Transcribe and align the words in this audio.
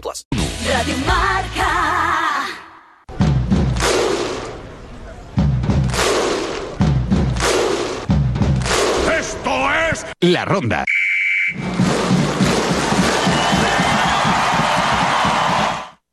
plus. 0.00 0.26
Radio 0.66 0.96
Marca. 1.06 2.46
Esto 9.18 9.72
es 9.90 10.06
La 10.20 10.44
Ronda. 10.44 10.84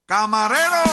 Camarero, 0.08 0.84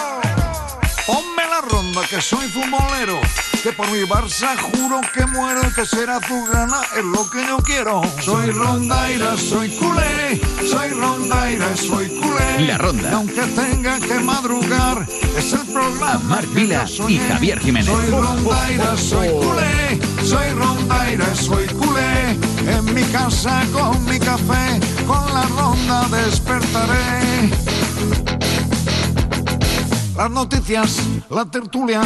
ponme 1.06 1.44
la 1.46 1.60
ronda 1.60 2.00
que 2.08 2.20
soy 2.20 2.46
futbolero. 2.48 3.20
Que 3.62 3.72
por 3.72 3.90
mi 3.90 4.00
Barça 4.04 4.56
juro 4.56 5.02
que 5.12 5.26
muero 5.26 5.60
y 5.68 5.74
que 5.74 5.84
será 5.84 6.18
tu 6.18 6.46
gana 6.46 6.80
es 6.96 7.04
lo 7.04 7.28
que 7.28 7.44
yo 7.46 7.58
quiero. 7.58 8.00
Soy 8.22 8.50
rondaira, 8.52 9.36
soy 9.36 9.68
culé, 9.76 10.40
soy 10.66 10.88
rondaira, 10.90 11.76
soy 11.76 12.08
culé. 12.08 12.66
La 12.66 12.78
Ronda. 12.78 13.10
Y 13.10 13.12
aunque 13.12 13.42
tenga 13.42 14.00
que 14.00 14.14
madrugar, 14.20 15.06
es 15.36 15.52
el 15.52 15.66
programa. 15.66 16.18
Marc 16.24 16.54
Vila 16.54 16.86
y 17.06 17.18
Javier 17.18 17.60
Jiménez. 17.60 17.90
Soy 17.90 18.10
rondaira, 18.10 18.96
soy 18.96 19.28
culé, 19.28 20.00
soy 20.24 20.50
rondaira, 20.54 21.34
soy 21.34 21.66
culé. 21.66 22.30
En 22.66 22.94
mi 22.94 23.02
casa 23.12 23.62
con 23.74 24.02
mi 24.06 24.18
café, 24.18 24.80
con 25.06 25.34
la 25.34 25.42
ronda 25.42 26.08
despertaré. 26.08 27.50
Las 30.20 30.30
noticias, 30.32 30.98
la 31.30 31.46
tertulia, 31.46 32.02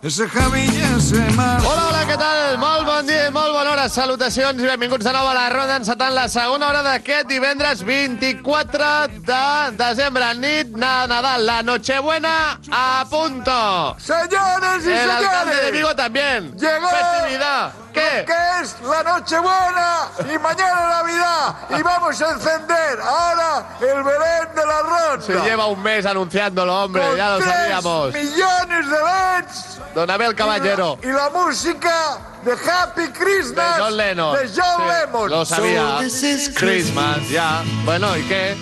ese 0.00 0.28
Javi 0.28 0.60
i 0.60 0.82
ese 0.96 1.18
Marc. 1.34 1.64
Hola, 1.66 1.88
hola, 1.88 2.02
què 2.06 2.14
tal? 2.14 2.58
Molt 2.62 2.84
bon 2.86 3.08
dia 3.08 3.24
i 3.26 3.32
molt 3.34 3.50
bona 3.56 3.72
hora. 3.72 3.88
Salutacions 3.90 4.62
i 4.62 4.68
benvinguts 4.70 5.02
de 5.02 5.10
nou 5.10 5.26
a 5.26 5.32
la 5.34 5.48
ronda 5.50 5.80
encetant 5.80 6.14
la 6.14 6.28
segona 6.30 6.68
hora 6.68 6.84
d'aquest 6.86 7.26
divendres 7.26 7.82
24 7.82 8.90
de 9.16 9.40
desembre, 9.80 10.28
nit 10.38 10.70
de 10.76 10.92
Nadal, 11.10 11.42
la 11.48 11.56
Nochebuena 11.66 12.36
a 12.70 13.04
punto. 13.10 13.96
Señores 13.98 14.86
y 14.86 14.92
El 14.92 15.10
alcalde 15.10 15.50
de 15.50 15.56
señores, 15.56 15.72
Vigo 15.72 15.96
también. 15.96 16.52
Llegó. 16.54 16.86
Festividad. 16.86 17.72
¿Qué? 17.96 18.24
que 18.26 18.60
es 18.62 18.76
la 18.82 19.02
Nochebuena 19.02 20.08
y 20.34 20.38
mañana 20.38 20.88
Navidad 21.02 21.54
y 21.78 21.82
vamos 21.82 22.20
a 22.20 22.30
encender 22.32 23.00
ahora 23.00 23.66
el 23.80 24.02
Belén 24.02 24.54
de 24.54 24.66
la 24.66 24.82
Ronda. 24.82 25.24
Se 25.26 25.32
lleva 25.40 25.66
un 25.66 25.82
mes 25.82 26.04
anunciándolo, 26.04 26.84
hombre, 26.84 27.02
Con 27.06 27.16
ya 27.16 27.30
lo 27.38 27.40
sabíamos. 27.44 28.12
millones 28.12 28.90
de 28.90 28.96
LEDs 28.98 29.78
Don 29.94 30.10
Abel 30.10 30.34
Caballero. 30.34 30.98
y 31.02 31.06
la 31.06 31.30
música 31.30 32.18
de 32.44 32.52
Happy 32.52 33.08
Christmas 33.12 33.76
De 33.76 33.82
John 33.82 33.96
Lennon. 33.96 34.36
de 34.36 34.48
John 34.54 34.76
Sí, 34.76 34.82
Lennon. 35.06 35.30
Lo 35.30 35.44
sabía. 35.46 35.80
So 35.96 35.98
this 36.00 36.22
is 36.22 36.50
Christmas, 36.54 37.28
ya. 37.30 37.62
Bueno, 37.84 38.14
¿y 38.16 38.22
qué? 38.24 38.56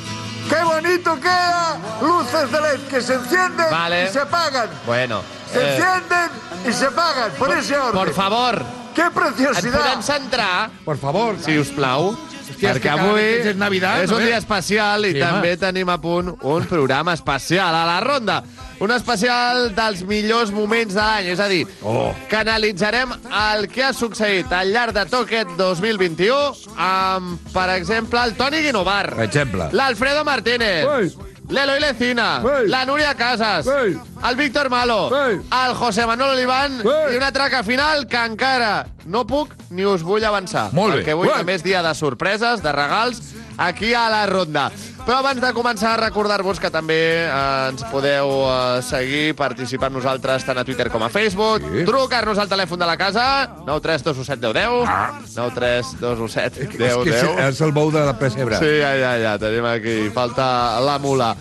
¡Qué 0.48 0.62
bonito 0.62 1.18
queda! 1.20 1.76
Luces 2.02 2.52
de 2.52 2.60
LED 2.60 2.80
que 2.88 3.00
se 3.00 3.14
encienden 3.14 3.70
Vale. 3.70 4.04
y 4.04 4.08
se 4.12 4.20
apagan. 4.20 4.68
Bueno. 4.86 5.22
Se 5.54 5.60
eh, 5.60 5.76
encienden 5.76 6.30
y 6.68 6.72
se 6.72 6.86
apagan. 6.86 7.30
Por 7.38 7.50
ese 7.56 7.76
orden. 7.78 7.92
por 8.04 8.12
favor, 8.14 8.64
¡Qué 8.94 9.02
et 9.02 9.12
preciosidad! 9.12 9.78
podem 9.80 10.02
centrar 10.02 10.70
Por 10.84 10.98
favor. 10.98 11.36
si 11.44 11.58
us 11.58 11.68
plau, 11.68 12.12
Hòstia, 12.44 12.70
és 12.70 12.76
perquè 12.76 12.80
que 12.82 12.88
cada 12.88 13.02
avui 13.08 13.22
és 13.48 13.56
Navidad, 13.56 14.02
és 14.04 14.10
no 14.10 14.16
un 14.18 14.22
ve? 14.22 14.28
dia 14.28 14.36
especial 14.38 15.04
i 15.06 15.12
Sí, 15.14 15.18
també 15.18 15.48
home. 15.54 15.56
tenim 15.56 15.88
a 15.88 15.96
punt 16.00 16.34
un 16.42 16.66
programa 16.66 17.14
especial 17.14 17.74
a 17.74 17.84
la 17.86 18.00
ronda. 18.00 18.42
Un 18.80 18.90
especial 18.90 19.74
dels 19.74 20.02
millors 20.04 20.50
moments 20.52 20.92
de 20.94 21.00
l'any, 21.00 21.26
és 21.32 21.40
a 21.40 21.48
dir, 21.48 21.66
Oh. 21.82 22.12
que 22.28 22.36
analitzarem 22.36 23.10
el 23.54 23.68
que 23.68 23.82
ha 23.84 23.92
succeït 23.94 24.52
al 24.52 24.72
llarg 24.72 24.92
de 24.92 25.06
tot 25.06 25.24
aquest 25.26 25.48
2021 25.56 26.52
amb, 26.76 27.38
per 27.52 27.70
exemple, 27.70 28.20
el 28.22 28.34
Toni 28.34 28.60
Guinovar, 28.62 29.14
Per 29.14 29.24
exemple. 29.24 29.68
l'Alfredo 29.72 30.24
Martínez, 30.24 30.86
Ei. 31.00 31.14
l'Eloi 31.48 31.80
Lecina, 31.80 32.40
Ei. 32.42 32.68
la 32.68 32.84
Núria 32.86 33.14
Casas, 33.14 33.66
Ei. 33.66 33.98
el 34.28 34.36
Víctor 34.36 34.70
Malo, 34.70 35.10
Ei. 35.26 35.40
el 35.66 35.74
José 35.74 36.06
Manuel 36.06 36.30
Oliván 36.38 36.80
Ei. 36.80 37.14
i 37.14 37.16
una 37.16 37.30
traca 37.32 37.62
final 37.62 38.06
que 38.08 38.16
encara 38.24 38.86
no 39.04 39.26
puc 39.26 39.52
ni 39.70 39.84
us 39.84 40.02
vull 40.02 40.24
avançar. 40.24 40.70
Molt 40.72 40.94
bé. 40.94 41.02
Perquè 41.02 41.12
avui 41.12 41.28
Ei. 41.28 41.34
també 41.34 41.54
és 41.58 41.62
dia 41.62 41.82
de 41.82 41.94
sorpreses, 41.94 42.62
de 42.62 42.72
regals, 42.72 43.20
aquí 43.58 43.94
a 43.94 44.08
la 44.10 44.26
ronda. 44.26 44.70
Però 45.04 45.18
abans 45.20 45.40
de 45.42 45.50
començar, 45.52 45.98
recordar-vos 46.00 46.56
que 46.58 46.70
també 46.72 46.96
eh, 47.26 47.68
ens 47.68 47.82
podeu 47.92 48.30
eh, 48.48 48.82
seguir, 48.82 49.34
participar 49.36 49.90
amb 49.90 49.98
nosaltres 49.98 50.46
tant 50.48 50.56
a 50.58 50.64
Twitter 50.64 50.88
com 50.90 51.02
a 51.04 51.10
Facebook, 51.12 51.60
Sí. 51.74 51.84
trucar-nos 51.84 52.38
al 52.40 52.48
telèfon 52.48 52.78
de 52.80 52.86
la 52.88 52.96
casa, 52.96 53.26
93217 53.66 54.40
1010, 54.40 55.34
93217 55.36 56.62
És 56.62 56.68
que 56.68 56.78
1010. 56.78 57.38
és 57.50 57.60
el 57.60 57.72
bou 57.72 57.90
de 57.92 58.00
la 58.06 58.16
pessebre. 58.18 58.56
Sí, 58.58 58.78
ja, 58.80 58.94
ja, 58.96 59.12
ja, 59.20 59.36
tenim 59.38 59.66
aquí, 59.68 60.08
falta 60.14 60.80
la 60.80 60.98
mula. 60.98 61.34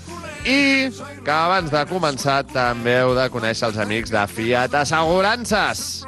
I 0.43 0.91
que 1.23 1.31
abans 1.31 1.71
de 1.71 1.85
començar 1.87 2.41
també 2.43 2.97
heu 2.99 3.13
de 3.15 3.29
conèixer 3.31 3.69
els 3.71 3.77
amics 3.79 4.11
de 4.11 4.25
Fiat 4.27 4.73
Assegurances. 4.75 6.03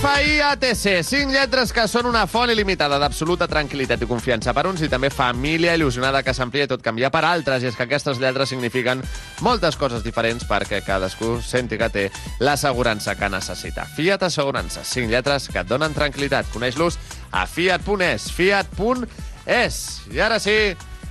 FIATC, 0.00 1.02
5 1.04 1.28
lletres 1.28 1.74
que 1.76 1.82
són 1.84 2.06
una 2.08 2.22
font 2.24 2.48
il·limitada 2.48 2.96
d'absoluta 3.02 3.44
tranquil·litat 3.52 4.00
i 4.00 4.06
confiança 4.08 4.54
per 4.56 4.62
uns 4.70 4.80
i 4.80 4.88
també 4.88 5.10
família 5.12 5.74
il·lusionada 5.76 6.22
que 6.24 6.32
s'amplia 6.32 6.64
tot 6.70 6.80
canvia 6.80 7.10
per 7.12 7.20
altres. 7.28 7.60
I 7.60 7.68
és 7.68 7.76
que 7.76 7.84
aquestes 7.84 8.16
lletres 8.16 8.48
signifiquen 8.48 9.02
moltes 9.44 9.76
coses 9.76 10.00
diferents 10.00 10.46
perquè 10.48 10.80
cadascú 10.86 11.34
senti 11.44 11.76
que 11.76 11.90
té 11.92 12.06
l'assegurança 12.40 13.12
que 13.20 13.28
necessita. 13.28 13.84
Fiat 13.98 14.24
Assegurances, 14.30 14.88
5 14.88 15.12
lletres 15.12 15.50
que 15.52 15.60
et 15.60 15.68
donen 15.68 15.92
tranquil·litat. 15.92 16.48
Coneix-los 16.54 16.96
a 17.36 17.44
fiat.es, 17.44 18.30
fiat.es. 18.32 19.80
I 20.16 20.24
ara 20.24 20.40
sí, 20.40 20.56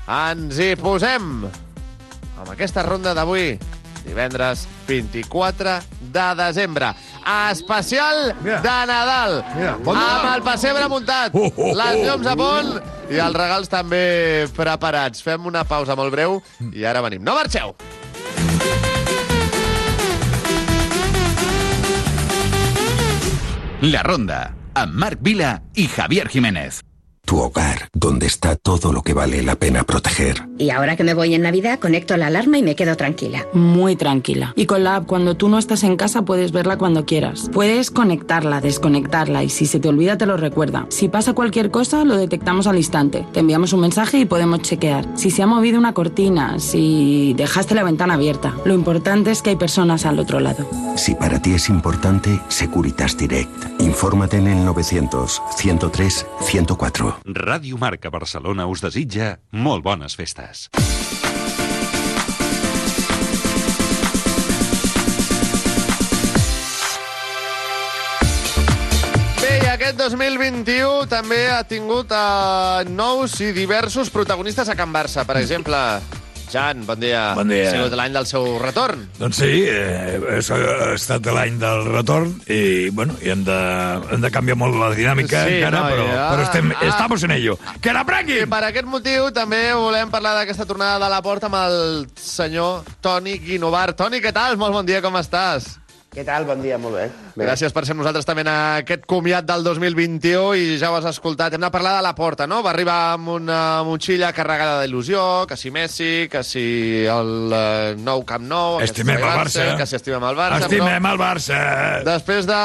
ens 0.10 0.64
hi 0.66 0.74
posem 0.82 1.46
amb 1.46 2.50
aquesta 2.56 2.82
ronda 2.90 3.14
d'avui, 3.14 3.54
divendres 4.02 4.66
24 4.90 5.78
de 6.10 6.28
desembre. 6.42 6.96
Especial 7.52 8.34
Mira. 8.42 8.62
de 8.62 8.78
Nadal. 8.90 9.44
Mira, 9.56 9.76
bon 9.84 9.98
amb 9.98 10.30
el 10.36 10.44
pessebre 10.46 10.88
muntat, 10.90 11.32
Oh, 11.34 11.48
oh, 11.50 11.70
oh. 11.70 11.76
les 11.78 12.04
llums 12.08 12.28
a 12.28 12.36
punt 12.40 12.74
i 13.10 13.18
els 13.22 13.36
regals 13.36 13.70
també 13.72 14.48
preparats. 14.56 15.24
Fem 15.26 15.46
una 15.50 15.64
pausa 15.66 15.96
molt 15.96 16.12
breu 16.14 16.42
i 16.74 16.86
ara 16.86 17.02
venim. 17.02 17.24
No 17.24 17.36
marxeu! 17.36 17.76
La 23.82 24.04
Ronda, 24.04 24.40
amb 24.76 24.94
Marc 25.00 25.22
Vila 25.24 25.54
i 25.80 25.88
Javier 25.88 26.28
Jiménez. 26.30 26.82
Tu 27.30 27.38
hogar, 27.38 27.90
donde 27.94 28.26
está 28.26 28.56
todo 28.56 28.92
lo 28.92 29.04
que 29.04 29.14
vale 29.14 29.44
la 29.44 29.54
pena 29.54 29.84
proteger. 29.84 30.50
Y 30.58 30.72
ahora 30.72 30.96
que 30.96 31.04
me 31.04 31.14
voy 31.14 31.36
en 31.36 31.44
Navidad, 31.44 31.78
conecto 31.78 32.18
la 32.18 32.26
alarma 32.26 32.58
y 32.58 32.64
me 32.64 32.76
quedo 32.76 32.98
tranquila. 32.98 33.46
Muy 33.54 33.96
tranquila. 33.96 34.52
Y 34.56 34.66
con 34.66 34.84
la 34.84 34.96
app, 34.96 35.06
cuando 35.06 35.38
tú 35.38 35.48
no 35.48 35.60
estás 35.60 35.84
en 35.84 35.96
casa, 35.96 36.24
puedes 36.24 36.52
verla 36.52 36.80
cuando 36.80 37.06
quieras. 37.06 37.52
Puedes 37.54 37.92
conectarla, 37.92 38.62
desconectarla 38.62 39.44
y 39.44 39.50
si 39.50 39.68
se 39.68 39.80
te 39.80 39.90
olvida, 39.90 40.18
te 40.18 40.26
lo 40.26 40.38
recuerda. 40.38 40.88
Si 40.90 41.08
pasa 41.08 41.34
cualquier 41.34 41.70
cosa, 41.70 42.04
lo 42.04 42.18
detectamos 42.18 42.66
al 42.66 42.78
instante. 42.78 43.28
Te 43.32 43.42
enviamos 43.42 43.74
un 43.74 43.82
mensaje 43.82 44.18
y 44.18 44.26
podemos 44.26 44.64
chequear. 44.64 45.06
Si 45.14 45.30
se 45.30 45.44
ha 45.44 45.48
movido 45.48 45.78
una 45.78 45.94
cortina, 45.94 46.58
si 46.58 47.36
dejaste 47.38 47.76
la 47.76 47.84
ventana 47.84 48.16
abierta. 48.16 48.56
Lo 48.66 48.74
importante 48.74 49.30
es 49.30 49.44
que 49.44 49.52
hay 49.52 49.56
personas 49.56 50.08
al 50.08 50.18
otro 50.18 50.40
lado. 50.40 50.66
Si 50.96 51.14
para 51.14 51.40
ti 51.40 51.54
es 51.54 51.70
importante, 51.70 52.42
Securitas 52.48 53.16
Direct. 53.16 53.80
Infórmate 53.82 54.38
en 54.38 54.48
el 54.48 54.66
900 54.66 55.44
103 55.58 56.26
104. 56.42 57.19
Ràdio 57.26 57.78
Marca 57.82 58.12
Barcelona 58.14 58.68
us 58.70 58.86
desitja 58.86 59.36
molt 59.52 59.84
bones 59.84 60.16
festes. 60.20 60.70
Aquest 69.90 70.14
2021 70.14 71.08
també 71.10 71.38
ha 71.50 71.64
tingut 71.66 72.12
eh, 72.14 72.84
nous 72.94 73.34
i 73.42 73.48
diversos 73.56 74.12
protagonistes 74.14 74.70
a 74.70 74.76
Can 74.78 74.92
Barça. 74.94 75.24
Per 75.26 75.40
exemple, 75.40 75.80
Jan, 76.50 76.86
bon 76.86 77.00
dia. 77.00 77.34
Bon 77.38 77.48
dia. 77.48 77.68
Ha 77.70 77.74
sigut 77.76 77.94
l'any 77.94 78.14
del 78.16 78.26
seu 78.26 78.58
retorn. 78.62 79.04
Doncs 79.20 79.38
sí, 79.38 79.64
eh, 79.70 80.20
és- 80.38 80.50
ha 80.52 80.94
estat 80.96 81.26
l'any 81.26 81.60
del 81.62 81.86
retorn 81.86 82.42
i, 82.48 82.90
bueno, 82.90 83.16
i 83.22 83.30
hem 83.30 83.44
de, 83.46 83.58
hem 84.12 84.22
de 84.22 84.32
canviar 84.32 84.58
molt 84.58 84.76
la 84.76 84.90
dinàmica 84.96 85.46
Sí, 85.46 85.60
encara, 85.60 85.80
no, 85.80 85.90
però, 85.94 86.08
ja. 86.08 86.30
però 86.34 86.44
estem, 86.44 86.72
Ah. 86.72 86.86
estamos 86.88 87.24
en 87.24 87.32
ello. 87.32 87.58
Que 87.82 87.94
la 87.94 88.02
I 88.02 88.46
per 88.46 88.64
aquest 88.64 88.86
motiu 88.86 89.32
també 89.32 89.74
volem 89.74 90.10
parlar 90.10 90.36
d'aquesta 90.36 90.66
tornada 90.66 90.98
de 91.06 91.10
la 91.10 91.22
porta 91.22 91.46
amb 91.46 91.56
el 91.56 92.08
senyor 92.16 92.84
Toni 93.02 93.38
Guinovar. 93.40 93.94
Toni, 93.94 94.20
què 94.20 94.34
tal? 94.34 94.58
Molt 94.58 94.74
bon 94.74 94.86
dia, 94.86 95.02
com 95.02 95.14
estàs? 95.16 95.79
Què 96.10 96.24
tal? 96.26 96.46
Bon 96.50 96.58
dia, 96.58 96.80
molt 96.82 96.98
bé. 96.98 97.04
bé. 97.36 97.46
Gràcies 97.46 97.74
per 97.74 97.84
ser 97.86 97.94
nosaltres 97.94 98.26
també 98.26 98.42
en 98.42 98.50
aquest 98.50 99.04
comiat 99.10 99.46
del 99.46 99.62
2021 99.68 100.56
i 100.58 100.78
ja 100.82 100.90
ho 100.90 100.96
has 100.98 101.06
escoltat. 101.06 101.54
Hem 101.54 101.62
de 101.62 101.70
parlar 101.70 102.00
de 102.00 102.02
la 102.02 102.16
porta, 102.18 102.48
no? 102.50 102.64
Va 102.66 102.72
arribar 102.74 102.98
amb 103.14 103.30
una 103.36 103.60
motxilla 103.86 104.32
carregada 104.34 104.82
d'il·lusió, 104.82 105.46
que 105.46 105.58
si 105.60 105.70
Messi, 105.70 106.26
que 106.32 106.42
si 106.44 106.66
el 107.06 107.54
eh, 107.54 107.94
nou 108.02 108.26
Camp 108.26 108.48
Nou... 108.50 108.80
Estimem 108.82 109.22
el 109.22 109.28
Barça, 109.28 109.68
Barça. 109.68 109.78
Que 109.78 109.86
si 109.86 110.00
estimem 110.00 110.26
el 110.32 110.42
Barça. 110.42 110.66
Estimem 110.66 111.10
el 111.12 111.22
Barça! 111.22 111.62
Després 112.10 112.50
de, 112.50 112.60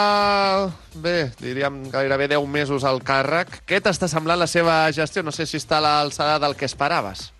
bé, 1.04 1.16
diríem 1.42 1.82
gairebé 1.92 2.32
10 2.32 2.48
mesos 2.48 2.88
al 2.88 3.04
càrrec, 3.04 3.60
què 3.68 3.84
t'està 3.84 4.08
semblant 4.08 4.40
la 4.40 4.48
seva 4.48 4.86
gestió? 4.96 5.20
No 5.20 5.36
sé 5.36 5.44
si 5.44 5.60
està 5.60 5.82
a 5.82 5.84
l'alçada 5.84 6.40
del 6.40 6.56
que 6.56 6.64
esperaves. 6.64 7.33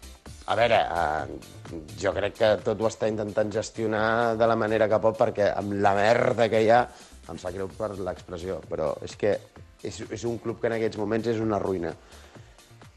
A 0.47 0.55
veure, 0.59 0.77
eh, 0.77 1.79
jo 2.01 2.13
crec 2.13 2.35
que 2.37 2.51
tot 2.65 2.81
ho 2.81 2.89
està 2.91 3.09
intentant 3.09 3.53
gestionar 3.53 4.37
de 4.37 4.49
la 4.49 4.57
manera 4.61 4.89
que 4.91 5.01
pot, 5.01 5.17
perquè 5.17 5.49
amb 5.57 5.79
la 5.81 5.95
merda 5.97 6.51
que 6.53 6.61
hi 6.61 6.69
ha, 6.69 6.83
em 7.33 7.39
sap 7.41 7.55
greu 7.55 7.71
per 7.73 7.95
l'expressió, 7.97 8.59
però 8.69 8.93
és 9.07 9.17
que 9.17 9.39
és, 9.85 10.03
és 10.11 10.25
un 10.29 10.37
club 10.43 10.61
que 10.61 10.69
en 10.69 10.77
aquests 10.77 11.01
moments 11.01 11.33
és 11.33 11.41
una 11.41 11.61
ruïna. 11.63 11.95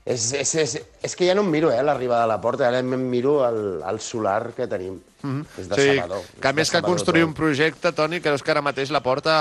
És, 0.07 0.29
és, 0.39 0.53
és, 0.55 0.73
és 1.03 1.15
que 1.19 1.27
ja 1.27 1.33
no 1.35 1.43
em 1.43 1.49
miro, 1.51 1.67
eh, 1.71 1.81
l'arribada 1.83 2.23
a 2.23 2.29
la 2.31 2.37
porta, 2.39 2.67
ara 2.69 2.79
em 2.79 2.93
miro 3.11 3.41
el, 3.43 3.81
el 3.83 3.99
solar 3.99 4.53
que 4.55 4.67
tenim. 4.67 5.01
Mm 5.21 5.31
-hmm. 5.33 5.45
És 5.59 5.67
decebedor. 5.67 6.21
Mhm. 6.21 6.39
que 6.41 6.49
és 6.49 6.55
més 6.55 6.71
que 6.71 6.81
construir 6.81 7.21
tot. 7.21 7.27
un 7.27 7.33
projecte, 7.33 7.91
Toni, 7.91 8.21
creus 8.21 8.43
que 8.43 8.51
ara 8.51 8.61
mateix 8.61 8.89
la 8.89 9.03
porta 9.03 9.33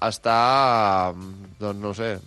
eh, 0.00 0.08
està, 0.08 1.14
doncs 1.58 1.80
no 1.80 1.94
sé, 1.94 2.18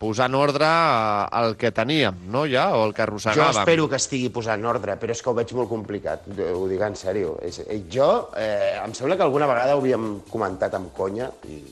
mm, 0.00 0.06
posant 0.06 0.34
ordre 0.34 0.64
eh, 0.64 1.26
al 1.30 1.56
que 1.56 1.70
teníem, 1.70 2.16
no, 2.30 2.46
ja? 2.46 2.74
O 2.76 2.86
el 2.86 2.94
que 2.94 3.02
Jo 3.02 3.08
arrossegàvem. 3.08 3.60
espero 3.60 3.88
que 3.88 3.96
estigui 3.96 4.30
posant 4.30 4.64
ordre, 4.64 4.96
però 4.96 5.10
és 5.10 5.22
que 5.22 5.30
ho 5.30 5.34
veig 5.34 5.52
molt 5.52 5.68
complicat, 5.68 6.24
ho 6.26 6.68
dic 6.68 6.80
en 6.80 6.96
sèrio. 6.96 7.38
Eh, 7.42 7.82
jo, 7.90 8.30
eh, 8.36 8.80
em 8.82 8.94
sembla 8.94 9.16
que 9.16 9.22
alguna 9.22 9.46
vegada 9.46 9.76
ho 9.76 9.80
havíem 9.80 10.22
comentat 10.30 10.74
amb 10.74 10.92
conya, 10.96 11.30
i 11.48 11.62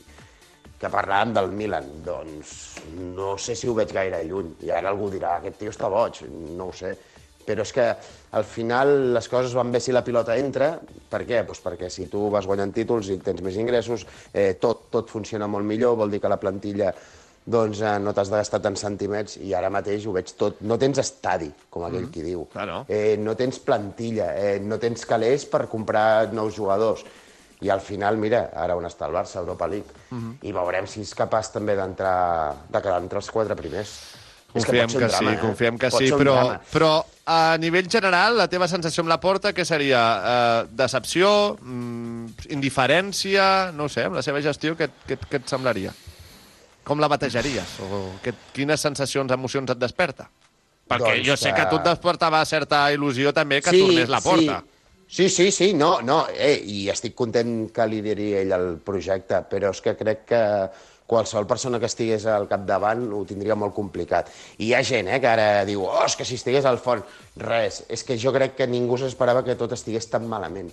que 0.79 0.87
parlàvem 0.87 1.33
del 1.33 1.51
Milan. 1.51 1.89
Doncs 2.05 2.79
no 3.15 3.37
sé 3.37 3.55
si 3.55 3.67
ho 3.67 3.73
veig 3.73 3.91
gaire 3.91 4.23
lluny. 4.23 4.55
I 4.63 4.71
ara 4.71 4.89
algú 4.89 5.09
dirà, 5.11 5.37
aquest 5.37 5.57
tio 5.59 5.69
està 5.71 5.89
boig, 5.89 6.21
no 6.55 6.69
ho 6.69 6.73
sé. 6.73 6.95
Però 7.45 7.61
és 7.65 7.73
que 7.73 7.95
al 8.31 8.43
final 8.45 9.13
les 9.15 9.27
coses 9.27 9.53
van 9.57 9.71
bé 9.71 9.79
si 9.81 9.91
la 9.91 10.03
pilota 10.05 10.37
entra. 10.37 10.79
Per 11.09 11.25
què? 11.25 11.43
Pues 11.45 11.59
perquè 11.59 11.89
si 11.89 12.05
tu 12.07 12.29
vas 12.29 12.45
guanyant 12.45 12.71
títols 12.71 13.09
i 13.09 13.17
tens 13.17 13.41
més 13.41 13.57
ingressos, 13.57 14.05
eh, 14.31 14.53
tot, 14.61 14.85
tot 14.91 15.09
funciona 15.09 15.47
molt 15.47 15.65
millor, 15.65 15.97
vol 15.97 16.11
dir 16.11 16.21
que 16.21 16.29
la 16.29 16.37
plantilla 16.39 16.93
doncs 17.45 17.79
eh, 17.81 17.99
no 17.99 18.13
t'has 18.13 18.29
de 18.29 18.35
gastar 18.37 18.59
tants 18.61 18.81
centimets 18.81 19.37
i 19.37 19.53
ara 19.53 19.69
mateix 19.69 20.05
ho 20.05 20.13
veig 20.13 20.33
tot. 20.37 20.59
No 20.61 20.77
tens 20.77 20.97
estadi, 21.01 21.49
com 21.69 21.83
aquell 21.85 22.05
Mm. 22.07 22.11
qui 22.11 22.21
diu. 22.21 22.47
Claro. 22.51 22.85
Eh, 22.87 23.15
no 23.19 23.35
tens 23.35 23.59
plantilla, 23.59 24.35
eh, 24.37 24.59
no 24.59 24.77
tens 24.77 25.05
calés 25.05 25.45
per 25.45 25.67
comprar 25.67 26.31
nous 26.33 26.53
jugadors. 26.55 27.03
I 27.61 27.69
al 27.69 27.81
final, 27.81 28.15
mira, 28.17 28.51
ara 28.55 28.75
on 28.77 28.85
està 28.85 29.05
el 29.07 29.11
Barça, 29.13 29.39
Europa 29.39 29.67
League. 29.67 29.89
Mhm. 30.11 30.37
I 30.43 30.51
veurem 30.53 30.87
si 30.87 31.01
és 31.01 31.13
capaç 31.13 31.51
també 31.51 31.75
d'entrar 31.75 32.53
de 32.69 32.81
quedar 32.81 33.01
entre 33.01 33.19
els 33.19 33.29
quatre 33.31 33.55
primers. 33.55 33.89
Confiem 34.53 34.87
que, 34.87 34.95
un 34.97 35.07
drama, 35.07 35.29
sí, 35.31 35.35
eh? 35.35 35.39
confiem 35.39 35.77
que 35.77 35.89
Pot 35.89 35.99
sí, 36.01 36.07
però, 36.11 36.33
drama. 36.33 36.61
però 36.73 37.05
a 37.27 37.57
nivell 37.59 37.87
general, 37.87 38.35
la 38.37 38.47
teva 38.47 38.67
sensació 38.67 39.01
amb 39.01 39.09
la 39.09 39.19
porta, 39.19 39.53
què 39.53 39.63
seria? 39.63 39.99
Eh, 40.63 40.67
decepció? 40.71 41.55
Mm, 41.61 42.29
indiferència? 42.49 43.71
No 43.73 43.87
sé, 43.89 44.05
amb 44.05 44.15
la 44.15 44.23
seva 44.25 44.41
gestió, 44.41 44.75
què, 44.77 44.89
què, 45.07 45.17
què 45.29 45.35
et 45.41 45.47
semblaria? 45.51 45.93
Com 46.89 46.97
la 47.01 47.07
batejaries? 47.11 47.77
O 47.85 48.01
què, 48.23 48.33
quines 48.55 48.81
sensacions, 48.81 49.29
emocions 49.35 49.69
et 49.69 49.77
desperta? 49.77 50.25
Perquè 50.89 51.13
Doncs 51.19 51.27
jo 51.27 51.37
sé 51.37 51.51
que 51.51 51.55
que- 51.55 51.67
a 51.67 51.69
tu 51.69 51.77
et 51.77 51.85
despertava 51.85 52.43
certa 52.49 52.87
il·lusió 52.91 53.31
també 53.31 53.61
que 53.61 53.71
tornés 53.77 54.09
la 54.09 54.21
porta. 54.25 54.63
Sí, 55.07 55.27
sí, 55.29 55.51
sí, 55.51 55.73
no, 55.73 56.01
no, 56.01 56.27
eh, 56.33 56.61
i 56.65 56.87
estic 56.89 57.15
content 57.17 57.71
que 57.73 57.85
lideri 57.87 58.33
ell 58.43 58.51
el 58.53 58.67
projecte, 58.85 59.43
però 59.49 59.71
és 59.73 59.81
que 59.81 59.95
crec 59.97 60.25
que 60.25 60.41
qualsevol 61.09 61.47
persona 61.49 61.79
que 61.79 61.87
estigués 61.89 62.25
al 62.29 62.47
capdavant 62.47 63.07
ho 63.13 63.23
tindria 63.25 63.55
molt 63.55 63.73
complicat. 63.73 64.29
I 64.59 64.67
hi 64.67 64.73
ha 64.77 64.83
gent 64.85 65.07
eh, 65.09 65.19
que 65.19 65.27
ara 65.27 65.65
diu, 65.65 65.83
oh, 65.85 66.03
és 66.05 66.15
que 66.15 66.25
si 66.25 66.35
estigués 66.37 66.65
al 66.65 66.77
fons, 66.77 67.01
res, 67.37 67.83
és 67.89 68.03
que 68.05 68.17
jo 68.21 68.33
crec 68.33 68.55
que 68.55 68.67
ningú 68.67 68.97
s'esperava 69.01 69.43
que 69.43 69.55
tot 69.57 69.73
estigués 69.73 70.09
tan 70.09 70.27
malament. 70.29 70.69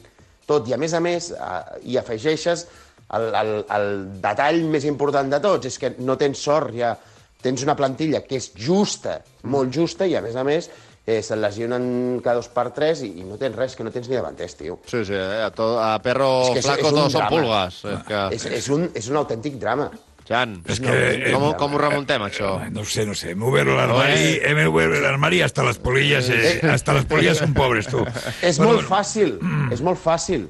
Tot, 0.46 0.68
i 0.68 0.74
a 0.76 0.76
més 0.76 0.92
a 0.92 1.00
més, 1.00 1.30
eh, 1.32 1.62
hi 1.84 1.96
afegeixes 1.96 2.66
el, 3.14 3.28
el, 3.38 3.52
el 3.76 3.86
detall 4.22 4.64
més 4.72 4.84
important 4.88 5.30
de 5.30 5.38
tots, 5.44 5.66
és 5.70 5.78
que 5.78 5.92
no 5.98 6.16
tens 6.18 6.40
sort, 6.42 6.72
ja 6.74 6.96
tens 7.42 7.62
una 7.62 7.76
plantilla 7.78 8.22
que 8.26 8.40
és 8.40 8.50
justa, 8.58 9.20
molt 9.46 9.70
justa, 9.74 10.06
i 10.08 10.16
a 10.18 10.22
més 10.24 10.34
a 10.34 10.42
més 10.42 10.66
eh, 11.06 11.20
se'n 11.22 11.38
lesionen 11.38 11.84
cada 12.24 12.40
dos 12.40 12.48
per 12.50 12.70
tres 12.74 13.04
i, 13.06 13.12
i 13.20 13.24
no 13.28 13.36
tens 13.38 13.54
res, 13.54 13.76
que 13.78 13.84
no 13.86 13.92
tens 13.94 14.08
ni 14.10 14.16
davanters, 14.18 14.56
tio. 14.58 14.80
Sí, 14.90 15.04
sí, 15.06 15.14
eh? 15.14 15.44
a, 15.44 15.52
to, 15.54 15.76
a 15.78 15.92
perro 16.02 16.32
És 16.48 16.56
que 16.56 16.62
flaco 16.66 16.90
todos 16.90 17.12
son 17.12 17.20
drama. 17.22 17.30
pulgas. 17.36 17.78
És, 17.84 18.02
que... 18.08 18.24
És, 18.40 18.46
és, 18.58 18.68
un, 18.74 18.88
és 18.98 19.06
un 19.12 19.20
autèntic 19.22 19.60
drama. 19.62 19.86
Jan, 20.26 20.56
És 20.66 20.80
no, 20.82 20.90
que- 20.90 21.30
com, 21.30 21.44
com 21.54 21.74
ho 21.76 21.78
remuntem, 21.78 22.24
això? 22.26 22.56
No 22.74 22.82
sé, 22.82 23.04
no 23.06 23.14
sé. 23.14 23.36
Hem 23.36 23.44
obert 23.46 23.70
l'armari, 23.70 24.40
hem 24.42 24.58
obert 24.66 24.96
l'armari 25.04 25.38
hasta 25.46 25.62
les 25.68 25.78
polilles, 25.78 26.26
eh, 26.34 26.56
hasta 26.66 26.96
les 26.96 27.06
polilles 27.06 27.38
són 27.38 27.54
pobres, 27.54 27.86
tu. 27.86 28.02
És 28.42 28.58
Bueno, 28.58 28.72
molt 28.72 28.88
fàcil, 28.90 29.36
és 29.70 29.84
molt 29.86 30.02
fàcil 30.02 30.48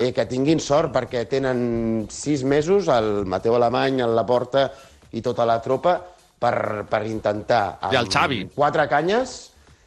eh, 0.00 0.12
que 0.12 0.26
tinguin 0.26 0.60
sort 0.60 0.92
perquè 0.94 1.26
tenen 1.30 2.06
sis 2.10 2.42
mesos 2.44 2.88
el 2.88 3.24
Mateu 3.26 3.54
Alemany, 3.56 4.00
el 4.04 4.14
Laporta 4.16 4.68
i 5.12 5.22
tota 5.22 5.46
la 5.48 5.60
tropa 5.64 5.96
per, 6.38 6.84
per 6.90 7.02
intentar 7.06 7.78
amb 7.80 7.94
I 7.94 7.96
el 8.02 8.08
Xavi. 8.10 8.42
quatre 8.54 8.88
canyes 8.90 9.38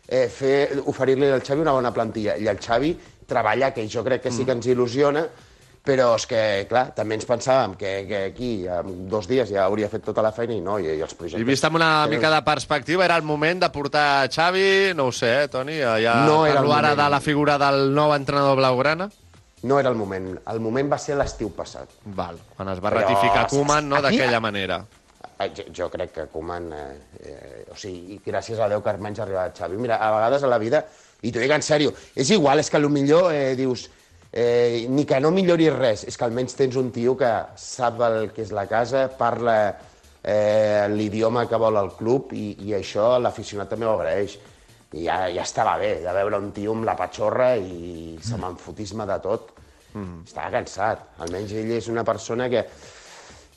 eh, 0.07 0.27
fer 0.27 0.81
oferir-li 0.85 1.29
al 1.31 1.43
Xavi 1.43 1.61
una 1.61 1.71
bona 1.77 1.93
plantilla. 1.95 2.35
I 2.35 2.47
el 2.51 2.59
Xavi 2.59 2.95
treballa, 3.27 3.71
que 3.71 3.87
jo 3.87 4.03
crec 4.03 4.23
que 4.25 4.31
sí 4.31 4.43
que 4.43 4.51
ens 4.51 4.65
il·lusiona, 4.67 5.21
però 5.81 6.11
és 6.17 6.25
que, 6.29 6.41
clar, 6.69 6.91
també 6.93 7.15
ens 7.15 7.25
pensàvem 7.25 7.77
que, 7.79 7.93
que 8.05 8.17
aquí, 8.27 8.49
en 8.69 9.07
dos 9.09 9.25
dies, 9.29 9.49
ja 9.49 9.63
hauria 9.63 9.87
fet 9.89 10.03
tota 10.05 10.21
la 10.21 10.33
feina 10.35 10.53
i 10.53 10.59
no, 10.61 10.75
i, 10.77 10.85
i 10.97 11.01
els 11.01 11.15
projectes... 11.15 11.41
I 11.41 11.47
vist 11.47 11.63
amb 11.65 11.79
una 11.79 12.05
mica 12.11 12.29
de 12.29 12.41
perspectiva, 12.45 13.05
era 13.07 13.15
el 13.17 13.23
moment 13.23 13.63
de 13.63 13.69
portar 13.73 14.27
Xavi, 14.29 14.91
no 14.93 15.07
ho 15.07 15.11
sé, 15.15 15.31
eh, 15.45 15.47
Toni, 15.49 15.79
ja 15.79 16.19
No 16.27 16.45
era 16.45 16.59
el 16.59 16.69
ara 16.71 16.91
moment. 16.91 16.99
de 17.01 17.09
la 17.15 17.19
figura 17.23 17.57
del 17.57 17.93
nou 17.95 18.13
entrenador 18.13 18.59
blaugrana. 18.59 19.09
No 19.63 19.79
era 19.79 19.89
el 19.89 19.95
moment. 19.95 20.31
El 20.49 20.59
moment 20.63 20.89
va 20.91 20.97
ser 21.01 21.17
l'estiu 21.19 21.51
passat. 21.53 21.91
Val, 22.17 22.39
quan 22.57 22.71
es 22.71 22.81
va 22.81 22.89
Però, 22.89 23.03
ratificar 23.03 23.45
Koeman, 23.51 23.89
no, 23.89 24.01
d'aquella 24.01 24.41
manera. 24.41 24.81
Eh, 25.41 25.49
Jo, 25.57 25.63
jo 25.73 25.89
crec 25.89 26.11
que 26.13 26.27
Koeman... 26.33 26.67
Eh, 26.73 26.97
eh, 27.25 27.63
o 27.71 27.77
sigui, 27.77 28.19
gràcies 28.25 28.59
a 28.61 28.67
Déu 28.69 28.81
que 28.81 28.91
almenys 28.93 29.21
ha 29.21 29.25
arribat 29.25 29.57
Xavi. 29.57 29.77
Mira, 29.81 29.97
a 29.97 30.11
vegades 30.15 30.43
a 30.43 30.49
la 30.49 30.59
vida, 30.61 30.83
i 31.21 31.31
t'ho 31.31 31.41
dic 31.41 31.53
en 31.53 31.65
sèrio, 31.65 31.93
és 32.15 32.29
igual, 32.33 32.61
és 32.61 32.69
que 32.69 32.81
millor 32.87 33.33
eh, 33.33 33.55
dius... 33.55 33.89
Eh, 34.31 34.87
ni 34.87 35.03
que 35.03 35.19
no 35.19 35.29
millori 35.35 35.65
res, 35.69 36.05
és 36.07 36.15
que 36.15 36.23
almenys 36.23 36.55
tens 36.55 36.77
un 36.79 36.91
tio 36.95 37.17
que 37.19 37.31
sap 37.59 37.99
el 38.05 38.29
que 38.31 38.45
és 38.45 38.53
la 38.55 38.63
casa, 38.63 39.09
parla 39.19 39.55
eh, 40.23 40.87
l'idioma 40.87 41.47
que 41.49 41.59
vol 41.59 41.75
el 41.81 41.91
club 41.97 42.31
i, 42.31 42.55
i 42.63 42.71
això 42.77 43.17
l'aficionat 43.19 43.69
també 43.73 43.89
ho 43.89 43.97
agraeix. 43.97 44.37
I 44.91 45.05
ja, 45.05 45.17
ja 45.31 45.45
estava 45.45 45.77
bé 45.79 45.93
de 46.03 46.13
veure 46.15 46.39
un 46.41 46.51
tio 46.55 46.75
amb 46.75 46.85
la 46.87 46.97
patxorra 46.99 47.53
i 47.55 48.17
se 48.23 48.39
m'enfotisme 48.39 49.07
de 49.07 49.17
tot. 49.23 49.53
Mm. 49.93 50.25
Estava 50.27 50.51
cansat. 50.57 51.07
Almenys 51.23 51.55
ell 51.61 51.73
és 51.77 51.87
una 51.91 52.03
persona 52.07 52.49
que, 52.51 52.65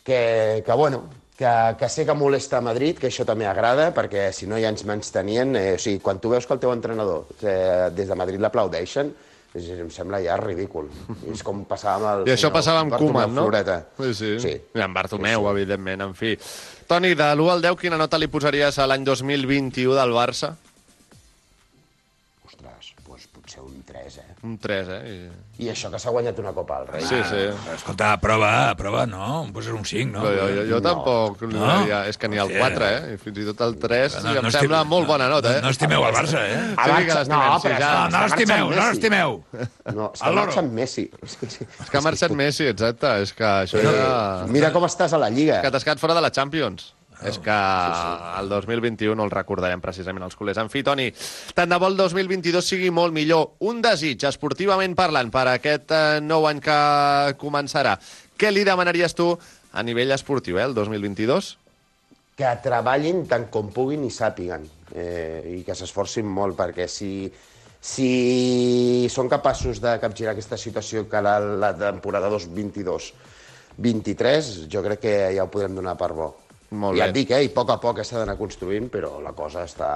que, 0.06 0.20
que 0.66 0.78
bueno, 0.78 1.02
que, 1.36 1.50
que 1.78 1.88
sé 1.88 2.06
que 2.06 2.14
molesta 2.14 2.58
a 2.58 2.64
Madrid, 2.64 2.98
que 2.98 3.10
això 3.10 3.26
també 3.26 3.46
agrada, 3.50 3.90
perquè 3.94 4.28
si 4.32 4.46
no 4.50 4.58
ja 4.62 4.70
ens 4.70 4.86
mans 4.86 5.10
tenien... 5.14 5.54
Eh, 5.58 5.74
o 5.74 5.82
sigui, 5.82 6.00
quan 6.02 6.22
tu 6.22 6.30
veus 6.30 6.46
que 6.46 6.54
el 6.54 6.62
teu 6.62 6.74
entrenador 6.74 7.26
eh, 7.42 7.90
des 7.94 8.10
de 8.10 8.18
Madrid 8.18 8.42
l'aplaudeixen, 8.42 9.10
em 9.54 9.90
sembla 9.90 10.18
ja 10.22 10.36
ridícul. 10.40 10.88
És 11.30 11.42
com 11.46 11.62
passava 11.66 11.98
amb 11.98 12.24
el 12.24 12.30
I 12.30 12.34
això 12.34 12.48
senyor 12.48 12.54
passava 12.56 12.82
amb 12.82 12.94
Koeman, 12.98 13.34
no? 13.34 13.46
Floreta. 13.46 13.80
Sí, 13.98 14.14
sí. 14.18 14.32
Sí. 14.42 14.54
I 14.74 14.82
amb 14.82 14.98
Bartomeu, 14.98 15.48
evidentment, 15.50 16.06
en 16.08 16.14
fi. 16.18 16.34
Toni, 16.90 17.14
de 17.18 17.30
l'1 17.34 17.52
al 17.52 17.62
10, 17.62 17.78
quina 17.80 17.98
nota 17.98 18.18
li 18.18 18.30
posaries 18.30 18.78
a 18.78 18.86
l'any 18.90 19.06
2021 19.06 19.94
del 19.98 20.14
Barça? 20.14 20.54
3, 24.04 24.18
eh? 24.20 24.34
Un 24.44 24.58
3, 24.60 24.88
eh? 24.92 25.00
I... 25.08 25.64
I 25.64 25.68
això 25.70 25.88
que 25.92 25.98
s'ha 26.02 26.10
guanyat 26.12 26.38
una 26.42 26.50
Copa 26.52 26.80
al 26.82 26.88
Rei. 26.88 27.04
Sí, 27.06 27.16
sí. 27.28 27.42
Escolta, 27.72 28.08
prova, 28.20 28.74
prova, 28.76 29.04
no? 29.06 29.44
Em 29.46 29.52
poses 29.54 29.72
un 29.72 29.84
5, 29.86 30.10
no? 30.12 30.24
Jo, 30.26 30.48
jo, 30.58 30.64
jo 30.72 30.80
tampoc 30.84 31.44
li 31.46 31.54
No? 31.54 31.64
daria... 31.68 32.00
És 32.10 32.18
que 32.18 32.28
ni 32.28 32.36
el 32.42 32.50
Sí. 32.50 32.58
4, 32.58 32.88
eh? 32.90 33.14
I 33.14 33.20
fins 33.22 33.38
i 33.40 33.46
tot 33.48 33.62
el 33.64 33.76
3 33.80 34.16
No, 34.18 34.24
no, 34.34 34.42
no 34.42 34.50
em 34.50 34.54
sembla 34.56 34.80
estim- 34.82 34.90
molt 34.92 35.06
bona 35.08 35.28
nota, 35.30 35.54
eh? 35.56 35.62
no 35.64 35.70
estimeu 35.72 36.04
el 36.08 36.14
Barça, 36.16 36.42
eh? 36.42 36.58
Sí, 36.74 36.90
que 37.06 37.14
l'estimem, 37.20 37.46
no, 37.46 37.60
sí, 37.62 37.68
però 37.68 37.78
ja. 37.78 37.92
No, 37.94 38.18
no 38.18 38.24
l'estimeu, 38.26 38.70
no 38.74 38.88
l'estimeu. 38.90 39.38
No, 39.94 40.10
és 40.12 40.20
que 40.20 40.28
El 40.28 40.34
loro. 40.34 40.40
marxa 40.42 40.60
amb 40.64 40.72
Messi. 40.80 41.06
És 41.24 41.36
que, 41.40 41.46
És 41.54 41.88
que 41.90 41.96
ha 41.98 42.04
marxat 42.04 42.34
Messi, 42.36 42.66
exacte. 42.74 43.14
És 43.22 43.32
que 43.32 43.46
això 43.46 43.80
ja... 43.80 44.44
Mira 44.50 44.72
com 44.74 44.84
estàs 44.90 45.14
a 45.14 45.22
la 45.22 45.30
Lliga. 45.30 45.62
Que 45.64 45.70
t'has 45.72 45.86
quedat 45.86 46.02
fora 46.02 46.14
de 46.18 46.20
la 46.26 46.30
Champions. 46.34 46.92
És 47.24 47.38
que 47.40 47.56
el 48.38 48.50
2021 48.52 49.24
el 49.24 49.32
recordarem 49.32 49.80
precisament 49.80 50.26
els 50.26 50.36
culers. 50.36 50.60
En 50.60 50.68
fi, 50.72 50.84
Toni, 50.84 51.08
tant 51.56 51.72
de 51.72 51.80
bo 51.80 51.88
el 51.88 51.96
2022 51.96 52.68
sigui 52.74 52.92
molt 52.92 53.16
millor. 53.16 53.54
Un 53.64 53.80
desig, 53.84 54.28
esportivament 54.28 54.96
parlant, 54.98 55.32
per 55.32 55.48
aquest 55.56 55.96
eh, 55.96 56.20
nou 56.20 56.44
any 56.50 56.60
que 56.64 56.78
començarà. 57.40 57.96
Què 58.36 58.52
li 58.52 58.66
demanaries 58.68 59.16
tu 59.16 59.32
a 59.72 59.82
nivell 59.82 60.12
esportiu, 60.12 60.60
eh, 60.60 60.68
el 60.68 60.76
2022? 60.76 61.54
que 62.34 62.50
treballin 62.62 63.26
tant 63.30 63.46
com 63.46 63.68
puguin 63.70 64.04
i 64.06 64.10
sàpiguen 64.10 64.68
eh, 64.90 65.54
i 65.54 65.62
que 65.66 65.74
s'esforcin 65.78 66.26
molt 66.26 66.56
perquè 66.58 66.86
si, 66.90 67.30
si 67.78 69.06
són 69.12 69.28
capaços 69.30 69.80
de 69.82 69.98
capgirar 70.02 70.32
aquesta 70.34 70.56
situació 70.58 71.08
que 71.10 71.20
la, 71.22 71.38
la 71.38 71.74
temporada 71.78 72.30
2022-23 72.34 74.66
jo 74.72 74.82
crec 74.82 75.00
que 75.06 75.14
ja 75.36 75.44
ho 75.46 75.50
podrem 75.52 75.74
donar 75.78 75.96
per 76.00 76.12
bo. 76.16 76.43
Molt 76.74 76.98
ja 76.98 77.06
bé. 77.06 77.10
et 77.12 77.14
dic, 77.16 77.30
eh, 77.30 77.42
i 77.46 77.50
a 77.50 77.54
poc 77.54 77.70
a 77.70 77.78
poc 77.82 78.02
s'ha 78.04 78.18
d'anar 78.22 78.36
construint, 78.40 78.90
però 78.92 79.16
la 79.22 79.32
cosa 79.36 79.64
està... 79.64 79.90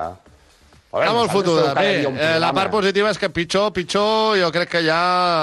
A 0.88 1.02
Està 1.02 1.12
molt 1.12 1.28
fotuda. 1.28 1.74
Bé, 1.76 1.88
eh, 2.08 2.38
la 2.40 2.48
part 2.56 2.70
positiva 2.72 3.10
és 3.12 3.18
que 3.20 3.28
pitjor, 3.28 3.74
pitjor, 3.76 4.38
jo 4.40 4.46
crec 4.54 4.70
que 4.72 4.80
ja 4.86 5.00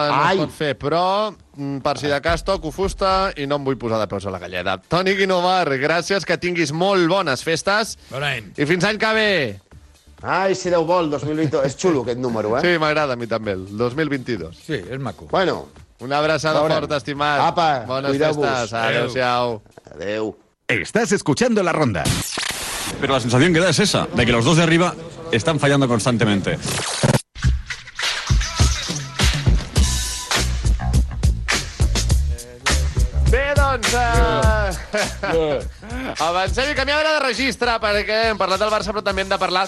no 0.10 0.16
Ai. 0.24 0.32
es 0.34 0.42
pot 0.42 0.56
fer, 0.58 0.72
però 0.82 1.02
mm, 1.30 1.84
per 1.86 2.00
si 2.02 2.10
de 2.10 2.18
cas 2.26 2.42
toco 2.44 2.72
fusta 2.74 3.30
i 3.38 3.46
no 3.46 3.60
em 3.60 3.68
vull 3.68 3.78
posar 3.78 4.00
de 4.02 4.08
peus 4.10 4.26
a 4.26 4.34
la 4.34 4.40
galleda. 4.42 4.80
Toni 4.90 5.14
Guinovar, 5.14 5.68
gràcies, 5.78 6.26
que 6.26 6.40
tinguis 6.42 6.74
molt 6.74 7.06
bones 7.12 7.44
festes 7.46 7.94
Bon 8.10 8.26
any. 8.26 8.48
i 8.58 8.66
fins 8.66 8.88
l'any 8.90 8.98
que 8.98 9.12
ve. 9.14 9.30
Ai, 10.26 10.56
si 10.58 10.72
Déu 10.74 10.82
vol, 10.90 11.12
2022. 11.14 11.62
És 11.70 11.78
xulo 11.78 12.02
aquest 12.02 12.18
número, 12.18 12.56
eh? 12.58 12.64
Sí, 12.66 12.80
m'agrada 12.82 13.14
a 13.14 13.16
mi 13.20 13.28
també, 13.30 13.54
el 13.54 13.68
2022. 13.78 14.58
Sí, 14.66 14.82
és 14.82 14.98
maco. 14.98 15.28
Bueno, 15.30 15.68
Una 16.02 16.18
abraçada 16.18 16.60
forta, 16.66 16.98
estimat. 16.98 17.40
Apa, 17.40 17.86
Bones 17.86 18.18
festes. 18.18 18.74
Adéu-siau. 18.74 19.62
adeu. 19.94 20.34
Estás 20.68 21.12
escuchando 21.12 21.62
la 21.62 21.72
ronda. 21.72 22.04
Pero 23.00 23.14
la 23.14 23.20
sensación 23.20 23.54
que 23.54 23.60
da 23.60 23.70
es 23.70 23.78
esa, 23.78 24.08
de 24.08 24.26
que 24.26 24.32
los 24.32 24.44
dos 24.44 24.58
de 24.58 24.64
arriba 24.64 24.96
están 25.32 25.60
fallando 25.60 25.88
constantemente. 25.88 26.58
Bé, 33.30 33.54
doncs... 33.56 33.94
Uh... 33.94 35.62
Avancem 36.26 36.72
i 36.72 36.74
canviem 36.74 36.98
ara 36.98 37.14
de 37.20 37.24
registre, 37.28 37.78
perquè 37.78 38.32
hem 38.32 38.42
parlat 38.42 38.64
del 38.64 38.74
Barça, 38.74 38.90
però 38.90 39.06
també 39.06 39.22
hem 39.22 39.30
de 39.30 39.38
parlar 39.38 39.68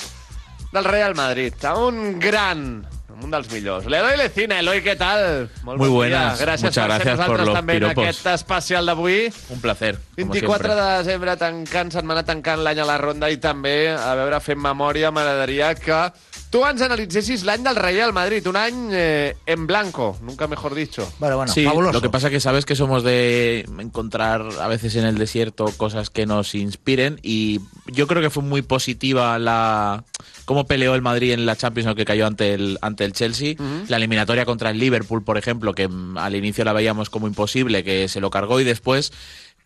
del 0.74 0.86
Real 0.88 1.14
Madrid. 1.14 1.54
Un 1.78 2.18
gran, 2.18 2.88
un 3.10 3.32
dels 3.32 3.48
millors. 3.52 3.86
L'Eloi 3.90 4.18
Lecina. 4.20 4.60
Eloi, 4.60 4.82
què 4.86 4.98
tal? 5.00 5.48
Molt 5.64 5.80
Muy 5.80 5.88
bon 5.90 5.96
buenas. 6.02 6.38
Dia. 6.38 6.46
Gràcies 6.46 6.68
Muchas 6.70 6.76
per 6.76 6.98
ser 6.98 7.06
gracias 7.06 7.18
por 7.18 7.18
nosaltres 7.18 7.48
los 7.48 7.56
també 7.56 7.74
en 7.74 7.80
piropos. 7.80 8.04
aquest 8.04 8.28
especial 8.34 8.86
d'avui. 8.86 9.34
Un 9.50 9.62
placer. 9.62 9.94
como 10.16 10.32
24 10.34 10.68
siempre. 10.68 10.76
de 10.76 10.98
desembre 10.98 11.38
tancant, 11.38 11.92
setmana 11.92 12.24
tancant 12.24 12.64
l'any 12.64 12.80
a 12.80 12.86
la 12.86 12.98
ronda 12.98 13.30
i 13.32 13.38
també, 13.38 13.90
a 13.96 14.14
veure, 14.16 14.40
fent 14.42 14.60
memòria, 14.60 15.12
m'agradaria 15.12 15.74
que 15.76 16.02
tu 16.50 16.64
ens 16.64 16.82
analitzessis 16.82 17.44
l'any 17.44 17.64
del 17.66 17.76
Real 17.76 18.14
Madrid, 18.16 18.46
un 18.48 18.56
any 18.56 18.90
eh, 18.94 19.36
en 19.46 19.68
blanco, 19.68 20.18
nunca 20.22 20.48
mejor 20.48 20.76
dicho. 20.76 21.08
sí, 21.48 21.64
lo 21.64 22.02
que 22.02 22.10
pasa 22.10 22.30
que 22.30 22.40
sabes 22.40 22.66
que 22.66 22.76
somos 22.76 23.04
de 23.04 23.66
encontrar 23.80 24.46
a 24.62 24.68
veces 24.68 24.96
en 24.96 25.06
el 25.06 25.18
desierto 25.18 25.66
cosas 25.76 26.10
que 26.10 26.26
nos 26.26 26.56
inspiren 26.56 27.20
y 27.22 27.60
yo 27.88 28.08
creo 28.08 28.22
que 28.22 28.30
fue 28.30 28.44
muy 28.44 28.62
positiva 28.62 29.38
la 29.40 30.06
cómo 30.46 30.66
peleó 30.66 30.96
el 30.96 31.02
Madrid 31.02 31.34
en 31.34 31.46
la 31.46 31.58
Champions 31.58 31.94
que 31.96 32.06
cayó 32.06 32.26
ante 32.26 32.54
el 32.54 32.78
ante 32.82 33.04
el 33.04 33.12
Chelsea, 33.12 33.56
la 33.90 33.98
eliminatoria 33.98 34.46
contra 34.46 34.70
el 34.70 34.80
Liverpool, 34.80 35.24
por 35.24 35.38
ejemplo, 35.38 35.74
que 35.74 35.90
al 36.16 36.36
inicio 36.36 36.64
la 36.64 36.74
veíamos 36.74 37.10
como 37.10 37.28
imposible, 37.28 37.84
que 37.84 38.08
se 38.08 38.22
lo 38.22 38.30
cargó 38.30 38.60
y 38.62 38.64
después 38.64 39.12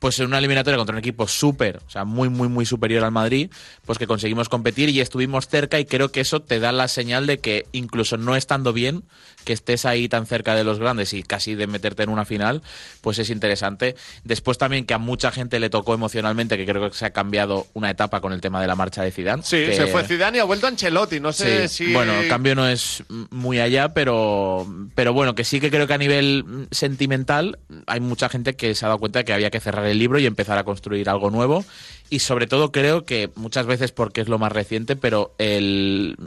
pues 0.02 0.20
en 0.20 0.26
una 0.26 0.40
eliminatoria 0.40 0.78
contra 0.78 0.96
un 0.96 1.00
equipo 1.00 1.28
súper, 1.28 1.78
o 1.86 1.90
sea, 1.92 2.06
muy, 2.06 2.28
muy, 2.28 2.50
muy 2.50 2.66
superior 2.66 3.04
al 3.04 3.12
Madrid, 3.12 3.52
pues 3.86 4.00
que 4.00 4.08
conseguimos 4.08 4.50
competir 4.50 4.90
y 4.90 5.00
estuvimos 5.00 5.48
cerca 5.48 5.80
y 5.80 5.86
creo 5.86 6.12
que 6.12 6.22
eso 6.22 6.42
te 6.42 6.60
da 6.60 6.72
la 6.72 6.88
señal 6.88 7.28
de 7.28 7.38
que 7.38 7.68
incluso 7.72 8.18
no 8.18 8.36
estando 8.36 8.74
bien, 8.74 9.04
que 9.44 9.54
estés 9.54 9.86
ahí 9.86 10.08
tan 10.10 10.26
cerca 10.26 10.56
de 10.56 10.64
los 10.64 10.80
grandes 10.80 11.14
y 11.14 11.24
casi 11.24 11.56
de 11.56 11.68
meterte 11.68 12.04
en 12.04 12.10
una 12.10 12.26
final, 12.26 12.62
pues 13.02 13.20
es 13.20 13.30
interesante. 13.30 13.96
Después 14.24 14.58
también 14.58 14.86
que 14.86 14.94
a 14.94 14.98
mucha 14.98 15.32
gente 15.32 15.60
le 15.60 15.70
tocó 15.70 15.94
emocionalmente, 15.94 16.58
que 16.58 16.66
creo 16.66 16.90
que 16.90 16.96
se 16.98 17.06
ha 17.06 17.12
cambiado 17.12 17.68
una 17.74 17.90
etapa 17.90 18.22
con 18.22 18.34
el 18.34 18.42
tema 18.42 18.62
de 18.62 18.68
la 18.68 18.76
marcha 18.76 19.02
de 19.04 19.12
Zidane. 19.12 19.44
Sí, 19.44 19.58
que- 19.58 19.76
se 19.76 19.88
fue 19.88 20.04
Zidane 20.04 20.38
y 20.38 20.42
ha 20.42 20.46
vuelto 20.46 20.68
Ancelotti. 20.68 21.20
No 21.20 21.34
sé 21.34 21.68
Sí, 21.68 21.86
si... 21.86 21.94
Bueno, 21.94 22.14
el 22.14 22.28
cambio 22.28 22.56
no 22.56 22.68
es 22.68 23.04
muy 23.32 23.60
allá, 23.60 23.90
pero, 23.94 24.68
pero 24.96 25.14
bueno, 25.14 25.36
que 25.36 25.44
sí 25.44 25.60
que 25.60 25.70
creo 25.72 25.88
que 25.88 25.94
a 25.94 25.98
nivel 25.98 26.68
sentimental 26.72 27.60
hay 27.88 28.00
mucha 28.00 28.30
gente 28.30 28.56
que 28.56 28.76
se 28.76 28.86
ha 28.86 28.90
dado 28.90 29.00
cuenta 29.00 29.20
de 29.20 29.26
que 29.26 29.34
había 29.34 29.50
que 29.52 29.60
cerrar 29.60 29.86
el 29.86 29.98
libro 30.00 30.20
y 30.20 30.26
empezar 30.26 30.58
a 30.58 30.64
construir 30.64 31.10
algo 31.10 31.30
nuevo. 31.32 31.64
Y 32.10 32.20
sobre 32.20 32.46
todo 32.46 32.74
creo 32.74 33.06
que 33.06 33.30
muchas 33.36 33.66
veces 33.66 33.94
porque 33.94 34.20
es 34.20 34.28
lo 34.28 34.38
más 34.38 34.52
reciente, 34.52 34.98
pero 34.98 35.34
el, 35.38 36.18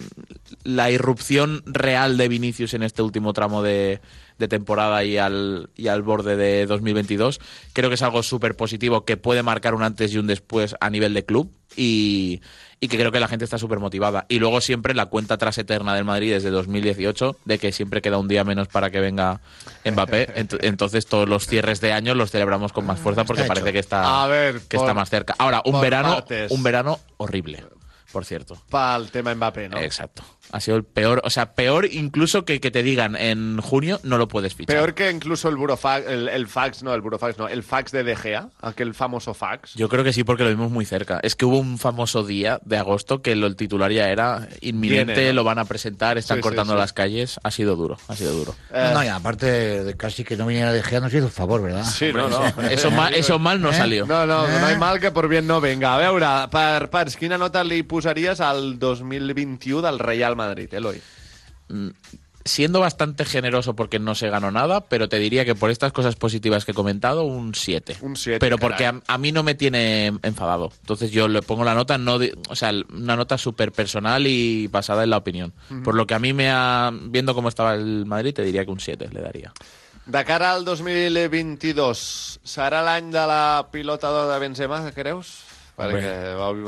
la 0.62 0.90
irrupción 0.90 1.62
real 1.66 2.16
de 2.16 2.28
Vinicius 2.28 2.73
en 2.73 2.83
este 2.83 3.02
último 3.04 3.32
tramo 3.32 3.62
de, 3.62 4.00
de 4.38 4.49
temporada 4.49 5.04
y 5.04 5.18
al, 5.18 5.70
y 5.76 5.88
al 5.88 6.02
borde 6.02 6.37
de 6.37 6.66
2022 6.66 7.40
creo 7.73 7.88
que 7.90 7.94
es 7.94 8.02
algo 8.02 8.23
súper 8.23 8.56
positivo 8.56 9.04
que 9.04 9.16
puede 9.16 9.42
marcar 9.42 9.75
un 9.75 9.82
antes 9.82 10.12
y 10.12 10.18
un 10.18 10.26
después 10.26 10.75
a 10.80 10.90
nivel 10.90 11.14
de 11.14 11.25
club 11.25 11.52
y, 11.76 12.40
y 12.80 12.88
que 12.88 12.96
creo 12.96 13.11
que 13.12 13.20
la 13.20 13.28
gente 13.28 13.44
está 13.44 13.58
súper 13.58 13.78
motivada. 13.80 14.26
Y 14.28 14.38
luego 14.38 14.61
siempre 14.61 14.94
la 14.94 15.06
cuenta 15.06 15.34
atrás 15.34 15.58
eterna 15.58 15.94
del 15.94 16.04
Madrid 16.04 16.32
desde 16.32 16.50
2018, 16.50 17.37
de 17.44 17.58
que 17.58 17.73
siempre 17.73 18.00
queda 18.02 18.18
un 18.18 18.28
día 18.28 18.44
menos 18.44 18.68
para 18.68 18.90
que 18.90 19.00
venga 19.00 19.40
Mbappé. 19.84 20.34
Ent- 20.37 20.58
Entonces 20.62 21.06
todos 21.06 21.28
los 21.28 21.46
cierres 21.46 21.80
de 21.80 21.92
año 21.92 22.14
los 22.14 22.30
celebramos 22.30 22.73
con 22.73 22.87
más 22.87 23.00
fuerza 23.00 23.25
porque 23.25 23.42
parece 23.44 23.73
que 23.73 23.78
está, 23.80 24.23
A 24.23 24.26
ver, 24.28 24.61
que 24.68 24.76
por- 24.76 24.84
está 24.87 24.94
más 24.94 25.11
cerca. 25.11 25.34
Ahora, 25.38 25.62
un 25.64 25.80
verano, 25.80 26.14
partes. 26.14 26.50
un 26.52 26.62
verano 26.62 27.00
horrible, 27.16 27.64
por 28.12 28.25
cierto. 28.25 28.56
Para 28.70 28.96
el 29.02 29.11
tema 29.11 29.34
Mbappé, 29.34 29.68
¿no? 29.68 29.78
Exacto. 29.78 30.23
Ha 30.52 30.60
sido 30.60 30.76
el 30.76 30.84
peor, 30.84 31.20
o 31.24 31.30
sea, 31.30 31.54
peor 31.54 31.86
incluso 31.90 32.44
que 32.44 32.60
que 32.60 32.70
te 32.70 32.82
digan 32.82 33.16
en 33.16 33.60
junio 33.60 34.00
no 34.04 34.18
lo 34.18 34.28
puedes 34.28 34.54
fichar. 34.54 34.76
Peor 34.76 34.94
que 34.94 35.10
incluso 35.10 35.48
el 35.48 35.56
burofax, 35.56 36.06
el, 36.08 36.28
el 36.28 36.46
fax, 36.46 36.82
no, 36.82 36.94
el 36.94 37.00
burofax 37.00 37.38
no, 37.38 37.48
el 37.48 37.62
fax 37.62 37.90
de 37.92 38.04
De 38.04 38.14
Gea, 38.16 38.48
aquel 38.60 38.94
famoso 38.94 39.34
fax. 39.34 39.74
Yo 39.74 39.88
creo 39.88 40.04
que 40.04 40.12
sí, 40.12 40.22
porque 40.24 40.44
lo 40.44 40.50
vimos 40.50 40.70
muy 40.70 40.84
cerca. 40.84 41.18
Es 41.22 41.34
que 41.34 41.44
hubo 41.44 41.58
un 41.58 41.78
famoso 41.78 42.22
día 42.24 42.60
de 42.64 42.76
agosto 42.76 43.20
que 43.22 43.34
lo, 43.34 43.46
el 43.46 43.56
titular 43.56 43.90
ya 43.90 44.08
era 44.10 44.48
inminente, 44.60 45.14
Viene, 45.14 45.28
¿no? 45.28 45.32
lo 45.34 45.44
van 45.44 45.58
a 45.58 45.64
presentar, 45.64 46.18
están 46.18 46.38
Sí, 46.38 46.42
cortando 46.42 46.74
sí. 46.74 46.78
las 46.78 46.92
calles. 46.92 47.40
Ha 47.42 47.50
sido 47.50 47.74
duro, 47.76 47.96
ha 48.08 48.14
sido 48.16 48.32
duro. 48.32 48.54
Eh, 48.72 48.90
No, 48.94 49.02
y 49.02 49.08
aparte 49.08 49.46
de 49.84 49.96
casi 49.96 50.22
que 50.24 50.36
no 50.36 50.46
viniera 50.46 50.72
de 50.72 50.82
Gea 50.82 51.00
nos 51.00 51.12
hizo 51.12 51.26
el 51.26 51.32
favor, 51.32 51.62
¿verdad? 51.62 51.84
Sí, 51.84 52.12
no, 52.12 52.28
no. 52.28 52.44
Eso 52.70 52.90
mal- 52.90 53.14
eso 53.14 53.38
mal 53.38 53.60
no 53.60 53.72
salió. 53.72 54.06
No, 54.06 54.26
no, 54.26 54.46
Eh? 54.46 54.58
no 54.60 54.66
hay 54.66 54.76
mal 54.78 55.00
que 55.00 55.10
por 55.10 55.28
bien 55.28 55.46
no 55.46 55.60
venga. 55.60 55.94
A 55.94 55.98
veure, 55.98 56.26
per 56.50 56.88
parts, 56.90 57.16
quina 57.16 57.36
nota 57.38 57.64
li 57.64 57.82
posaries 57.82 58.40
al 58.40 58.78
2021 58.78 59.82
del 59.82 59.98
Real 60.34 60.48
Madrid, 60.48 60.72
Eloi? 60.74 61.00
Mm, 61.68 61.88
Siendo 62.46 62.78
bastante 62.80 63.24
generoso 63.24 63.74
porque 63.74 63.98
no 63.98 64.14
se 64.14 64.28
ganó 64.28 64.50
nada, 64.50 64.82
pero 64.82 65.08
te 65.08 65.18
diría 65.18 65.46
que 65.46 65.54
por 65.54 65.70
estas 65.70 65.92
cosas 65.92 66.14
positivas 66.14 66.66
que 66.66 66.72
he 66.72 66.74
comentado, 66.74 67.24
un 67.24 67.54
7. 67.54 67.96
Un 68.02 68.16
7, 68.16 68.38
Pero 68.38 68.58
porque 68.58 68.84
a, 68.84 69.00
a 69.06 69.16
mí 69.16 69.32
no 69.32 69.42
me 69.42 69.54
tiene 69.54 70.08
enfadado. 70.22 70.70
Entonces 70.82 71.10
yo 71.10 71.26
le 71.26 71.40
pongo 71.40 71.64
la 71.64 71.72
nota, 71.74 71.96
no 71.96 72.18
de- 72.18 72.36
o 72.50 72.54
sea, 72.54 72.70
una 72.92 73.16
nota 73.16 73.38
súper 73.38 73.72
personal 73.72 74.26
y 74.26 74.66
basada 74.66 75.04
en 75.04 75.08
la 75.10 75.16
opinión. 75.16 75.54
Por 75.82 75.94
lo 75.94 76.06
que 76.06 76.12
a 76.12 76.18
mí 76.18 76.34
me 76.34 76.50
ha, 76.50 76.90
viendo 76.92 77.34
cómo 77.34 77.48
estaba 77.48 77.72
el 77.76 78.04
Madrid, 78.04 78.34
te 78.34 78.42
diría 78.42 78.62
que 78.66 78.70
un 78.72 78.80
7 78.80 79.08
le 79.10 79.22
daría. 79.22 79.50
De 80.04 80.22
cara 80.26 80.52
al 80.52 80.66
2022, 80.66 82.40
serà 82.44 82.82
l'any 82.84 83.08
de 83.10 83.22
la 83.26 83.66
pilota 83.72 84.10
d'or 84.12 84.28
de 84.32 84.38
Benzema, 84.38 84.82
creus? 84.92 85.43
Perquè 85.74 86.10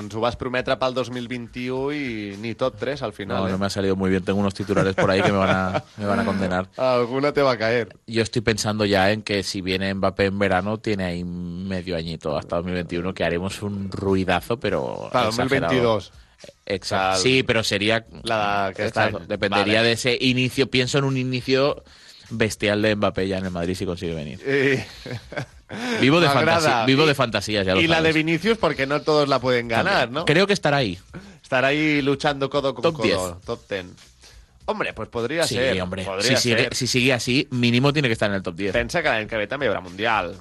ens 0.03 0.15
ho 0.19 0.21
vas 0.23 0.35
prometre 0.35 0.75
pel 0.81 0.95
2021 0.97 1.93
i 1.95 2.07
ni 2.43 2.55
tot 2.59 2.75
tres 2.79 3.05
al 3.07 3.13
final. 3.15 3.39
No, 3.39 3.49
eh? 3.49 3.53
no 3.53 3.59
me 3.59 3.67
ha 3.67 3.71
salido 3.71 3.95
muy 3.95 4.11
bien. 4.11 4.25
Tengo 4.25 4.41
unos 4.41 4.55
titulares 4.55 4.95
por 4.97 5.11
ahí 5.11 5.23
que 5.23 5.31
me 5.31 5.39
van 5.39 5.51
a, 5.51 5.85
me 5.97 6.07
van 6.07 6.21
a 6.21 6.25
condenar. 6.25 6.69
Alguna 6.77 7.33
te 7.33 7.43
va 7.43 7.53
a 7.53 7.59
caer. 7.59 7.97
Yo 8.07 8.23
estoy 8.23 8.43
pensando 8.43 8.85
ya 8.85 9.13
en 9.13 9.23
que 9.23 9.45
si 9.45 9.61
viene 9.61 9.95
Mbappé 9.95 10.27
en 10.27 10.39
verano, 10.39 10.79
tiene 10.79 11.05
ahí 11.05 11.23
medio 11.23 11.97
añito 11.97 12.37
hasta 12.37 12.57
2021, 12.57 13.15
que 13.15 13.25
haremos 13.25 13.63
un 13.63 13.91
ruidazo, 13.93 14.59
pero. 14.59 15.09
Para 15.13 15.29
exagerado. 15.29 15.73
2022. 15.73 16.13
Exacto. 16.67 17.21
Sí, 17.21 17.45
pero 17.45 17.63
sería. 17.63 18.07
La 18.25 18.73
que 18.75 18.87
está 18.87 19.11
Dependería 19.11 19.79
Vale. 19.79 19.89
de 19.89 19.93
ese 19.93 20.19
inicio. 20.21 20.69
Pienso 20.69 20.99
en 20.99 21.05
un 21.05 21.17
inicio 21.17 21.85
bestial 22.31 22.83
de 22.83 22.97
Mbappé 22.97 23.29
ya 23.29 23.39
en 23.39 23.47
el 23.47 23.51
Madrid 23.53 23.75
si 23.75 23.87
consigue 23.87 24.15
venir. 24.15 24.41
Eh, 24.45 24.85
Vivo 26.01 26.21
de, 26.21 26.29
fantasía, 26.29 26.85
vivo 26.85 27.07
de 27.07 27.15
fantasías, 27.15 27.67
ya 27.67 27.75
lo 27.75 27.81
Y 27.81 27.89
la 27.89 28.01
de. 28.01 28.13
Vinicius 28.13 28.57
porque 28.57 28.87
no 28.87 29.03
todos 29.03 29.29
la 29.29 29.41
pueden 29.41 29.67
ganar, 29.67 30.11
¿no? 30.11 30.25
Creo 30.25 30.47
que 30.47 30.53
estará 30.53 30.77
ahí. 30.79 30.99
Estará 31.43 31.69
ahí 31.69 32.03
luchando 32.03 32.49
codo 32.49 32.75
con 32.75 32.83
Top 32.83 32.95
codo. 32.97 33.05
10. 33.05 33.21
Top 33.45 33.61
10. 33.69 33.87
Hombre, 34.67 34.93
pues 34.93 35.09
podria 35.09 35.45
Sí, 35.45 35.55
ser. 35.55 35.81
hombre. 35.81 36.05
Podria 36.05 36.37
Si 36.37 36.37
sigue, 36.37 36.65
ser. 36.65 36.75
si 36.75 36.87
sigue 36.87 37.13
así, 37.13 37.47
mínimo 37.51 37.93
tiene 37.93 38.09
que 38.09 38.13
estar 38.13 38.29
en 38.31 38.37
el 38.37 38.43
top 38.43 38.57
10. 38.57 38.73
Pensa 38.73 39.03
que 39.03 39.47
també 39.47 39.67
hi 39.67 39.69
haurà 39.71 39.81
Mundial. 39.81 40.35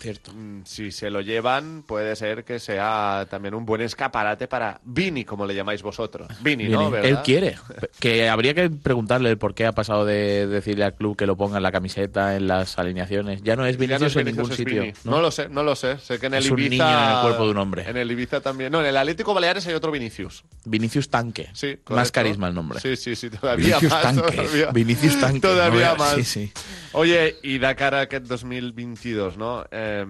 Cierto. 0.00 0.32
mm, 0.32 0.62
si 0.64 0.90
se 0.90 1.10
lo 1.10 1.20
llevan, 1.20 1.82
puede 1.82 2.16
ser 2.16 2.44
que 2.44 2.58
sea 2.58 3.26
también 3.30 3.54
un 3.54 3.64
buen 3.66 3.80
escaparate 3.82 4.48
para 4.48 4.80
Vini, 4.84 5.24
como 5.24 5.46
le 5.46 5.54
llamáis 5.54 5.82
vosotros. 5.82 6.28
Vini, 6.40 6.68
¿no? 6.68 6.90
¿Verdad? 6.90 7.10
Él 7.10 7.18
quiere. 7.24 7.56
Que 8.00 8.28
habría 8.28 8.54
que 8.54 8.68
preguntarle 8.70 9.30
el 9.30 9.38
por 9.38 9.54
qué 9.54 9.66
ha 9.66 9.72
pasado 9.72 10.04
de 10.04 10.46
decirle 10.46 10.84
al 10.84 10.94
club 10.94 11.16
que 11.16 11.26
lo 11.26 11.36
ponga 11.36 11.58
en 11.58 11.62
la 11.62 11.70
camiseta, 11.70 12.34
en 12.36 12.48
las 12.48 12.78
alineaciones. 12.78 13.42
Ya 13.42 13.54
no 13.54 13.64
es 13.66 13.76
no 13.76 13.80
Vinicius 13.86 14.16
en 14.16 14.26
ningún 14.26 14.50
sitio. 14.52 14.84
¿no? 15.04 15.20
lo 15.20 15.30
sé, 15.30 15.48
no 15.48 15.62
lo 15.62 15.76
sé. 15.76 15.98
Sé 15.98 16.18
que 16.18 16.26
en 16.26 16.34
el 16.34 16.44
Es 16.44 16.50
un 16.50 16.58
Ibiza... 16.58 16.84
niño 16.84 17.04
en 17.10 17.14
el 17.16 17.22
cuerpo 17.22 17.44
de 17.44 17.50
un 17.50 17.58
hombre. 17.58 17.88
En 17.88 17.96
el 17.96 18.10
Ibiza 18.10 18.40
también. 18.40 18.72
No, 18.72 18.80
en 18.80 18.86
el 18.86 18.96
Atlético 18.96 19.34
Baleares 19.34 19.66
hay 19.66 19.74
otro 19.74 19.92
Vinicius. 19.92 20.44
Vinicius 20.64 21.08
Tanque. 21.10 21.50
Sí, 21.52 21.78
Más 21.90 22.10
carisma 22.10 22.48
el 22.48 22.54
nombre. 22.54 22.80
Sí, 22.80 22.96
sí, 23.02 23.16
sí, 23.16 23.28
todavía 23.30 23.78
Vinicius 23.78 23.92
más. 23.92 24.02
Tanque. 24.02 24.36
Todavía, 24.36 24.70
Vinicius 24.72 25.20
Tanque. 25.20 25.40
Todavía 25.40 25.90
No, 25.90 25.96
más. 25.96 26.14
Sí, 26.14 26.24
sí. 26.24 26.52
Oye, 26.92 27.36
i 27.42 27.58
de 27.58 27.74
cara 27.76 27.98
a 28.00 28.08
aquest 28.08 28.26
2022, 28.30 29.36
no? 29.36 29.64
Eh, 29.70 30.06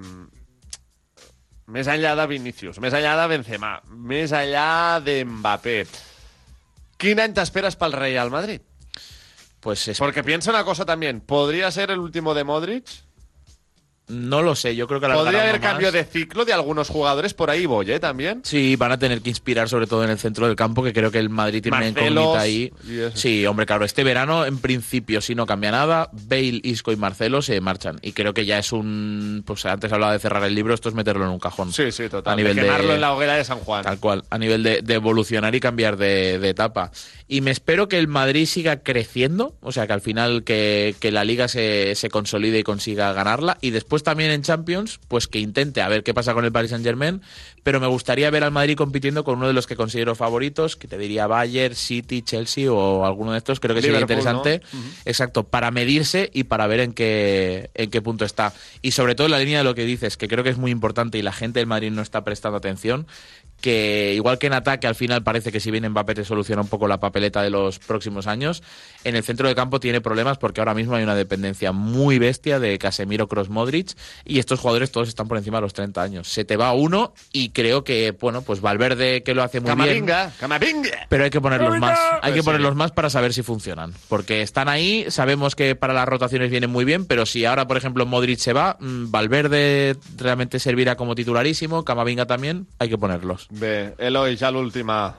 més 1.72 1.88
enllà 1.88 2.12
de 2.18 2.26
Vinicius, 2.28 2.78
més 2.82 2.92
enllà 2.92 3.14
de 3.22 3.26
Benzema, 3.32 3.76
més 3.88 4.32
enllà 4.36 5.00
de 5.04 5.22
Mbappé, 5.24 5.76
quin 7.00 7.22
any 7.22 7.32
t'esperes 7.34 7.78
pel 7.80 7.94
Real 7.96 8.30
Madrid? 8.34 8.60
Pues 9.62 9.86
es- 9.88 9.98
Porque 10.02 10.24
piensa 10.24 10.50
una 10.50 10.64
cosa 10.64 10.84
también, 10.84 11.20
¿podría 11.20 11.70
ser 11.70 11.90
el 11.92 12.00
último 12.00 12.34
de 12.34 12.44
Modric? 12.44 12.84
No 14.12 14.42
lo 14.42 14.54
sé, 14.54 14.76
yo 14.76 14.86
creo 14.86 15.00
que 15.00 15.06
¿Podría 15.06 15.20
alargarán 15.22 15.48
haber 15.48 15.60
más. 15.60 15.70
cambio 15.70 15.92
de 15.92 16.04
ciclo 16.04 16.44
de 16.44 16.52
algunos 16.52 16.88
jugadores? 16.88 17.34
Por 17.34 17.50
ahí 17.50 17.66
voy, 17.66 17.90
¿eh? 17.90 17.98
También. 17.98 18.40
Sí, 18.44 18.76
van 18.76 18.92
a 18.92 18.98
tener 18.98 19.22
que 19.22 19.30
inspirar 19.30 19.68
sobre 19.68 19.86
todo 19.86 20.04
en 20.04 20.10
el 20.10 20.18
centro 20.18 20.46
del 20.46 20.56
campo, 20.56 20.82
que 20.82 20.92
creo 20.92 21.10
que 21.10 21.18
el 21.18 21.30
Madrid 21.30 21.62
tiene 21.62 21.76
una 21.78 21.86
Marcelos 21.86 22.22
incógnita 22.22 22.40
ahí. 22.40 22.72
Sí, 23.14 23.46
hombre, 23.46 23.66
claro, 23.66 23.84
este 23.84 24.04
verano, 24.04 24.44
en 24.44 24.58
principio, 24.58 25.20
si 25.20 25.34
no 25.34 25.46
cambia 25.46 25.70
nada, 25.70 26.10
Bale, 26.12 26.60
Isco 26.62 26.92
y 26.92 26.96
Marcelo 26.96 27.42
se 27.42 27.60
marchan. 27.60 27.98
Y 28.02 28.12
creo 28.12 28.34
que 28.34 28.44
ya 28.44 28.58
es 28.58 28.72
un... 28.72 29.42
Pues 29.46 29.64
antes 29.66 29.92
hablaba 29.92 30.12
de 30.12 30.18
cerrar 30.18 30.44
el 30.44 30.54
libro, 30.54 30.74
esto 30.74 30.88
es 30.88 30.94
meterlo 30.94 31.24
en 31.24 31.30
un 31.30 31.38
cajón. 31.38 31.72
Sí, 31.72 31.90
sí, 31.90 32.08
total. 32.08 32.34
A 32.34 32.36
nivel 32.36 32.54
de 32.54 32.62
de- 32.62 32.66
quemarlo 32.68 32.94
en 32.94 33.00
la 33.00 33.14
hoguera 33.14 33.34
de 33.36 33.44
San 33.44 33.58
Juan. 33.60 33.82
Tal 33.84 33.98
cual, 33.98 34.24
a 34.30 34.38
nivel 34.38 34.62
de, 34.62 34.82
de 34.82 34.94
evolucionar 34.94 35.54
y 35.54 35.60
cambiar 35.60 35.96
de, 35.96 36.38
de 36.38 36.48
etapa. 36.50 36.90
Y 37.28 37.40
me 37.40 37.50
espero 37.50 37.88
que 37.88 37.98
el 37.98 38.08
Madrid 38.08 38.44
siga 38.46 38.80
creciendo, 38.82 39.54
o 39.62 39.72
sea, 39.72 39.86
que 39.86 39.92
al 39.94 40.00
final 40.02 40.44
que, 40.44 40.94
que 41.00 41.10
la 41.10 41.24
liga 41.24 41.48
se, 41.48 41.94
se 41.94 42.10
consolide 42.10 42.58
y 42.58 42.62
consiga 42.62 43.12
ganarla. 43.14 43.56
Y 43.62 43.70
después 43.70 44.01
también 44.02 44.30
en 44.30 44.42
Champions, 44.42 45.00
pues 45.08 45.28
que 45.28 45.38
intente 45.38 45.80
a 45.80 45.88
ver 45.88 46.02
qué 46.02 46.14
pasa 46.14 46.34
con 46.34 46.44
el 46.44 46.52
Paris 46.52 46.70
Saint 46.70 46.84
Germain. 46.84 47.22
Pero 47.62 47.78
me 47.78 47.86
gustaría 47.86 48.28
ver 48.30 48.42
al 48.42 48.50
Madrid 48.50 48.76
compitiendo 48.76 49.22
con 49.22 49.38
uno 49.38 49.46
de 49.46 49.52
los 49.52 49.68
que 49.68 49.76
considero 49.76 50.16
favoritos, 50.16 50.74
que 50.74 50.88
te 50.88 50.98
diría 50.98 51.28
Bayern, 51.28 51.76
City, 51.76 52.22
Chelsea 52.22 52.72
o 52.72 53.04
alguno 53.04 53.32
de 53.32 53.38
estos. 53.38 53.60
Creo 53.60 53.74
que 53.76 53.82
sería 53.82 54.00
interesante. 54.00 54.62
Exacto, 55.04 55.44
para 55.44 55.70
medirse 55.70 56.30
y 56.34 56.44
para 56.44 56.66
ver 56.66 56.80
en 56.80 56.92
qué, 56.92 57.70
en 57.74 57.90
qué 57.90 58.02
punto 58.02 58.24
está. 58.24 58.52
Y 58.82 58.90
sobre 58.90 59.14
todo 59.14 59.26
en 59.26 59.30
la 59.30 59.38
línea 59.38 59.58
de 59.58 59.64
lo 59.64 59.74
que 59.74 59.84
dices, 59.84 60.16
que 60.16 60.26
creo 60.26 60.42
que 60.42 60.50
es 60.50 60.58
muy 60.58 60.72
importante 60.72 61.18
y 61.18 61.22
la 61.22 61.32
gente 61.32 61.60
del 61.60 61.68
Madrid 61.68 61.92
no 61.92 62.02
está 62.02 62.24
prestando 62.24 62.58
atención, 62.58 63.06
que 63.62 64.12
igual 64.14 64.38
que 64.38 64.48
en 64.48 64.52
ataque 64.52 64.86
al 64.86 64.94
final 64.94 65.22
parece 65.22 65.50
que 65.50 65.60
si 65.60 65.70
viene 65.70 65.88
Mbappé 65.88 66.14
te 66.16 66.24
soluciona 66.24 66.60
un 66.60 66.68
poco 66.68 66.86
la 66.86 67.00
papeleta 67.00 67.40
de 67.42 67.48
los 67.48 67.78
próximos 67.78 68.26
años, 68.26 68.62
en 69.04 69.16
el 69.16 69.22
centro 69.22 69.48
de 69.48 69.54
campo 69.54 69.80
tiene 69.80 70.02
problemas 70.02 70.36
porque 70.36 70.60
ahora 70.60 70.74
mismo 70.74 70.94
hay 70.96 71.02
una 71.02 71.14
dependencia 71.14 71.72
muy 71.72 72.18
bestia 72.18 72.58
de 72.58 72.76
Casemiro, 72.78 73.28
Cross, 73.28 73.48
Modric 73.48 73.92
y 74.26 74.38
estos 74.38 74.60
jugadores 74.60 74.92
todos 74.92 75.08
están 75.08 75.28
por 75.28 75.38
encima 75.38 75.58
de 75.58 75.62
los 75.62 75.72
30 75.72 76.02
años. 76.02 76.28
Se 76.28 76.44
te 76.44 76.56
va 76.56 76.72
uno 76.74 77.14
y 77.32 77.50
creo 77.50 77.84
que, 77.84 78.10
bueno, 78.20 78.42
pues 78.42 78.60
Valverde 78.60 79.22
que 79.22 79.34
lo 79.34 79.42
hace 79.42 79.60
muy 79.60 79.68
bien. 79.68 79.78
Camavinga, 79.78 80.32
Camavinga. 80.38 81.06
Pero 81.08 81.24
hay 81.24 81.30
que 81.30 81.40
ponerlos 81.40 81.78
más. 81.78 81.98
Hay 82.20 82.32
que 82.32 82.42
Pues 82.42 82.44
ponerlos 82.44 82.74
más 82.74 82.90
para 82.90 83.08
saber 83.08 83.32
si 83.32 83.42
funcionan. 83.42 83.94
Porque 84.08 84.42
están 84.42 84.68
ahí, 84.68 85.06
sabemos 85.08 85.54
que 85.54 85.76
para 85.76 85.94
las 85.94 86.08
rotaciones 86.08 86.50
vienen 86.50 86.70
muy 86.70 86.84
bien, 86.84 87.06
pero 87.06 87.24
si 87.24 87.44
ahora, 87.44 87.66
por 87.66 87.76
ejemplo, 87.76 88.04
Modric 88.04 88.38
se 88.38 88.52
va, 88.52 88.76
mm, 88.80 89.10
Valverde 89.10 89.96
realmente 90.16 90.58
servirá 90.58 90.96
como 90.96 91.14
titularísimo, 91.14 91.84
Camavinga 91.84 92.26
también, 92.26 92.66
hay 92.78 92.88
que 92.88 92.98
ponerlos. 92.98 93.48
Bé, 93.52 93.94
Eloi, 93.98 94.36
ja 94.36 94.50
l'última. 94.50 95.14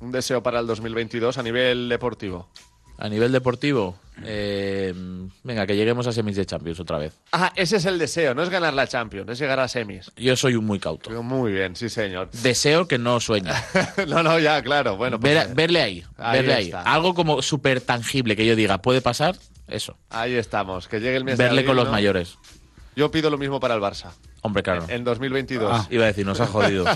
Un 0.00 0.10
deseo 0.12 0.42
para 0.42 0.60
el 0.60 0.66
2022 0.66 1.36
a 1.38 1.42
nivel 1.42 1.88
deportivo. 1.88 2.48
A 2.96 3.08
nivel 3.08 3.32
deportivo, 3.32 3.96
eh, 4.22 4.94
venga, 5.42 5.66
que 5.66 5.74
lleguemos 5.74 6.06
a 6.06 6.12
semis 6.12 6.36
de 6.36 6.46
Champions 6.46 6.78
otra 6.78 6.96
vez. 6.98 7.12
Ah, 7.32 7.52
ese 7.56 7.76
es 7.76 7.84
el 7.86 7.98
deseo, 7.98 8.34
no 8.34 8.42
es 8.44 8.50
ganar 8.50 8.72
la 8.72 8.86
Champions, 8.86 9.28
es 9.30 9.38
llegar 9.38 9.58
a 9.60 9.66
semis. 9.66 10.12
Yo 10.16 10.36
soy 10.36 10.54
un 10.54 10.64
muy 10.64 10.78
cauto. 10.78 11.10
Muy 11.22 11.52
bien, 11.52 11.74
sí, 11.74 11.88
señor. 11.88 12.30
Deseo 12.30 12.86
que 12.86 12.96
no 12.98 13.18
sueñe. 13.20 13.50
no, 14.08 14.22
no, 14.22 14.38
ya, 14.38 14.62
claro. 14.62 14.96
Bueno, 14.96 15.18
pues, 15.18 15.34
Ver- 15.34 15.54
verle 15.54 15.82
ahí, 15.82 16.04
Ahí 16.16 16.38
verle 16.38 16.54
ahí. 16.54 16.72
Algo 16.84 17.14
como 17.14 17.42
súper 17.42 17.80
tangible 17.80 18.36
que 18.36 18.46
yo 18.46 18.54
diga, 18.56 18.78
puede 18.78 19.00
pasar, 19.02 19.36
eso. 19.66 19.96
ahí 20.10 20.34
estamos. 20.34 20.86
Que 20.86 21.00
llegue 21.00 21.16
el 21.16 21.24
mes 21.24 21.36
de 21.36 21.44
Verle 21.44 21.60
abril, 21.60 21.66
con 21.68 21.76
los 21.76 21.86
¿no? 21.86 21.90
mayores. 21.92 22.38
Yo 22.96 23.10
pido 23.10 23.28
lo 23.28 23.38
mismo 23.38 23.58
para 23.58 23.74
el 23.74 23.80
Barça. 23.80 24.10
Hombre, 24.46 24.62
claro. 24.62 24.84
En 24.88 25.04
2022. 25.04 25.70
Ah, 25.72 25.86
iba 25.88 26.04
a 26.04 26.08
decir, 26.08 26.26
nos 26.26 26.38
ha 26.38 26.46
jodido. 26.46 26.84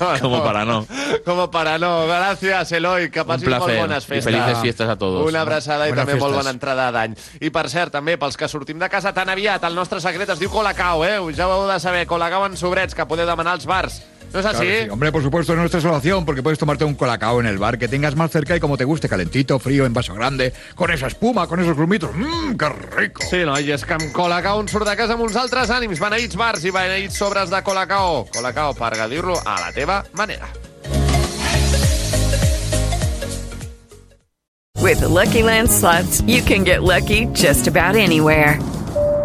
No, 0.00 0.18
Como 0.20 0.38
no. 0.38 0.44
para 0.44 0.64
no. 0.64 0.86
Como 1.24 1.50
para 1.50 1.78
no. 1.78 2.06
Gràcies, 2.06 2.72
Eloi. 2.72 3.08
Que 3.10 3.24
passis 3.24 3.48
molt 3.48 3.64
placer. 3.64 3.80
bones 3.80 4.04
I 4.04 4.06
festes. 4.08 4.24
felices 4.24 4.58
fiestes 4.60 4.88
a 4.88 4.96
todos. 4.96 5.26
Una 5.28 5.40
abraçada 5.42 5.86
i 5.86 5.92
Buenas 5.92 6.04
també 6.06 6.18
molt 6.20 6.32
fiestas. 6.34 6.44
bona 6.44 6.50
entrada 6.50 6.86
d'any. 6.92 7.14
I 7.40 7.50
per 7.50 7.64
cert, 7.70 7.92
també, 7.92 8.16
pels 8.18 8.36
que 8.36 8.48
sortim 8.48 8.78
de 8.78 8.88
casa 8.92 9.12
tan 9.16 9.28
aviat, 9.32 9.64
el 9.64 9.74
nostre 9.74 10.00
secret 10.04 10.28
es 10.34 10.38
diu 10.40 10.50
Colacao, 10.50 11.04
eh? 11.04 11.16
Ja 11.36 11.48
ho 11.48 11.62
heu 11.62 11.68
de 11.70 11.78
saber. 11.80 12.06
Colacao 12.06 12.44
en 12.46 12.56
sobrets, 12.56 12.94
que 12.94 13.06
podeu 13.06 13.26
demanar 13.26 13.54
als 13.56 13.66
bars. 13.66 14.02
¿No 14.32 14.40
es 14.40 14.46
así? 14.46 14.56
Claro 14.56 14.70
que 14.70 14.84
sí. 14.84 14.90
Hombre, 14.90 15.12
por 15.12 15.22
supuesto, 15.22 15.52
es 15.52 15.58
nuestra 15.58 15.80
solución, 15.80 16.24
porque 16.24 16.42
puedes 16.42 16.58
tomarte 16.58 16.84
un 16.84 16.94
colacao 16.94 17.40
en 17.40 17.46
el 17.46 17.58
bar 17.58 17.78
que 17.78 17.88
tengas 17.88 18.16
más 18.16 18.30
cerca 18.30 18.56
y 18.56 18.60
como 18.60 18.76
te 18.76 18.84
guste, 18.84 19.08
calentito, 19.08 19.58
frío, 19.58 19.84
en 19.84 19.92
vaso 19.92 20.14
grande, 20.14 20.52
con 20.74 20.90
esa 20.90 21.06
espuma, 21.06 21.46
con 21.46 21.60
esos 21.60 21.76
grumitos. 21.76 22.10
¡Mmm, 22.14 22.56
qué 22.56 22.68
rico! 22.96 23.22
Sí, 23.28 23.44
no, 23.44 23.58
i 23.60 23.70
és 23.72 23.84
que 23.84 23.94
amb 23.94 24.08
Colacao 24.16 24.60
un 24.60 24.68
surt 24.68 24.88
de 24.88 24.96
casa 24.96 25.16
amb 25.18 25.26
uns 25.26 25.36
altres 25.36 25.70
ànims. 25.70 26.00
Beneïts 26.00 26.36
bars 26.36 26.64
i 26.64 26.72
beneïts 26.72 27.18
sobres 27.18 27.52
de 27.52 27.62
Colacao. 27.62 28.26
Colacao, 28.32 28.74
per 28.74 28.94
gadir-lo 28.96 29.36
a 29.44 29.60
la 29.60 29.72
teva 29.72 30.02
manera. 30.16 30.48
With 34.82 35.00
the 35.00 35.08
Lucky 35.08 35.42
Land 35.42 35.70
slots, 35.70 36.22
you 36.22 36.42
can 36.42 36.64
get 36.64 36.82
lucky 36.82 37.26
just 37.26 37.68
about 37.68 37.94
anywhere. 37.94 38.58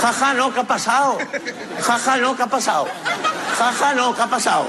Jaja, 0.00 0.34
no, 0.34 0.52
¿qué 0.52 0.60
ha 0.60 0.64
pasado? 0.64 1.18
Jaja, 1.82 2.16
no, 2.16 2.36
¿qué 2.36 2.42
ha 2.42 2.46
pasado? 2.46 2.86
Jaja, 3.58 3.94
no, 3.94 4.14
¿qué 4.14 4.22
ha 4.22 4.26
pasado? 4.26 4.66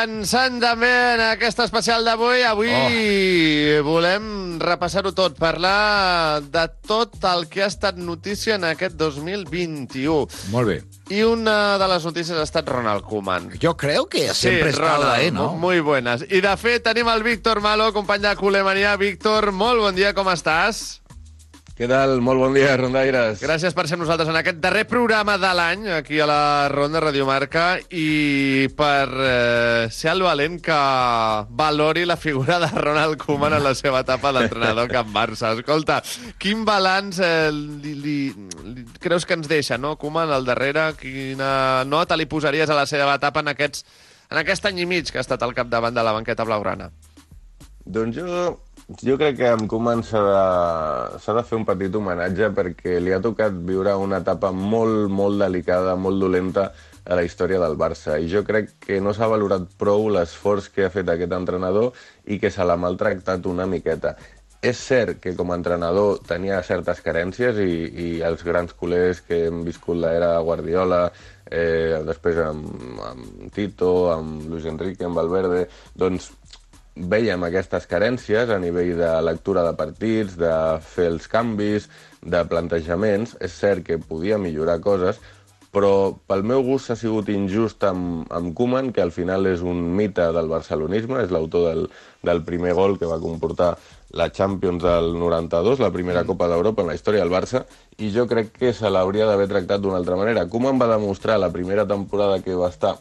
Avançant 0.00 0.56
també 0.62 0.88
en 1.14 1.20
aquest 1.26 1.58
especial 1.60 2.06
d'avui, 2.06 2.40
avui 2.48 2.70
oh. 2.72 3.82
volem 3.84 4.56
repassar-ho 4.62 5.12
tot, 5.16 5.36
parlar 5.36 6.40
de 6.40 6.62
tot 6.88 7.18
el 7.28 7.44
que 7.52 7.64
ha 7.64 7.68
estat 7.68 7.98
notícia 8.00 8.56
en 8.56 8.64
aquest 8.64 8.96
2021. 8.96 10.26
Molt 10.54 10.68
bé. 10.68 10.78
Y 11.10 11.22
una 11.22 11.76
de 11.76 11.88
las 11.88 12.04
noticias 12.04 12.38
ha 12.38 12.44
estat 12.44 12.68
Ronald 12.68 13.02
Koeman. 13.02 13.50
Yo 13.58 13.76
creo 13.76 14.08
que 14.08 14.32
siempre 14.32 14.68
ha 14.68 14.70
estado 14.70 15.02
Ronald, 15.02 15.20
ahí, 15.20 15.30
¿no? 15.30 15.54
Muy 15.54 15.80
buenas. 15.80 16.24
I 16.30 16.40
de 16.40 16.56
fet 16.56 16.84
tenim 16.86 17.10
el 17.12 17.22
Víctor 17.26 17.60
Malo, 17.60 17.92
company 17.92 18.22
de 18.24 18.36
Culemania. 18.36 18.96
Víctor, 18.96 19.52
molt 19.52 19.84
bon 19.84 19.98
dia, 19.98 20.14
com 20.14 20.32
estàs? 20.32 21.00
Què 21.80 21.86
tal? 21.88 22.18
Molt 22.20 22.36
bon 22.36 22.52
dia, 22.52 22.74
rondaires. 22.76 23.38
Gràcies 23.40 23.72
per 23.72 23.86
ser 23.88 23.96
amb 23.96 24.02
nosaltres 24.02 24.28
en 24.28 24.36
aquest 24.36 24.58
darrer 24.60 24.82
programa 24.84 25.38
de 25.40 25.48
l'any, 25.56 25.86
aquí 25.96 26.18
a 26.20 26.26
la 26.28 26.42
Ronda 26.68 27.00
Radio 27.00 27.24
Marca, 27.24 27.78
i 27.88 28.68
per 28.76 29.06
eh, 29.08 29.86
ser 29.88 30.10
el 30.12 30.20
valent 30.20 30.58
que 30.60 30.76
valori 31.56 32.04
la 32.04 32.18
figura 32.20 32.58
de 32.60 32.68
Ronald 32.74 33.16
Koeman 33.22 33.56
en 33.56 33.64
la 33.64 33.72
seva 33.78 34.02
etapa 34.04 34.28
d'entrenador 34.36 34.92
Camp 34.92 35.08
Barça. 35.14 35.54
Escolta, 35.56 36.02
quin 36.36 36.66
balanç 36.68 37.22
eh, 37.24 37.48
li, 37.48 37.94
li, 37.96 38.16
li, 38.74 38.84
creus 39.00 39.24
que 39.24 39.40
ens 39.40 39.48
deixa, 39.48 39.80
no, 39.80 39.96
Koeman, 39.96 40.36
al 40.36 40.44
darrere? 40.44 40.90
Quina 41.00 41.86
nota 41.88 42.20
li 42.20 42.28
posaries 42.28 42.68
a 42.68 42.76
la 42.76 42.84
seva 42.84 43.16
etapa 43.16 43.40
en, 43.40 43.54
aquests, 43.54 43.88
en 44.28 44.42
aquest 44.44 44.68
any 44.68 44.84
i 44.84 44.90
mig 44.92 45.08
que 45.08 45.16
ha 45.16 45.24
estat 45.24 45.48
al 45.48 45.56
capdavant 45.56 45.96
de 45.96 46.04
la 46.04 46.12
banqueta 46.12 46.44
blaugrana? 46.44 46.92
Doncs 47.88 48.20
jo, 48.20 48.50
jo 48.98 49.16
crec 49.20 49.36
que 49.38 49.48
amb 49.52 49.68
Koeman 49.70 50.02
s'ha 50.06 50.20
de, 50.26 51.34
de 51.36 51.42
fer 51.46 51.58
un 51.58 51.66
petit 51.68 51.94
homenatge 51.94 52.50
perquè 52.56 52.96
li 52.98 53.12
ha 53.14 53.20
tocat 53.22 53.54
viure 53.68 53.94
una 54.02 54.18
etapa 54.24 54.50
molt, 54.50 55.06
molt 55.12 55.38
delicada, 55.42 55.94
molt 55.96 56.18
dolenta 56.22 56.70
a 57.04 57.18
la 57.18 57.24
història 57.24 57.60
del 57.62 57.78
Barça. 57.78 58.18
I 58.18 58.28
jo 58.32 58.42
crec 58.46 58.74
que 58.82 59.00
no 59.00 59.14
s'ha 59.14 59.30
valorat 59.30 59.68
prou 59.78 60.08
l'esforç 60.10 60.68
que 60.74 60.86
ha 60.86 60.92
fet 60.92 61.08
aquest 61.08 61.32
entrenador 61.38 61.94
i 62.26 62.40
que 62.42 62.50
se 62.50 62.66
l'ha 62.66 62.78
maltractat 62.80 63.46
una 63.46 63.68
miqueta. 63.70 64.16
És 64.60 64.80
cert 64.84 65.22
que 65.24 65.32
com 65.38 65.52
a 65.52 65.56
entrenador 65.56 66.18
tenia 66.28 66.58
certes 66.66 66.98
carències 67.00 67.56
i, 67.64 67.70
i 68.04 68.08
els 68.26 68.42
grans 68.44 68.74
culers 68.76 69.22
que 69.24 69.46
hem 69.46 69.62
viscut 69.64 69.96
l'era 70.02 70.34
Guardiola, 70.44 71.06
eh, 71.46 72.02
després 72.04 72.42
amb, 72.44 72.66
amb 73.06 73.46
Tito, 73.54 74.10
amb 74.12 74.44
Luis 74.50 74.68
Enrique, 74.68 75.06
amb 75.06 75.16
Valverde, 75.16 75.64
doncs 75.96 76.28
veiem 77.08 77.44
aquestes 77.46 77.86
carències 77.90 78.50
a 78.50 78.58
nivell 78.60 78.96
de 78.98 79.10
lectura 79.24 79.64
de 79.66 79.74
partits, 79.78 80.36
de 80.40 80.52
fer 80.92 81.10
els 81.14 81.28
canvis, 81.30 81.88
de 82.20 82.44
plantejaments. 82.48 83.36
És 83.40 83.56
cert 83.56 83.86
que 83.86 83.98
podia 83.98 84.38
millorar 84.38 84.80
coses, 84.84 85.20
però 85.70 85.92
pel 86.26 86.42
meu 86.42 86.64
gust 86.66 86.90
ha 86.90 86.96
sigut 86.98 87.30
injust 87.30 87.84
amb, 87.86 88.24
amb 88.34 88.52
Koeman, 88.58 88.90
que 88.92 89.02
al 89.04 89.12
final 89.14 89.46
és 89.46 89.62
un 89.62 89.84
mite 89.96 90.26
del 90.34 90.50
barcelonisme, 90.50 91.20
és 91.22 91.30
l'autor 91.30 91.68
del, 91.68 91.86
del 92.26 92.42
primer 92.46 92.74
gol 92.74 92.98
que 92.98 93.10
va 93.10 93.20
comportar 93.22 93.76
la 94.18 94.26
Champions 94.34 94.82
del 94.82 95.12
92, 95.14 95.78
la 95.78 95.92
primera 95.94 96.24
Copa 96.26 96.48
d'Europa 96.50 96.82
en 96.82 96.90
la 96.90 96.96
història 96.98 97.22
del 97.22 97.30
Barça, 97.30 97.62
i 98.02 98.10
jo 98.10 98.26
crec 98.26 98.50
que 98.58 98.74
se 98.74 98.90
l'hauria 98.90 99.28
d'haver 99.30 99.46
tractat 99.52 99.84
d'una 99.84 100.00
altra 100.02 100.18
manera. 100.18 100.48
Koeman 100.50 100.80
va 100.82 100.90
demostrar 100.90 101.38
la 101.38 101.52
primera 101.54 101.86
temporada 101.86 102.42
que 102.42 102.58
va 102.58 102.72
estar 102.74 102.96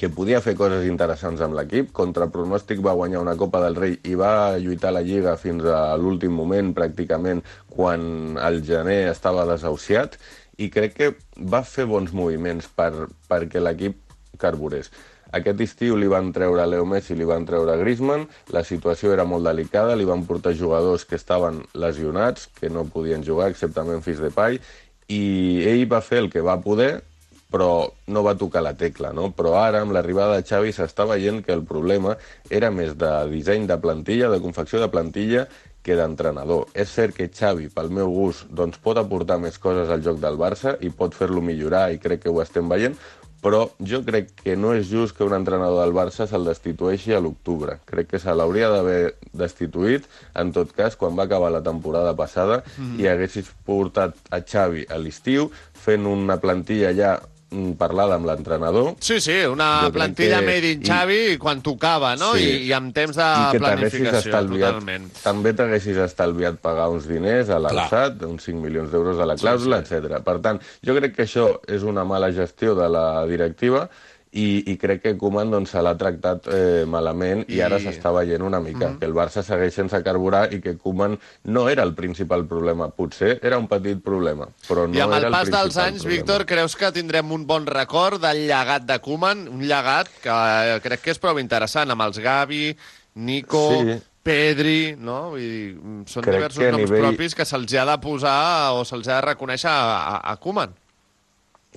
que 0.00 0.08
podia 0.08 0.38
fer 0.40 0.54
coses 0.56 0.86
interessants 0.88 1.42
amb 1.44 1.58
l'equip. 1.58 1.90
Contra 1.92 2.30
pronòstic 2.32 2.78
va 2.80 2.96
guanyar 2.96 3.20
una 3.20 3.36
Copa 3.36 3.60
del 3.60 3.76
Rei 3.76 3.98
i 4.08 4.14
va 4.16 4.56
lluitar 4.56 4.94
la 4.96 5.02
Lliga 5.04 5.34
fins 5.36 5.66
a 5.68 5.92
l'últim 6.00 6.32
moment, 6.32 6.70
pràcticament, 6.72 7.42
quan 7.68 8.38
el 8.40 8.62
gener 8.64 9.02
estava 9.10 9.44
desahuciat, 9.50 10.16
i 10.56 10.70
crec 10.72 10.96
que 10.96 11.10
va 11.52 11.60
fer 11.68 11.84
bons 11.90 12.14
moviments 12.16 12.70
per, 12.72 13.10
perquè 13.28 13.60
l'equip 13.60 14.00
carburés. 14.40 14.88
Aquest 15.36 15.60
estiu 15.66 16.00
li 16.00 16.08
van 16.10 16.32
treure 16.32 16.64
Leo 16.66 16.88
Messi, 16.88 17.12
li 17.14 17.28
van 17.28 17.44
treure 17.46 17.76
Griezmann, 17.82 18.24
la 18.56 18.64
situació 18.64 19.12
era 19.12 19.28
molt 19.28 19.44
delicada, 19.46 19.98
li 20.00 20.08
van 20.08 20.24
portar 20.26 20.56
jugadors 20.56 21.04
que 21.04 21.20
estaven 21.20 21.60
lesionats, 21.76 22.48
que 22.56 22.72
no 22.72 22.88
podien 22.88 23.20
jugar, 23.26 23.52
excepte 23.52 23.84
Memphis 23.84 24.24
Depay, 24.24 24.58
i 25.12 25.22
ell 25.68 25.84
va 25.92 26.00
fer 26.00 26.24
el 26.24 26.32
que 26.32 26.40
va 26.40 26.56
poder, 26.64 27.02
però 27.50 27.90
no 28.06 28.22
va 28.22 28.36
tocar 28.38 28.62
la 28.62 28.74
tecla, 28.78 29.12
no? 29.12 29.32
Però 29.34 29.56
ara, 29.58 29.80
amb 29.82 29.92
l'arribada 29.92 30.36
de 30.38 30.46
Xavi, 30.46 30.70
s'està 30.72 31.06
veient 31.08 31.42
que 31.44 31.52
el 31.52 31.64
problema 31.66 32.16
era 32.48 32.70
més 32.70 32.96
de 32.96 33.10
disseny 33.32 33.66
de 33.66 33.76
plantilla, 33.82 34.30
de 34.30 34.40
confecció 34.40 34.80
de 34.80 34.88
plantilla, 34.88 35.48
que 35.82 35.96
d'entrenador. 35.96 36.66
És 36.74 36.90
cert 36.92 37.14
que 37.16 37.30
Xavi, 37.32 37.70
pel 37.72 37.88
meu 37.90 38.10
gust, 38.12 38.46
doncs 38.52 38.76
pot 38.78 38.98
aportar 39.00 39.38
més 39.40 39.56
coses 39.58 39.88
al 39.88 40.02
joc 40.04 40.18
del 40.20 40.36
Barça 40.36 40.76
i 40.84 40.90
pot 40.90 41.14
fer-lo 41.16 41.40
millorar, 41.40 41.88
i 41.94 41.98
crec 41.98 42.22
que 42.26 42.30
ho 42.30 42.42
estem 42.42 42.68
veient, 42.68 42.94
però 43.40 43.62
jo 43.80 44.02
crec 44.04 44.34
que 44.44 44.52
no 44.60 44.74
és 44.76 44.90
just 44.90 45.16
que 45.16 45.24
un 45.24 45.32
entrenador 45.32 45.80
del 45.80 45.94
Barça 45.96 46.26
se'l 46.28 46.44
destitueixi 46.44 47.14
a 47.16 47.20
l'octubre. 47.24 47.78
Crec 47.88 48.10
que 48.10 48.18
se 48.20 48.34
l'hauria 48.36 48.68
d'haver 48.68 49.14
destituït, 49.32 50.04
en 50.36 50.52
tot 50.52 50.74
cas, 50.76 50.94
quan 51.00 51.16
va 51.16 51.24
acabar 51.24 51.48
la 51.50 51.62
temporada 51.64 52.12
passada 52.14 52.62
Mhm. 52.76 53.00
i 53.00 53.08
haguessis 53.08 53.48
portat 53.64 54.12
a 54.30 54.42
Xavi 54.44 54.84
a 54.90 54.98
l'estiu 54.98 55.48
fent 55.72 56.04
una 56.06 56.36
plantilla 56.36 56.92
ja 56.92 57.16
mm, 57.16 57.39
parlada 57.76 58.14
amb 58.14 58.26
l'entrenador. 58.26 58.94
Sí, 59.00 59.20
sí, 59.20 59.40
una 59.50 59.82
Jo 59.86 59.92
plantilla 59.92 60.38
que- 60.38 60.46
made 60.46 60.70
in 60.72 60.82
i- 60.82 60.86
Xavi 60.86 61.36
quan 61.38 61.60
tocava, 61.62 62.14
no? 62.16 62.34
Sí. 62.34 62.44
I, 62.44 62.68
I 62.68 62.72
amb 62.72 62.94
temps 62.94 63.16
de 63.16 63.22
I 63.56 63.58
planificació, 63.58 64.18
estalviat, 64.18 64.74
totalment. 64.74 65.08
també 65.24 65.52
t'haguessis 65.52 65.96
estalviat 65.96 66.60
pagar 66.62 66.88
uns 66.90 67.08
diners 67.08 67.50
a 67.50 67.58
l'alçat, 67.58 68.22
uns 68.22 68.44
5 68.44 68.60
milions 68.62 68.90
d'euros 68.92 69.18
a 69.18 69.26
la 69.26 69.34
clàusula, 69.34 69.80
sí, 69.82 69.88
sí. 69.88 69.94
etc. 69.96 70.22
Per 70.22 70.38
tant, 70.40 70.60
jo 70.86 70.94
crec 70.94 71.16
que 71.16 71.24
això 71.26 71.60
és 71.66 71.82
una 71.82 72.04
mala 72.04 72.30
gestió 72.32 72.74
de 72.78 72.88
la 72.88 73.26
directiva 73.26 73.88
i, 74.32 74.62
i 74.70 74.76
crec 74.78 75.00
que 75.02 75.16
Koeman 75.18 75.50
doncs, 75.50 75.72
se 75.74 75.80
l'ha 75.82 75.96
tractat 75.98 76.44
eh, 76.54 76.84
malament 76.86 77.40
i, 77.48 77.56
I- 77.56 77.62
ara 77.66 77.80
s'està 77.82 78.12
veient 78.14 78.42
una 78.46 78.60
mica 78.60 78.88
Mhm. 78.90 78.98
que 79.00 79.06
el 79.06 79.14
Barça 79.14 79.42
segueix 79.42 79.74
sense 79.74 79.98
carburar 80.04 80.52
i 80.54 80.60
que 80.60 80.76
Koeman 80.78 81.18
no 81.44 81.68
era 81.68 81.82
el 81.82 81.94
principal 81.94 82.46
problema. 82.46 82.90
Potser 82.90 83.40
era 83.42 83.58
un 83.58 83.66
petit 83.66 83.98
problema, 84.02 84.46
però 84.68 84.86
no 84.86 84.94
I 84.94 85.00
amb 85.00 85.14
era 85.14 85.26
el 85.26 85.32
pas 85.32 85.48
el 85.48 85.50
dels 85.50 85.62
principal 85.62 85.86
anys, 85.88 86.02
problema. 86.02 86.16
Víctor, 86.22 86.46
creus 86.46 86.76
que 86.76 86.92
tindrem 86.92 87.32
un 87.32 87.46
bon 87.46 87.66
record 87.66 88.20
del 88.22 88.46
llegat 88.46 88.84
de 88.86 89.00
Koeman? 89.00 89.48
Un 89.48 89.62
llegat 89.66 90.06
que 90.22 90.30
eh, 90.30 90.80
crec 90.80 91.00
que 91.02 91.10
és 91.10 91.18
prou 91.18 91.38
interessant, 91.40 91.90
amb 91.90 92.02
els 92.02 92.18
Gavi, 92.18 92.76
Nico, 93.14 93.68
Sí. 93.82 93.98
Pedri, 94.22 94.94
no? 94.98 95.30
Vull 95.30 95.40
dir, 95.40 95.74
mm, 95.80 96.02
són 96.06 96.22
Crec 96.22 96.36
diversos 96.36 96.62
noms 96.70 96.84
nivell- 96.90 97.06
propis 97.08 97.34
que 97.34 97.44
se'ls 97.48 97.72
ha 97.74 97.86
de 97.88 97.98
posar 97.98 98.72
o 98.76 98.84
se'ls 98.84 99.08
ha 99.08 99.16
de 99.16 99.26
reconèixer 99.32 99.70
a, 99.70 99.96
a, 100.20 100.32
a 100.32 100.36
Koeman. 100.36 100.74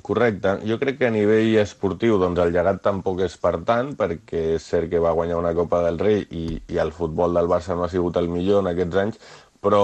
Correcte. 0.04 0.58
Jo 0.68 0.76
crec 0.82 0.98
que 1.00 1.08
a 1.08 1.14
nivell 1.16 1.56
esportiu 1.62 2.18
doncs, 2.20 2.42
el 2.44 2.52
llegat 2.52 2.82
tampoc 2.84 3.22
és 3.24 3.38
per 3.40 3.56
tant, 3.64 3.94
perquè 3.96 4.42
és 4.58 4.66
cert 4.68 4.92
que 4.92 5.00
va 5.00 5.16
guanyar 5.16 5.40
una 5.40 5.54
Copa 5.56 5.80
del 5.86 6.00
Rei 6.02 6.26
i, 6.30 6.46
i 6.68 6.80
el 6.84 6.92
futbol 6.92 7.34
del 7.40 7.48
Barça 7.48 7.78
no 7.78 7.86
ha 7.88 7.92
sigut 7.94 8.20
el 8.20 8.28
millor 8.28 8.66
en 8.66 8.74
aquests 8.74 9.00
anys, 9.06 9.22
però, 9.64 9.84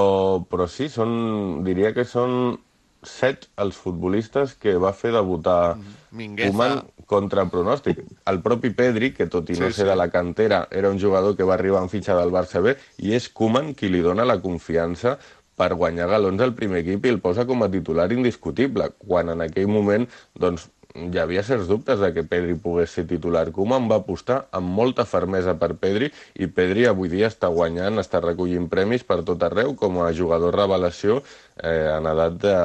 però 0.52 0.68
sí, 0.68 0.90
són, 0.92 1.64
diria 1.64 1.94
que 1.96 2.04
són 2.04 2.58
set 3.00 3.48
els 3.64 3.78
futbolistes 3.80 4.58
que 4.60 4.76
va 4.76 4.92
fer 4.92 5.14
debutar 5.16 5.78
Mingueza. 6.12 6.52
Koeman 6.52 6.82
contra 7.10 7.46
pronòstic. 7.50 8.02
El 8.28 8.42
propi 8.44 8.74
Pedri, 8.76 9.14
que 9.16 9.30
tot 9.32 9.48
i 9.50 9.56
no 9.56 9.70
Sí, 9.70 9.80
ser 9.80 9.86
sí. 9.86 9.90
de 9.90 9.96
la 9.96 10.10
cantera, 10.12 10.66
era 10.70 10.92
un 10.92 11.00
jugador 11.00 11.38
que 11.38 11.48
va 11.48 11.56
arribar 11.56 11.82
en 11.82 11.90
fitxa 11.90 12.18
del 12.20 12.34
Barça 12.36 12.62
B, 12.62 12.76
i 13.00 13.16
és 13.16 13.30
Koeman 13.32 13.72
qui 13.74 13.90
li 13.90 14.04
dona 14.04 14.28
la 14.28 14.42
confiança 14.44 15.16
per 15.60 15.74
guanyar 15.76 16.10
galons 16.16 16.42
al 16.42 16.56
primer 16.58 16.84
equip 16.86 17.06
i 17.06 17.14
el 17.14 17.22
posa 17.24 17.46
com 17.50 17.64
a 17.66 17.72
titular 17.72 18.10
indiscutible, 18.16 18.92
quan 19.06 19.34
en 19.36 19.44
aquell 19.46 19.68
moment 19.72 20.08
doncs, 20.40 20.70
hi 20.96 21.20
havia 21.22 21.44
certs 21.46 21.68
dubtes 21.70 22.00
de 22.02 22.10
que 22.14 22.24
Pedri 22.26 22.56
pogués 22.58 22.94
ser 22.96 23.06
titular. 23.10 23.44
Koeman 23.54 23.88
va 23.92 24.00
apostar 24.02 24.40
amb 24.60 24.72
molta 24.80 25.06
fermesa 25.06 25.54
per 25.62 25.76
Pedri 25.84 26.10
i 26.42 26.48
Pedri 26.48 26.88
avui 26.90 27.12
dia 27.12 27.30
està 27.30 27.52
guanyant, 27.54 28.02
està 28.02 28.22
recollint 28.26 28.66
premis 28.72 29.06
per 29.06 29.20
tot 29.28 29.44
arreu 29.46 29.76
com 29.80 30.02
a 30.02 30.10
jugador 30.18 30.58
revelació 30.58 31.20
eh, 31.22 31.92
en 31.94 32.10
edat 32.10 32.42
de, 32.42 32.56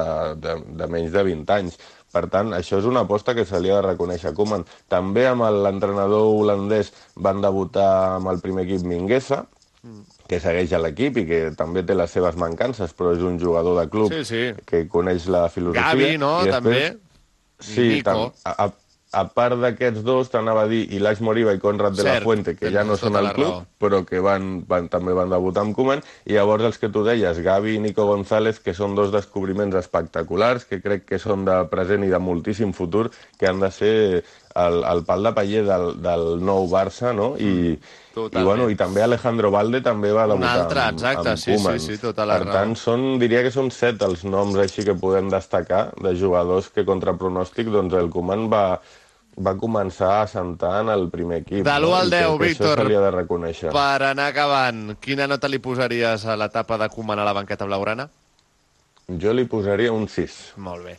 de, 0.41 0.57
de 0.81 0.89
menys 0.95 1.13
de 1.13 1.25
20 1.29 1.55
anys. 1.59 1.77
Per 2.15 2.25
tant, 2.31 2.53
això 2.55 2.79
és 2.79 2.87
una 2.87 3.03
aposta 3.05 3.35
que 3.37 3.45
se 3.45 3.59
li 3.59 3.69
ha 3.69 3.81
de 3.81 3.87
reconèixer 3.89 4.31
a 4.31 4.35
Koeman. 4.35 4.65
També 4.89 5.27
amb 5.29 5.45
l'entrenador 5.61 6.31
holandès 6.31 6.93
van 7.15 7.43
debutar 7.45 7.89
amb 8.15 8.31
el 8.33 8.41
primer 8.41 8.65
equip 8.65 8.87
Mingueza, 8.89 9.43
que 10.27 10.39
segueix 10.41 10.71
a 10.73 10.79
l'equip 10.81 11.17
i 11.21 11.25
que 11.29 11.41
també 11.57 11.83
té 11.85 11.95
les 11.97 12.11
seves 12.11 12.37
mancances, 12.41 12.93
però 12.97 13.13
és 13.15 13.21
un 13.25 13.37
jugador 13.41 13.77
de 13.81 13.89
club 13.89 14.13
Sí, 14.13 14.23
sí. 14.25 14.45
que 14.65 14.87
coneix 14.89 15.27
la 15.27 15.47
filosofia. 15.49 15.91
Gavi, 15.91 16.17
no?, 16.21 16.39
I 16.45 16.51
també. 16.51 16.81
Sí, 17.59 17.87
Nico. 17.99 18.09
tam, 18.09 18.51
a, 18.51 18.65
a, 19.15 19.21
part 19.31 19.55
d'aquests 19.61 20.01
dos, 20.03 20.27
t'anava 20.33 20.65
a 20.65 20.67
dir 20.67 20.81
Ilaix 20.97 21.21
Moriba 21.23 21.53
i 21.55 21.59
Conrad 21.63 21.95
de 21.95 22.03
la 22.03 22.17
Cert, 22.17 22.25
Fuente, 22.27 22.55
que 22.59 22.71
ja 22.73 22.83
no 22.83 22.97
són 22.99 23.13
tota 23.15 23.21
al 23.21 23.29
club, 23.37 23.53
raó. 23.53 23.65
però 23.79 24.01
que 24.05 24.19
van, 24.19 24.65
van, 24.67 24.89
també 24.91 25.13
van 25.15 25.31
debutar 25.31 25.63
amb 25.63 25.75
Koeman, 25.77 26.03
i 26.27 26.35
llavors 26.35 26.67
els 26.67 26.81
que 26.81 26.89
tu 26.91 27.05
deies, 27.07 27.39
Gavi 27.45 27.77
i 27.77 27.79
Nico 27.79 28.09
González, 28.09 28.59
que 28.59 28.75
són 28.75 28.95
dos 28.97 29.13
descobriments 29.15 29.77
espectaculars, 29.79 30.65
que 30.67 30.81
crec 30.83 31.05
que 31.13 31.21
són 31.21 31.45
de 31.47 31.61
present 31.71 32.03
i 32.03 32.11
de 32.11 32.19
moltíssim 32.19 32.73
futur, 32.75 33.07
que 33.39 33.47
han 33.47 33.63
de 33.63 33.71
ser 33.71 33.95
el, 34.55 34.83
el 34.87 35.03
pal 35.03 35.23
de 35.27 35.31
paller 35.35 35.63
del, 35.67 35.87
del 36.01 36.25
nou 36.45 36.67
Barça, 36.71 37.11
no? 37.15 37.33
I, 37.35 37.75
i, 37.75 38.41
bueno, 38.41 38.69
I 38.71 38.77
també 38.79 39.03
Alejandro 39.03 39.51
Valde 39.51 39.81
també 39.83 40.13
va 40.15 40.23
Un 40.29 40.35
debutar 40.37 40.53
altre, 40.61 40.83
amb, 40.85 40.97
exacte, 40.99 41.29
amb 41.33 41.41
sí, 41.41 41.51
Koeman. 41.51 41.79
sí, 41.79 41.95
sí, 41.95 42.01
tota 42.01 42.25
la 42.25 42.37
per 42.39 42.47
raó. 42.47 42.53
tant, 42.55 42.75
són, 42.79 43.07
diria 43.19 43.43
que 43.43 43.51
són 43.51 43.71
set 43.75 44.01
els 44.07 44.23
noms 44.23 44.55
així 44.63 44.85
que 44.87 44.95
podem 44.95 45.27
destacar 45.33 45.89
de 46.01 46.15
jugadors 46.15 46.69
que 46.71 46.85
contra 46.87 47.13
pronòstic 47.19 47.71
doncs, 47.73 47.93
el 47.99 48.09
Koeman 48.13 48.47
va, 48.51 48.79
va 49.35 49.55
començar 49.59 50.13
a 50.13 50.21
assentar 50.23 50.77
en 50.85 50.89
el 50.95 51.09
primer 51.11 51.41
equip. 51.43 51.65
De 51.67 51.75
l'1 51.75 51.95
al 51.99 52.07
I 52.07 52.15
crec 52.15 52.21
10, 52.21 52.37
que 52.39 52.45
Víctor. 52.47 52.85
De 52.87 53.11
reconèixer. 53.11 53.71
Per 53.75 54.03
anar 54.13 54.29
acabant, 54.31 54.95
quina 55.03 55.27
nota 55.27 55.51
li 55.51 55.59
posaries 55.59 56.23
a 56.25 56.37
l'etapa 56.39 56.79
de 56.79 56.87
Koeman 56.93 57.19
a 57.19 57.27
la 57.27 57.35
banqueta 57.35 57.67
blaugrana? 57.67 58.07
Jo 59.07 59.33
li 59.37 59.45
posaria 59.45 59.91
un 59.93 60.07
6. 60.09 60.53
Molt 60.57 60.83
bé. 60.87 60.95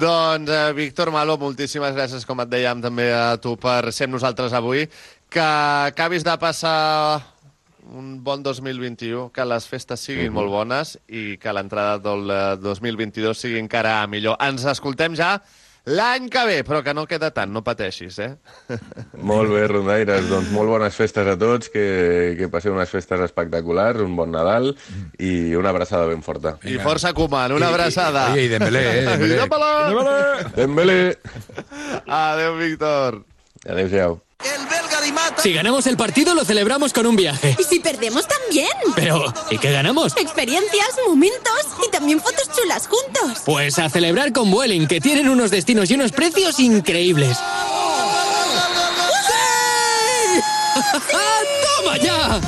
Doncs, 0.00 0.48
eh, 0.50 0.72
Víctor 0.72 1.10
Malo, 1.12 1.36
moltíssimes 1.36 1.92
gràcies, 1.94 2.24
com 2.24 2.40
et 2.40 2.48
dèiem, 2.48 2.80
també 2.80 3.10
a 3.12 3.36
tu 3.36 3.56
per 3.60 3.92
ser 3.92 4.06
amb 4.08 4.14
nosaltres 4.16 4.54
avui. 4.56 4.86
Que 5.28 5.40
acabis 5.90 6.24
de 6.24 6.32
passar 6.40 7.20
un 7.92 8.22
bon 8.24 8.42
2021, 8.42 9.30
que 9.34 9.44
les 9.44 9.66
festes 9.68 10.00
siguin 10.00 10.30
Mhm. 10.30 10.34
molt 10.34 10.48
bones 10.50 10.98
i 11.08 11.36
que 11.36 11.52
l'entrada 11.52 11.98
del 11.98 12.30
eh, 12.30 12.56
2022 12.56 13.36
sigui 13.36 13.58
encara 13.58 14.06
millor. 14.06 14.36
Ens 14.40 14.64
escoltem 14.64 15.14
ja 15.14 15.42
l'any 15.86 16.28
que 16.30 16.42
ve, 16.46 16.58
però 16.64 16.82
que 16.86 16.92
no 16.94 17.06
queda 17.10 17.32
tant, 17.34 17.50
no 17.52 17.62
pateixis, 17.66 18.18
eh? 18.22 18.36
Molt 19.30 19.50
bé, 19.50 19.64
rondaires. 19.66 20.28
Doncs 20.30 20.50
molt 20.54 20.70
bones 20.70 20.94
festes 20.94 21.26
a 21.26 21.34
tots, 21.38 21.68
que, 21.72 22.34
que 22.38 22.48
passeu 22.52 22.74
unes 22.74 22.90
festes 22.90 23.20
espectaculars, 23.26 24.00
un 24.04 24.14
bon 24.16 24.30
Nadal 24.30 24.72
i 25.18 25.54
una 25.58 25.70
abraçada 25.74 26.06
ben 26.06 26.22
forta. 26.22 26.56
I 26.64 26.78
força 26.82 27.12
Koeman, 27.12 27.52
una 27.58 27.66
I- 27.66 27.68
i- 27.68 27.72
abraçada. 27.74 28.28
oye, 28.32 28.44
y 28.44 28.48
Dembélé, 28.48 28.84
eh, 29.00 29.04
Dembélé. 29.10 29.36
Dembélé! 29.42 30.54
Dembélé! 30.56 31.18
Adéu, 32.06 32.56
Víctor. 32.58 33.24
Adéu-siau. 33.68 34.20
Si 35.38 35.52
ganamos 35.52 35.86
el 35.86 35.96
partido, 35.96 36.34
lo 36.34 36.44
celebramos 36.44 36.92
con 36.92 37.06
un 37.06 37.16
viaje. 37.16 37.56
Y 37.58 37.64
si 37.64 37.80
perdemos 37.80 38.26
también. 38.26 38.68
Pero, 38.94 39.32
¿y 39.50 39.58
qué 39.58 39.72
ganamos? 39.72 40.16
Experiencias, 40.16 40.96
momentos 41.06 41.66
y 41.86 41.90
también 41.90 42.20
fotos 42.20 42.48
chulas 42.54 42.86
juntos. 42.86 43.42
Pues 43.44 43.78
a 43.78 43.88
celebrar 43.88 44.32
con 44.32 44.50
Vueling, 44.50 44.86
que 44.86 45.00
tienen 45.00 45.28
unos 45.28 45.50
destinos 45.50 45.90
y 45.90 45.94
unos 45.94 46.12
precios 46.12 46.60
increíbles. 46.60 47.36
¡Toma 51.76 51.98
ya! 51.98 52.40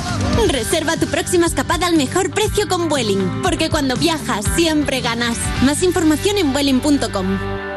Reserva 0.47 0.97
tu 0.97 1.07
próxima 1.07 1.45
escapada 1.45 1.87
al 1.87 1.95
mejor 1.95 2.31
precio 2.31 2.67
con 2.67 2.89
Vueling, 2.89 3.41
porque 3.41 3.69
cuando 3.69 3.95
viajas 3.95 4.45
siempre 4.55 5.01
ganas. 5.01 5.37
Más 5.63 5.83
información 5.83 6.37
en 6.37 6.53
vueling.com. 6.53 7.74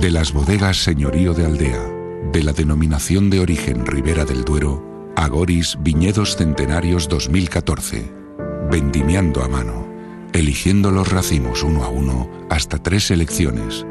De 0.00 0.10
las 0.10 0.32
bodegas 0.32 0.78
Señorío 0.78 1.34
de 1.34 1.44
Aldea, 1.44 1.86
de 2.32 2.42
la 2.42 2.54
denominación 2.54 3.28
de 3.28 3.38
origen 3.38 3.84
Ribera 3.84 4.24
del 4.24 4.44
Duero, 4.44 5.12
Agoris 5.14 5.76
Viñedos 5.82 6.36
Centenarios 6.36 7.06
2014. 7.06 8.10
Vendimiando 8.70 9.44
a 9.44 9.48
mano, 9.48 9.86
eligiendo 10.32 10.90
los 10.90 11.12
racimos 11.12 11.62
uno 11.62 11.84
a 11.84 11.90
uno 11.90 12.30
hasta 12.48 12.78
tres 12.78 13.08
selecciones, 13.08 13.84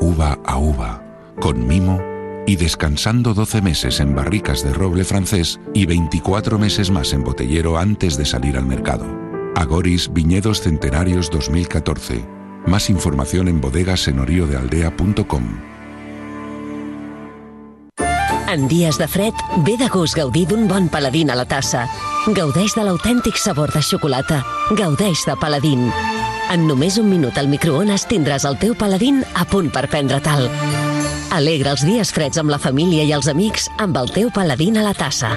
uva 0.00 0.38
a 0.44 0.58
uva, 0.58 1.02
con 1.40 1.66
mimo 1.66 1.98
y 2.46 2.56
descansando 2.56 3.32
12 3.32 3.62
meses 3.62 4.00
en 4.00 4.14
barricas 4.14 4.62
de 4.64 4.74
roble 4.74 5.04
francés 5.04 5.60
y 5.72 5.86
24 5.86 6.58
meses 6.58 6.90
más 6.90 7.14
en 7.14 7.24
botellero 7.24 7.78
antes 7.78 8.18
de 8.18 8.26
salir 8.26 8.58
al 8.58 8.66
mercado. 8.66 9.06
Agoris 9.56 10.12
Viñedos 10.12 10.60
Centenarios 10.60 11.30
2014. 11.30 12.33
Más 12.66 12.88
información 12.90 13.48
en 13.48 13.60
bodegasenorioddealdea.com. 13.60 15.44
En 18.48 18.68
dies 18.68 18.98
de 18.98 19.08
fred, 19.08 19.34
ve 19.66 19.76
de 19.76 19.88
gust 19.88 20.16
gaudir 20.16 20.46
d'un 20.46 20.68
bon 20.68 20.88
paladín 20.88 21.30
a 21.30 21.34
la 21.34 21.44
tassa. 21.44 21.88
Gaudeix 22.26 22.76
de 22.76 22.84
l'autèntic 22.86 23.36
sabor 23.36 23.72
de 23.74 23.82
xocolata. 23.82 24.44
Gaudeix 24.78 25.24
de 25.26 25.34
paladín. 25.36 25.88
En 26.52 26.68
només 26.68 26.96
un 27.02 27.10
minut 27.10 27.36
al 27.40 27.48
microones 27.50 28.06
tindràs 28.06 28.46
el 28.46 28.58
teu 28.62 28.76
paladín 28.78 29.24
a 29.34 29.44
punt 29.44 29.72
per 29.74 29.88
prendre 29.90 30.20
tal. 30.22 30.46
Alegra 31.34 31.74
els 31.74 31.82
dies 31.82 32.14
freds 32.14 32.38
amb 32.38 32.54
la 32.54 32.62
família 32.62 33.02
i 33.02 33.10
els 33.16 33.26
amics 33.26 33.66
amb 33.82 33.98
el 33.98 34.12
teu 34.14 34.30
paladín 34.30 34.78
a 34.78 34.86
la 34.86 34.94
tassa. 34.94 35.34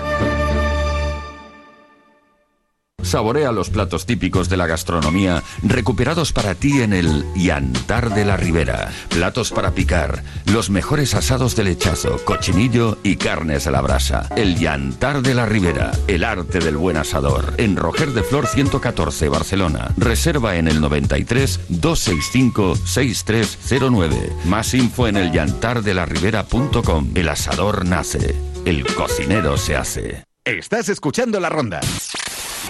Saborea 3.08 3.54
los 3.54 3.70
platos 3.70 4.06
típicos 4.06 4.50
de 4.50 4.58
la 4.58 4.68
gastronomía 4.68 5.42
recuperados 5.64 6.34
para 6.34 6.56
ti 6.56 6.82
en 6.82 6.92
el 6.92 7.24
Yantar 7.36 8.14
de 8.14 8.26
la 8.26 8.36
Ribera. 8.36 8.92
Platos 9.08 9.52
para 9.52 9.72
picar, 9.72 10.26
los 10.52 10.70
mejores 10.70 11.16
asados 11.16 11.56
de 11.56 11.64
lechazo, 11.64 12.20
cochinillo 12.26 12.98
y 13.04 13.16
carnes 13.16 13.66
a 13.66 13.72
la 13.72 13.80
brasa. 13.80 14.28
El 14.36 14.60
Yantar 14.60 15.22
de 15.22 15.34
la 15.36 15.46
Ribera, 15.46 15.94
el 16.08 16.26
arte 16.26 16.60
del 16.60 16.76
buen 16.76 16.98
asador. 16.98 17.54
En 17.56 17.78
Roger 17.78 18.12
de 18.12 18.24
Flor 18.24 18.46
114, 18.46 19.30
Barcelona. 19.30 19.94
Reserva 19.96 20.58
en 20.58 20.68
el 20.68 20.82
93 20.82 21.62
265 21.70 22.76
6309. 22.76 24.34
Más 24.44 24.74
info 24.74 25.08
en 25.08 25.16
el 25.16 25.32
yantardelaribera.com. 25.32 27.12
El 27.16 27.30
asador 27.30 27.86
nace, 27.86 28.36
el 28.66 28.86
cocinero 28.96 29.56
se 29.56 29.78
hace. 29.78 30.26
Estás 30.44 30.90
escuchando 30.90 31.40
la 31.40 31.48
ronda. 31.50 31.80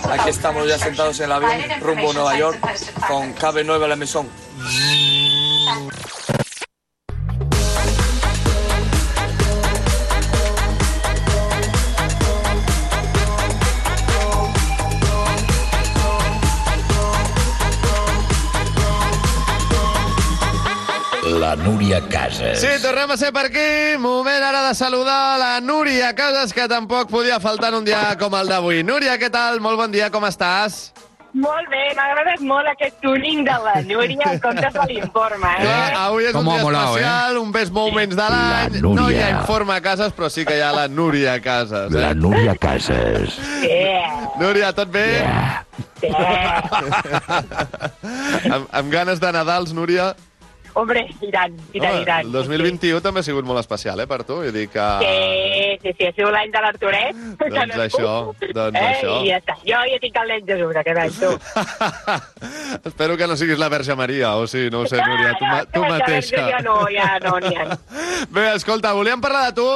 Aquí 0.04 0.30
estamos 0.30 0.68
ya 0.68 0.78
sentados 0.78 1.20
en 1.20 1.26
el 1.26 1.32
avión 1.32 1.52
rumbo 1.82 2.12
a 2.12 2.14
Nueva 2.14 2.38
York 2.38 2.60
con 3.08 3.36
KB9 3.36 3.84
a 3.84 3.88
la 3.88 3.96
mesón. 3.96 4.30
La 21.48 21.56
Núria 21.56 22.02
Casas. 22.10 22.60
Sí, 22.60 22.68
tornem 22.84 23.12
a 23.14 23.16
ser 23.16 23.30
per 23.32 23.46
aquí. 23.48 23.96
Moment 24.04 24.44
ara 24.44 24.68
de 24.68 24.76
saludar 24.76 25.40
la 25.40 25.62
Núria 25.64 26.12
Casas, 26.12 26.52
que 26.52 26.68
tampoc 26.68 27.08
podia 27.08 27.40
faltar 27.40 27.72
en 27.72 27.78
un 27.78 27.86
dia 27.88 28.18
com 28.20 28.36
el 28.36 28.52
d'avui. 28.52 28.84
Núria, 28.84 29.16
què 29.16 29.32
tal? 29.32 29.64
Molt 29.64 29.80
bon 29.80 29.88
dia, 29.96 30.12
com 30.12 30.28
estàs? 30.28 30.92
Molt 31.40 31.72
bé, 31.72 31.96
m'ha 31.96 32.04
agradat 32.10 32.44
molt 32.44 32.68
aquest 32.74 33.00
tuning 33.00 33.48
de 33.48 33.56
la 33.64 33.80
Núria 33.88 34.28
en 34.34 34.44
comptes 34.44 34.76
de 34.76 34.84
l'informe, 34.92 35.54
eh? 35.54 35.64
Clar, 35.64 35.96
avui 36.02 36.28
és 36.28 36.36
Com 36.36 36.44
un 36.44 36.52
ha 36.52 36.58
dia 36.58 36.68
molat, 36.68 36.90
especial, 36.90 37.40
un 37.46 37.56
best 37.56 37.72
moments 37.80 38.20
de 38.20 38.28
l'any. 38.36 38.76
Núria. 38.82 39.00
No 39.00 39.08
hi 39.08 39.24
ha 39.24 39.32
informe 39.38 39.80
a 39.80 39.82
cases, 39.88 40.12
però 40.20 40.28
sí 40.34 40.42
que 40.44 40.60
hi 40.60 40.64
ha 40.68 40.76
la 40.76 40.92
Núria 40.92 41.40
a 41.40 41.42
cases. 41.48 41.96
Eh? 41.96 42.04
La 42.04 42.12
Núria 42.12 42.60
Casas. 42.60 43.40
Yeah. 43.64 44.36
Núria, 44.44 44.76
tot 44.76 44.92
bé? 44.92 45.24
Yeah. 45.24 45.64
amb, 48.52 48.68
amb 48.68 48.92
ganes 48.92 49.24
de 49.24 49.32
Nadals, 49.32 49.72
Núria? 49.72 50.12
Hombre, 50.78 51.02
i 51.26 51.32
tant, 51.34 51.56
i 51.74 51.80
tant, 51.82 51.96
i 52.02 52.06
tant. 52.06 52.26
el 52.28 52.32
2021 52.36 53.00
també 53.02 53.22
ha 53.24 53.26
sigut 53.26 53.46
molt 53.50 53.58
especial, 53.64 53.98
eh, 54.04 54.06
per 54.06 54.20
tu? 54.28 54.36
Vull 54.44 54.54
dir 54.54 54.68
que... 54.70 54.84
Sí, 55.02 55.80
sí, 55.82 55.94
sí, 55.98 56.06
ha 56.06 56.12
sigut 56.14 56.32
l'any 56.36 56.52
de 56.54 56.62
l'Arturet. 56.62 57.22
Doncs 57.42 57.80
això, 57.88 58.12
doncs 58.54 58.78
eh, 58.78 58.84
això. 58.92 59.16
I 59.26 59.32
ja 59.32 59.40
està. 59.42 59.56
Jo 59.66 59.80
ja 59.90 59.98
tinc 60.04 60.20
el 60.22 60.34
nen 60.36 60.46
Jesús 60.52 60.78
aquest 60.84 61.02
any, 61.02 61.16
tu. 61.18 61.32
Espero 62.92 63.18
que 63.18 63.28
no 63.28 63.36
siguis 63.38 63.58
la 63.60 63.70
Verge 63.70 63.96
Maria, 63.96 64.36
o 64.38 64.46
sí, 64.48 64.68
no 64.72 64.82
ho 64.82 64.88
sé, 64.88 64.98
Núria, 65.02 65.34
tu, 65.40 65.46
ma 65.50 65.64
tu 65.66 65.82
mateixa. 65.88 66.44
Ja 66.52 66.62
no, 66.66 66.78
ja 66.94 67.18
no 67.24 67.38
n'hi 67.42 67.56
ha. 67.58 67.78
Bé, 68.36 68.46
escolta, 68.56 68.94
volíem 68.98 69.22
parlar 69.24 69.48
de 69.52 69.58
tu 69.58 69.68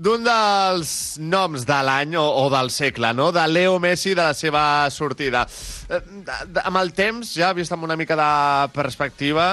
d'un 0.00 0.22
dels 0.24 0.92
noms 1.20 1.66
de 1.68 1.78
l'any 1.84 2.14
o, 2.16 2.24
o 2.42 2.46
del 2.52 2.70
segle, 2.72 3.12
no? 3.14 3.30
De 3.36 3.42
Leo 3.48 3.78
Messi, 3.82 4.14
de 4.16 4.22
la 4.24 4.34
seva 4.34 4.64
sortida. 4.90 5.46
Eh, 5.90 6.00
de- 6.26 6.40
de- 6.56 6.64
Amb 6.64 6.80
el 6.82 6.94
temps, 6.96 7.34
ja 7.36 7.52
vist 7.56 7.72
amb 7.76 7.84
una 7.86 7.96
mica 8.00 8.16
de 8.18 8.30
perspectiva, 8.74 9.52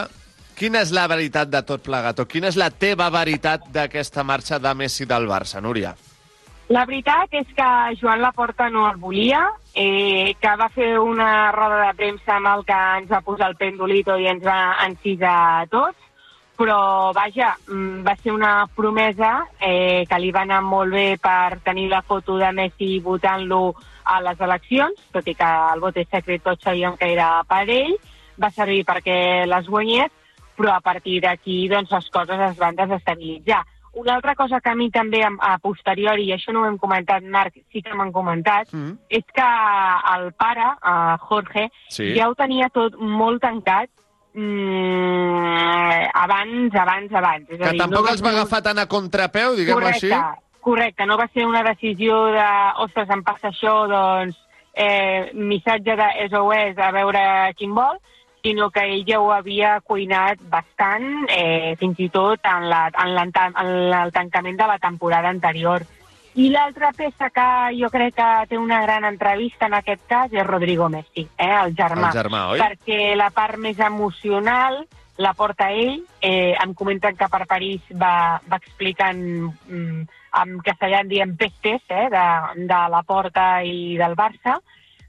quina 0.58 0.82
és 0.82 0.92
la 0.96 1.06
veritat 1.08 1.50
de 1.54 1.62
tot 1.66 1.84
plegat? 1.86 2.20
O 2.20 2.26
quina 2.30 2.50
és 2.50 2.58
la 2.58 2.72
teva 2.74 3.12
veritat 3.14 3.70
d'aquesta 3.74 4.26
marxa 4.26 4.60
de 4.60 4.74
Messi 4.74 5.06
del 5.06 5.30
Barça, 5.30 5.62
Núria? 5.62 5.94
La 6.74 6.84
veritat 6.84 7.32
és 7.40 7.48
que 7.56 7.68
Joan 8.02 8.20
Laporta 8.20 8.68
no 8.70 8.90
el 8.90 8.98
volia, 9.00 9.46
eh, 9.74 10.34
que 10.42 10.56
va 10.60 10.68
fer 10.74 10.98
una 11.00 11.52
roda 11.56 11.86
de 11.86 11.94
premsa 11.96 12.36
amb 12.36 12.50
el 12.52 12.66
que 12.68 12.80
ens 12.98 13.14
va 13.14 13.22
posar 13.24 13.48
el 13.54 13.56
pendolito 13.56 14.18
i 14.20 14.28
ens 14.28 14.44
va 14.44 14.76
encisar 14.84 15.38
a 15.62 15.66
tots, 15.72 15.96
però, 16.58 17.14
vaja, 17.14 17.54
mm, 17.70 18.04
va 18.04 18.16
ser 18.18 18.34
una 18.34 18.68
promesa 18.76 19.46
eh, 19.62 20.04
que 20.10 20.20
li 20.20 20.32
va 20.32 20.42
anar 20.42 20.64
molt 20.66 20.92
bé 20.92 21.18
per 21.22 21.62
tenir 21.64 21.88
la 21.88 22.02
foto 22.02 22.36
de 22.36 22.52
Messi 22.52 23.00
votant-lo 23.00 23.76
a 24.04 24.20
les 24.26 24.42
eleccions, 24.42 25.00
tot 25.14 25.28
i 25.28 25.36
que 25.36 25.50
el 25.74 25.80
vot 25.80 25.96
és 25.96 26.10
secret, 26.10 26.44
tots 26.44 26.64
sabíem 26.64 26.98
que 26.98 27.14
era 27.14 27.44
per 27.48 27.64
ell, 27.70 27.96
va 28.42 28.50
servir 28.52 28.84
perquè 28.84 29.46
les 29.46 29.68
guanyés, 29.68 30.12
però 30.58 30.76
a 30.76 30.82
partir 30.82 31.22
d'aquí 31.24 31.68
doncs, 31.72 31.92
les 31.94 32.10
coses 32.14 32.40
es 32.52 32.58
van 32.58 32.76
desestabilitzar. 32.76 33.64
Una 33.98 34.16
altra 34.16 34.36
cosa 34.36 34.60
que 34.62 34.70
a 34.70 34.76
mi 34.78 34.92
també 34.94 35.24
a, 35.26 35.32
a 35.42 35.58
posteriori, 35.62 36.28
i 36.28 36.34
això 36.36 36.54
no 36.54 36.62
ho 36.62 36.68
hem 36.70 36.78
comentat, 36.78 37.24
Marc, 37.34 37.56
sí 37.74 37.82
que 37.82 37.96
m'han 37.98 38.12
comentat, 38.14 38.70
mm. 38.74 38.98
és 39.10 39.26
que 39.34 39.48
el 40.14 40.32
pare, 40.38 40.68
uh, 40.82 41.16
Jorge, 41.30 41.70
Sí. 41.90 42.12
ja 42.18 42.28
ho 42.30 42.36
tenia 42.38 42.70
tot 42.74 42.98
molt 43.00 43.42
tancat 43.42 43.90
mm, 44.38 46.10
abans, 46.14 46.76
abans, 46.76 47.14
abans. 47.14 47.50
És 47.50 47.62
a 47.62 47.64
Que 47.64 47.72
dir, 47.72 47.82
tampoc 47.82 48.06
va 48.06 48.14
els 48.14 48.26
va 48.26 48.34
agafar 48.36 48.62
tan 48.66 48.78
a 48.84 48.86
contrapeu, 48.86 49.56
diguem-ho 49.58 49.90
així? 49.90 50.12
Correcte, 50.68 51.06
no 51.08 51.18
va 51.18 51.30
ser 51.34 51.46
una 51.48 51.64
decisió 51.64 52.26
de, 52.36 52.46
ostres, 52.84 53.10
em 53.10 53.24
passa 53.24 53.50
això, 53.50 53.76
doncs, 53.90 54.38
eh, 54.78 55.32
missatge 55.34 55.96
de 55.96 56.08
SOS 56.28 56.78
a 56.78 56.92
veure 56.92 57.24
quin 57.58 57.74
vol, 57.74 57.98
sinó 58.48 58.70
que 58.72 58.86
ell 58.88 59.04
ja 59.04 59.20
ho 59.20 59.34
havia 59.36 59.82
cuinat 59.84 60.40
bastant, 60.48 61.28
eh, 61.28 61.76
fins 61.80 62.00
i 62.00 62.08
tot 62.14 62.48
en, 62.48 62.70
la, 62.72 62.88
en, 62.96 63.14
la, 63.18 63.28
en 63.28 63.72
el 64.00 64.16
tancament 64.16 64.56
de 64.60 64.68
la 64.72 64.80
temporada 64.80 65.28
anterior. 65.28 65.84
I 66.38 66.52
l'altra 66.54 66.92
peça 66.94 67.32
que 67.34 67.48
jo 67.76 67.90
crec 67.90 68.14
que 68.16 68.30
té 68.52 68.60
una 68.62 68.80
gran 68.84 69.08
entrevista 69.10 69.66
en 69.66 69.74
aquest 69.74 70.06
cas 70.08 70.32
és 70.32 70.46
Rodrigo 70.46 70.88
Messi, 70.88 71.26
eh, 71.36 71.50
el 71.50 71.74
germà. 71.76 72.12
El 72.14 72.20
germà, 72.22 72.44
oi? 72.54 72.62
Perquè 72.62 73.16
la 73.18 73.32
part 73.36 73.60
més 73.60 73.82
emocional 73.84 74.86
la 75.18 75.34
porta 75.34 75.72
ell. 75.74 76.04
Eh, 76.22 76.54
em 76.54 76.74
comenten 76.78 77.18
que 77.18 77.28
per 77.30 77.44
París 77.50 77.82
va, 78.00 78.40
va 78.48 78.62
explicant 78.62 79.20
mm, 79.50 80.06
en 80.42 80.58
castellà 80.66 81.02
en 81.02 81.10
diem 81.10 81.36
pestes 81.42 81.82
eh, 81.90 82.06
de, 82.14 82.26
de 82.70 82.82
la 82.94 83.02
porta 83.04 83.48
i 83.66 83.98
del 83.98 84.16
Barça. 84.16 84.60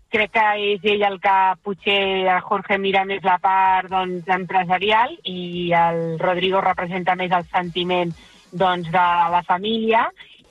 Crec 0.09 0.31
que 0.33 0.44
és 0.73 0.85
ell 0.88 1.03
el 1.05 1.18
que 1.21 1.37
potser 1.62 1.99
el 2.33 2.40
Jorge 2.40 2.79
mira 2.81 3.03
més 3.05 3.21
la 3.27 3.37
part 3.42 3.90
doncs, 3.92 4.25
empresarial 4.33 5.12
i 5.29 5.68
el 5.77 6.18
Rodrigo 6.18 6.62
representa 6.64 7.14
més 7.14 7.33
el 7.37 7.44
sentiment 7.53 8.14
doncs, 8.51 8.88
de 8.88 9.07
la 9.35 9.42
família 9.44 10.07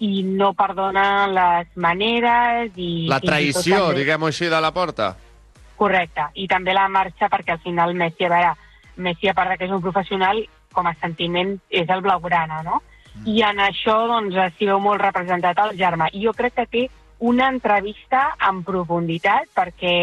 i 0.06 0.22
no 0.22 0.52
perdona 0.54 1.26
les 1.32 1.72
maneres 1.74 2.76
i... 2.78 3.08
La 3.10 3.18
i 3.18 3.26
traïció, 3.26 3.88
també- 3.88 4.04
diguem-ho 4.04 4.30
així, 4.30 4.46
de 4.46 4.60
la 4.62 4.70
porta. 4.76 5.16
Correcte. 5.78 6.28
I 6.36 6.46
també 6.48 6.74
la 6.78 6.86
marxa, 6.90 7.26
perquè 7.30 7.56
al 7.56 7.64
final 7.66 7.96
Messi, 7.98 8.26
a 8.26 8.30
veure, 8.30 8.54
Messi, 8.98 9.30
a 9.30 9.34
part 9.34 9.58
que 9.58 9.66
és 9.66 9.74
un 9.74 9.82
professional, 9.82 10.44
com 10.74 10.86
a 10.86 10.94
sentiment 11.02 11.56
és 11.70 11.90
el 11.90 12.06
blaugrana, 12.06 12.62
no? 12.62 12.84
I 13.26 13.42
en 13.42 13.58
això, 13.66 13.96
doncs, 14.06 14.38
s'hi 14.58 14.70
veu 14.70 14.78
molt 14.80 15.02
representat 15.02 15.58
el 15.66 15.74
germà. 15.78 16.12
I 16.14 16.22
jo 16.28 16.34
crec 16.38 16.54
que 16.54 16.66
té 16.70 16.84
una 17.20 17.50
entrevista 17.50 18.36
en 18.50 18.62
profunditat, 18.64 19.50
perquè 19.56 19.96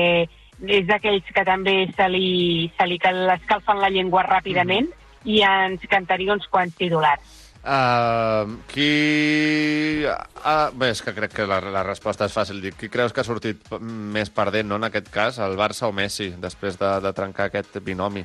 és 0.64 0.84
d'aquells 0.86 1.30
que 1.34 1.44
també 1.46 1.76
se 1.94 2.08
li, 2.08 2.70
se 2.78 2.86
li 2.86 2.98
cal- 2.98 3.30
escalfen 3.36 3.80
la 3.82 3.90
llengua 3.90 4.22
ràpidament 4.26 4.90
i 5.24 5.40
ens 5.46 5.82
cantaria 5.90 6.34
uns 6.34 6.46
quants 6.50 6.74
titulars. 6.78 7.40
Uh, 7.64 8.58
qui... 8.68 10.04
Uh, 10.04 10.68
bé, 10.76 10.90
és 10.92 11.00
que 11.00 11.14
crec 11.16 11.32
que 11.32 11.46
la, 11.48 11.62
la 11.72 11.82
resposta 11.86 12.26
és 12.28 12.34
fàcil. 12.36 12.60
Qui 12.76 12.90
creus 12.92 13.14
que 13.14 13.22
ha 13.22 13.26
sortit 13.26 13.64
més 13.80 14.28
perdent, 14.28 14.68
no, 14.68 14.76
en 14.76 14.84
aquest 14.90 15.08
cas, 15.08 15.38
el 15.40 15.56
Barça 15.56 15.88
o 15.88 15.94
Messi, 15.96 16.34
després 16.42 16.76
de, 16.76 16.90
de 17.00 17.12
trencar 17.16 17.48
aquest 17.48 17.78
binomi? 17.80 18.24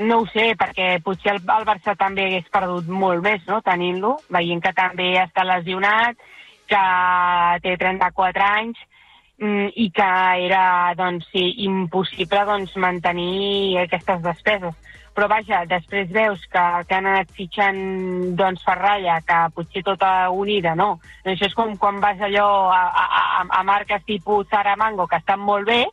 No 0.00 0.22
ho 0.22 0.26
sé, 0.32 0.54
perquè 0.56 1.02
potser 1.04 1.34
el, 1.34 1.42
el 1.44 1.68
Barça 1.68 1.94
també 2.00 2.26
hagués 2.30 2.48
perdut 2.52 2.88
molt 2.88 3.22
més, 3.24 3.44
no?, 3.48 3.60
tenint-lo, 3.64 4.16
veient 4.32 4.64
que 4.64 4.72
també 4.76 5.12
està 5.20 5.44
lesionat, 5.44 6.16
que 6.68 6.84
té 7.64 7.76
34 7.80 8.46
anys, 8.46 8.80
mm, 9.40 9.68
i 9.74 9.90
que 9.94 10.10
era, 10.46 10.94
doncs, 10.98 11.28
sí, 11.32 11.46
impossible, 11.66 12.44
doncs, 12.48 12.76
mantenir 12.76 13.78
aquestes 13.84 14.22
despeses. 14.24 14.74
Però, 15.16 15.30
vaja, 15.32 15.62
després 15.64 16.10
veus 16.12 16.42
que, 16.52 16.62
que 16.88 16.94
han 16.94 17.06
anat 17.08 17.30
fitxant, 17.32 17.78
doncs, 18.36 18.64
Ferralla, 18.66 19.22
que 19.24 19.38
potser 19.56 19.80
tota 19.86 20.28
unida, 20.28 20.74
no? 20.76 20.98
Doncs 21.24 21.38
això 21.38 21.48
és 21.48 21.56
com 21.56 21.72
quan 21.80 22.02
vas 22.02 22.20
allò 22.20 22.48
a, 22.68 22.82
a, 22.90 23.46
a, 23.46 23.62
marques 23.64 24.04
tipus 24.04 24.50
Zaramango, 24.52 25.06
que 25.08 25.16
estan 25.22 25.40
molt 25.40 25.64
bé, 25.70 25.86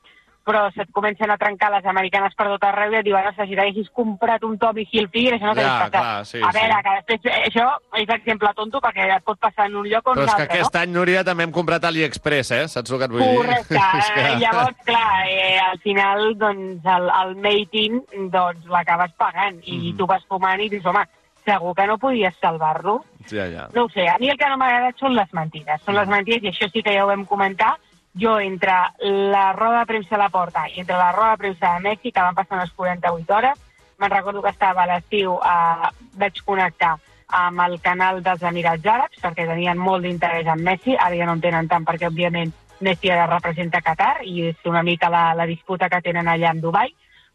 però 0.46 0.66
se't 0.76 0.92
comencen 0.92 1.32
a 1.32 1.38
trencar 1.38 1.70
les 1.72 1.86
americanes 1.86 2.34
per 2.36 2.48
tot 2.48 2.64
arreu 2.68 2.92
i 2.92 2.98
et 3.00 3.06
diuen, 3.06 3.26
ostres, 3.30 3.48
si 3.50 3.56
t'haguessis 3.56 3.90
comprat 3.96 4.44
un 4.44 4.58
Tommy 4.60 4.84
Hilfiger, 4.92 5.38
això 5.38 5.48
no 5.48 5.54
Ja, 5.56 5.62
t'hagués 5.62 5.80
passat. 5.80 5.92
clar, 5.94 6.26
sí, 6.26 6.42
a 6.44 6.52
sí. 6.52 6.58
veure, 6.60 6.82
que 6.84 6.96
després 7.14 7.26
eh, 7.34 7.48
això 7.50 7.68
és 8.02 8.10
exemple 8.10 8.50
tonto 8.56 8.82
perquè 8.84 9.08
et 9.16 9.24
pot 9.24 9.40
passar 9.40 9.66
en 9.68 9.76
un 9.78 9.88
lloc 9.88 10.08
o 10.08 10.12
en 10.12 10.16
Però 10.18 10.24
un 10.24 10.30
és 10.30 10.36
que 10.36 10.42
altre, 10.42 10.58
aquest 10.60 10.74
no? 10.74 10.80
any, 10.82 10.92
Núria, 10.94 11.24
també 11.24 11.44
hem 11.48 11.52
comprat 11.52 11.84
AliExpress, 11.86 12.52
eh? 12.52 12.68
Saps 12.68 12.92
el 12.92 12.98
que 13.00 13.06
et 13.06 13.12
vull 13.12 13.22
dir? 13.24 13.38
Correcte. 13.38 13.80
Que- 14.14 14.38
llavors, 14.44 14.78
clar, 14.86 15.28
eh, 15.30 15.60
al 15.60 15.80
final, 15.80 16.38
doncs, 16.38 16.86
el, 16.86 17.10
el 17.24 17.36
made 17.36 17.70
in, 17.86 18.02
doncs, 18.30 18.66
l'acabes 18.68 19.12
pagant. 19.18 19.60
I 19.64 19.78
Mhm. 19.94 19.98
tu 19.98 20.06
vas 20.08 20.24
fumant 20.28 20.60
i 20.60 20.70
dius, 20.70 20.86
home, 20.86 21.06
segur 21.46 21.74
que 21.76 21.88
no 21.88 21.98
podies 21.98 22.36
salvar-lo. 22.40 23.04
Ja, 23.30 23.48
ja. 23.48 23.68
No 23.74 23.86
ho 23.86 23.90
sé, 23.90 24.08
a 24.08 24.18
mi 24.20 24.30
el 24.30 24.38
que 24.38 24.48
no 24.50 24.58
m'ha 24.58 24.68
agradat 24.68 24.98
són 25.00 25.16
les 25.16 25.34
mentides. 25.34 25.82
Són 25.84 25.96
les 25.96 26.08
mentides, 26.08 26.44
i 26.44 26.52
això 26.52 26.70
sí 26.72 26.82
que 26.84 26.94
ja 26.94 27.04
ho 27.06 27.08
vam 27.08 27.26
comentar, 27.26 27.76
jo 28.14 28.40
entre 28.40 28.74
la 29.00 29.54
roda 29.54 29.80
de 29.80 29.86
premsa 29.86 30.16
a 30.16 30.20
la 30.20 30.30
porta 30.30 30.68
i 30.70 30.80
entre 30.82 30.98
la 30.98 31.12
roda 31.12 31.32
de 31.32 31.38
premsa 31.38 31.74
de 31.74 31.86
Mèxic, 31.88 32.14
que 32.14 32.22
van 32.22 32.36
passar 32.36 32.60
unes 32.60 32.74
48 32.76 33.34
hores, 33.34 33.60
me'n 34.00 34.12
recordo 34.12 34.42
que 34.42 34.54
estava 34.54 34.84
a 34.84 34.90
l'estiu, 34.90 35.40
eh, 35.40 35.90
vaig 36.20 36.42
connectar 36.46 36.98
amb 37.34 37.62
el 37.66 37.80
canal 37.82 38.22
dels 38.24 38.44
Emirats 38.46 38.86
Àrabs, 38.86 39.22
perquè 39.22 39.48
tenien 39.50 39.78
molt 39.78 40.06
d'interès 40.06 40.48
en 40.48 40.62
Messi, 40.64 40.96
ara 40.96 41.16
ja 41.18 41.26
no 41.26 41.38
en 41.38 41.42
tenen 41.42 41.68
tant 41.68 41.86
perquè, 41.86 42.12
òbviament, 42.12 42.54
Messi 42.84 43.10
ara 43.10 43.30
representa 43.30 43.82
Qatar 43.82 44.26
i 44.28 44.50
és 44.50 44.66
una 44.66 44.84
mica 44.84 45.10
la, 45.10 45.32
la 45.34 45.48
disputa 45.50 45.90
que 45.90 46.02
tenen 46.04 46.28
allà 46.28 46.52
amb 46.52 46.62
Dubai, 46.62 46.92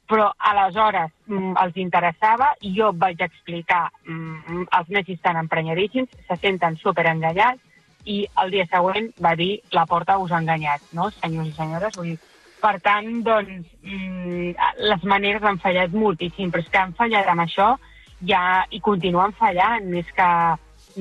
però 0.09 0.29
aleshores 0.51 1.11
mm, 1.27 1.55
els 1.63 1.77
interessava 1.77 2.53
i 2.65 2.73
jo 2.77 2.93
vaig 2.97 3.21
explicar 3.25 3.89
mm, 4.07 4.69
els 4.79 4.93
Messi 4.95 5.17
estan 5.19 5.41
emprenyadíssims, 5.41 6.13
se 6.29 6.37
senten 6.37 6.77
superenganyats 6.81 7.63
i 8.05 8.23
el 8.43 8.51
dia 8.51 8.67
següent 8.71 9.11
va 9.23 9.35
dir 9.37 9.61
la 9.73 9.87
porta 9.87 10.19
us 10.19 10.33
ha 10.33 10.41
enganyat, 10.43 10.83
no, 10.93 11.11
senyors 11.19 11.49
i 11.49 11.57
senyores? 11.57 11.97
Vull 11.97 12.13
dir, 12.13 12.19
per 12.61 12.79
tant, 12.83 13.11
doncs, 13.27 13.67
mm, 13.83 14.55
les 14.91 15.05
maneres 15.05 15.43
han 15.43 15.61
fallat 15.63 15.93
moltíssim, 15.95 16.51
però 16.51 16.65
és 16.65 16.71
que 16.73 16.79
han 16.79 16.95
fallat 16.99 17.29
amb 17.29 17.45
això 17.45 17.75
ja 18.27 18.65
i 18.71 18.81
continuen 18.81 19.35
fallant. 19.39 19.93
És 19.95 20.09
que 20.17 20.31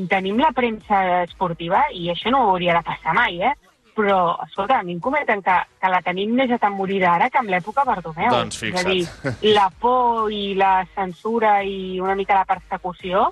tenim 0.09 0.37
la 0.37 0.51
premsa 0.53 1.23
esportiva 1.23 1.87
i 1.93 2.11
això 2.13 2.29
no 2.33 2.43
hauria 2.51 2.75
de 2.77 2.83
passar 2.85 3.15
mai, 3.17 3.41
eh? 3.41 3.55
Però, 3.97 4.37
escolta, 4.45 4.77
a 4.77 4.85
mi 4.85 4.93
em 4.93 4.99
comenten 5.01 5.41
que, 5.41 5.55
que 5.81 5.89
la 5.89 6.03
tenim 6.05 6.35
més 6.37 6.51
atemorida 6.53 7.15
ara 7.15 7.31
que 7.33 7.41
en 7.41 7.49
l'època 7.49 7.85
Bartomeu. 7.87 8.29
Doncs 8.29 8.61
És 8.67 8.77
a 8.77 8.83
dir, 8.85 8.99
fixa't. 9.07 9.39
la 9.55 9.71
por 9.81 10.29
i 10.31 10.53
la 10.53 10.85
censura 10.93 11.63
i 11.65 11.97
una 11.99 12.13
mica 12.13 12.37
la 12.37 12.45
persecució 12.45 13.31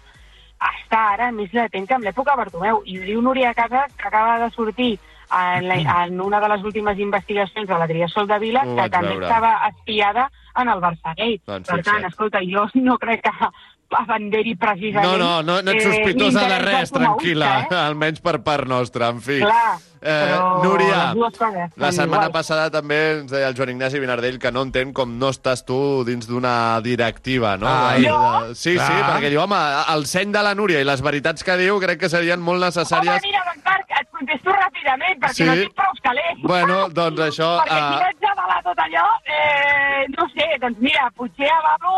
està 0.61 1.01
ara 1.13 1.31
més 1.31 1.53
latent 1.53 1.87
que 1.87 1.97
en 1.97 2.01
l'època 2.05 2.35
Bartomeu. 2.39 2.81
I 2.85 2.99
ho 2.99 3.03
diu 3.03 3.21
Núria 3.21 3.53
Casas, 3.53 3.93
que 3.97 4.07
acaba 4.07 4.39
de 4.39 4.49
sortir 4.55 4.93
en, 5.31 5.67
la, 5.67 5.75
en 6.05 6.21
una 6.21 6.39
de 6.39 6.49
les 6.49 6.63
últimes 6.63 6.99
investigacions 6.99 7.67
de 7.67 7.77
l'Adrià 7.77 8.07
Sol 8.07 8.27
de 8.27 8.39
Vila, 8.39 8.63
Ho 8.65 8.75
que 8.75 8.89
també 8.89 9.15
veure. 9.15 9.25
estava 9.27 9.53
espiada 9.69 10.29
en 10.55 10.69
el 10.69 10.79
Barça 10.79 11.13
Gate. 11.15 11.41
Doncs 11.45 11.67
per 11.69 11.81
tant, 11.83 11.95
fixa't. 12.01 12.11
escolta, 12.11 12.39
jo 12.43 12.67
no 12.75 12.97
crec 12.97 13.25
que 13.25 13.49
abanderi 13.91 14.55
precisament... 14.55 15.05
No, 15.05 15.17
no, 15.17 15.41
no, 15.43 15.61
no 15.61 15.71
ets 15.71 15.85
eh, 15.85 15.91
sospitosa 15.91 16.39
de 16.41 16.47
l'interès 16.49 16.79
res, 16.81 16.91
tranquil·la, 16.95 17.49
comunista, 17.51 17.83
almenys 17.87 18.21
per 18.25 18.39
part 18.43 18.67
nostra, 18.67 19.09
en 19.13 19.21
fi. 19.21 19.41
Clar, 19.45 19.75
Eh, 20.05 20.35
Núria, 20.61 21.15
la 21.17 21.89
setmana 21.91 22.27
iguals. 22.27 22.33
passada 22.35 22.67
també 22.69 22.97
ens 23.23 23.31
deia 23.31 23.47
el 23.49 23.55
Joan 23.57 23.71
Ignasi 23.71 23.97
Vinardell 23.97 24.35
que 24.37 24.51
no 24.53 24.61
entén 24.61 24.91
com 24.93 25.15
no 25.17 25.31
estàs 25.33 25.63
tu 25.65 26.03
dins 26.05 26.27
d'una 26.29 26.79
directiva, 26.85 27.55
no? 27.57 27.65
Ai. 27.65 28.03
De- 28.03 28.09
Jo? 28.11 28.19
de- 28.49 28.53
Sí, 28.53 28.75
sí, 28.75 28.75
Clar. 28.75 29.15
perquè 29.15 29.31
diu, 29.33 29.41
home, 29.41 29.57
el 29.95 30.05
seny 30.05 30.29
de 30.31 30.43
la 30.45 30.53
Núria 30.53 30.79
i 30.79 30.85
les 30.85 31.01
veritats 31.01 31.43
que 31.43 31.57
diu 31.57 31.79
crec 31.81 31.99
que 32.03 32.09
serien 32.09 32.39
molt 32.39 32.61
Home, 32.61 32.67
necessàries. 32.67 33.23
mira, 33.23 33.41
Marc, 33.65 33.89
et 33.99 34.07
contesto 34.17 34.53
ràpidament, 34.55 35.19
perquè 35.21 35.35
Sí. 35.41 35.47
no 35.49 35.55
tinc 35.59 35.75
prou 35.77 35.93
calés. 36.05 36.39
Bueno, 36.43 36.77
doncs 36.89 37.23
això... 37.29 37.49
Perquè 37.61 37.79
si 37.79 37.95
eh, 37.99 38.07
haig 38.09 38.19
d'avalar 38.25 38.59
tot 38.65 38.81
allò, 38.85 39.05
eh, 39.35 40.05
no 40.17 40.27
sé, 40.33 40.47
doncs 40.63 40.79
mira, 40.83 41.07
potser 41.15 41.49
avalo, 41.51 41.95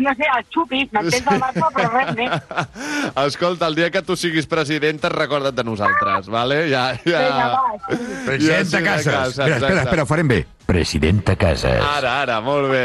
no 0.00 0.14
sé, 0.18 0.28
els 0.36 0.48
xupis, 0.54 0.88
m'entens 0.94 1.30
el 1.34 1.42
Barça, 1.44 1.70
però 1.74 1.90
res 1.94 2.14
més. 2.18 2.32
Escolta, 3.26 3.68
el 3.70 3.74
dia 3.78 3.90
que 3.94 4.02
tu 4.02 4.16
siguis 4.16 4.46
presidenta, 4.50 5.08
recorda't 5.12 5.54
de 5.56 5.64
nosaltres, 5.64 6.28
vale? 6.32 6.64
Ja, 6.70 6.90
ja... 7.04 7.22
Vinga, 7.24 7.48
va, 7.54 7.78
sí. 7.88 8.02
Presidenta 8.26 8.64
Ja 8.64 8.64
sí, 8.64 8.76
de 8.76 8.84
Casas. 8.84 9.14
casa, 9.14 9.44
Espera, 9.44 9.56
espera, 9.56 9.82
espera, 9.88 10.02
ho 10.04 10.06
farem 10.10 10.28
bé. 10.28 10.40
Presidenta 10.64 11.34
Casas. 11.36 11.82
Ara, 11.84 12.14
ara, 12.22 12.38
molt 12.40 12.70
bé. 12.72 12.84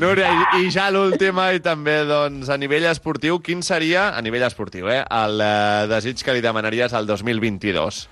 Núria, 0.00 0.32
i, 0.58 0.64
i 0.66 0.70
ja 0.74 0.88
l'última, 0.90 1.52
i 1.54 1.60
també, 1.62 2.00
doncs, 2.08 2.48
a 2.50 2.56
nivell 2.58 2.88
esportiu, 2.90 3.38
quin 3.44 3.62
seria, 3.62 4.08
a 4.16 4.22
nivell 4.26 4.42
esportiu, 4.48 4.88
eh, 4.90 5.04
el 5.06 5.38
eh, 5.40 5.86
desig 5.92 6.24
que 6.26 6.34
li 6.34 6.42
demanaries 6.42 6.92
al 6.98 7.06
2022? 7.06 8.02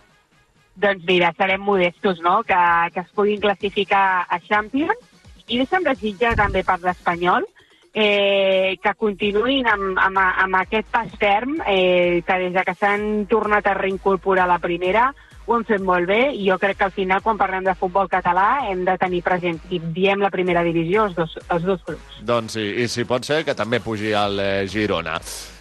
Doncs 0.77 1.05
mira, 1.07 1.33
serem 1.37 1.61
modestos, 1.61 2.21
no?, 2.25 2.43
que, 2.47 2.61
que 2.95 3.01
es 3.01 3.15
puguin 3.15 3.41
classificar 3.41 4.27
a 4.29 4.39
Champions 4.41 5.09
i 5.49 5.59
deixa'm 5.59 5.85
desitjar 5.85 6.37
també 6.39 6.63
per 6.65 6.79
l'Espanyol 6.83 7.49
eh, 7.93 8.79
que 8.83 8.95
continuïn 8.95 9.67
amb, 9.67 9.99
amb, 9.99 10.21
amb 10.21 10.61
aquest 10.61 10.89
pas 10.93 11.11
ferm, 11.19 11.59
eh, 11.67 12.23
que 12.27 12.39
des 12.45 12.55
de 12.55 12.65
que 12.65 12.77
s'han 12.79 13.27
tornat 13.31 13.67
a 13.67 13.75
reincorporar 13.75 14.47
a 14.47 14.55
la 14.55 14.63
primera 14.63 15.11
ho 15.51 15.57
han 15.57 15.65
fet 15.67 15.83
molt 15.83 16.07
bé 16.07 16.21
i 16.31 16.45
jo 16.47 16.57
crec 16.63 16.79
que 16.79 16.87
al 16.87 16.95
final 16.95 17.23
quan 17.25 17.39
parlem 17.39 17.65
de 17.67 17.75
futbol 17.75 18.09
català 18.09 18.69
hem 18.71 18.85
de 18.87 18.95
tenir 19.01 19.23
present, 19.27 19.59
si 19.67 19.81
diem 19.97 20.23
la 20.23 20.31
primera 20.31 20.63
divisió, 20.63 21.09
els 21.09 21.17
dos, 21.17 21.39
els 21.49 21.65
dos 21.67 21.81
clubs. 21.87 22.21
Doncs 22.23 22.55
sí, 22.55 22.67
i 22.85 22.87
si 22.89 23.05
pot 23.09 23.27
ser, 23.27 23.43
que 23.45 23.57
també 23.59 23.83
pugi 23.83 24.15
al 24.15 24.39
eh, 24.39 24.69
Girona. 24.71 25.19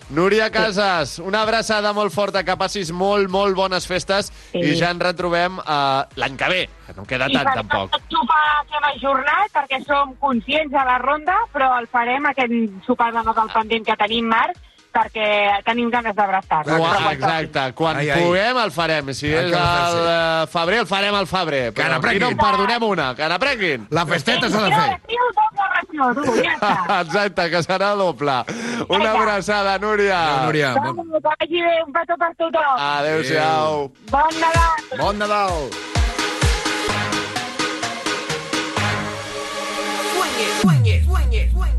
Núria 0.09 0.49
Casas, 0.49 1.19
una 1.21 1.43
abraçada 1.45 1.91
molt 1.93 2.09
forta, 2.11 2.41
que 2.43 2.55
passis 2.57 2.89
molt, 2.91 3.29
molt 3.29 3.53
bones 3.55 3.85
festes 3.85 4.31
Sí. 4.51 4.57
i 4.57 4.71
ja 4.79 4.89
ens 4.89 5.03
retrobem 5.05 5.59
uh, 5.59 6.01
l'any 6.17 6.35
que 6.37 6.49
ve, 6.49 6.63
que 6.87 6.95
no 6.97 7.05
queda 7.05 7.27
I 7.29 7.35
tant, 7.37 7.51
tampoc. 7.59 7.91
aquest 7.93 8.15
sopar 8.15 8.65
que 8.69 8.77
hem 8.79 8.87
ajornat, 8.95 9.51
perquè 9.53 9.83
som 9.85 10.15
conscients 10.17 10.71
de 10.73 10.81
la 10.89 10.97
ronda, 10.97 11.35
però 11.53 11.69
el 11.77 11.85
farem 11.93 12.25
aquest 12.25 12.51
sopar 12.87 13.11
de 13.13 13.21
Nadal 13.21 13.51
pendent 13.53 13.85
que 13.85 13.95
tenim, 14.01 14.25
Marc, 14.25 14.57
perquè 14.93 15.61
tenim 15.65 15.89
ganes 15.93 16.15
d'abraçar. 16.15 16.63
Quan, 16.65 17.07
exacte, 17.13 17.65
quan 17.77 17.97
Ai, 17.97 18.09
ai. 18.09 18.21
puguem 18.23 18.57
el 18.63 18.71
farem. 18.71 19.13
Si 19.13 19.27
Ai, 19.27 19.45
és 19.49 19.53
al 19.53 19.93
fer-se. 19.93 20.13
eh, 20.13 20.47
febrer, 20.53 20.79
el 20.83 20.87
farem 20.87 21.15
al 21.15 21.27
febrer. 21.27 21.73
Que 21.73 21.81
Però 21.83 21.89
n'aprenguin. 21.95 22.21
no 22.21 22.29
en 22.29 22.37
perdonem 22.37 22.83
una, 22.83 23.07
que 23.15 23.27
n'aprenguin. 23.29 23.87
La 23.91 24.05
festeta 24.05 24.49
s'ha 24.49 24.61
de 24.65 24.71
fer. 24.73 24.89
Ració, 24.95 25.29
doble 25.39 25.65
ració, 25.75 26.09
tu, 26.15 26.35
ja 26.43 26.53
està. 26.59 27.01
Exacte, 27.01 27.49
que 27.51 27.63
serà 27.63 27.91
doble. 27.95 28.37
Una 28.89 29.11
abraçada, 29.11 29.77
Núria. 29.79 30.19
Adéu, 30.19 30.45
Núria. 30.45 30.73
Bon, 30.79 31.05
que 31.13 31.19
vagi 31.29 31.61
bé, 31.61 31.75
un 31.85 31.93
petó 31.93 32.17
per 32.17 32.33
tothom. 32.35 32.75
Adéu-siau. 32.79 33.91
Bon 34.09 34.39
Nadal. 34.39 34.97
bon 34.99 35.17
Nadal. 35.19 35.69
Swing 40.09 40.35
it, 40.43 40.51
swing 40.61 40.85
it, 40.85 41.03
swing 41.05 41.33
it, 41.33 41.51
swing 41.51 41.78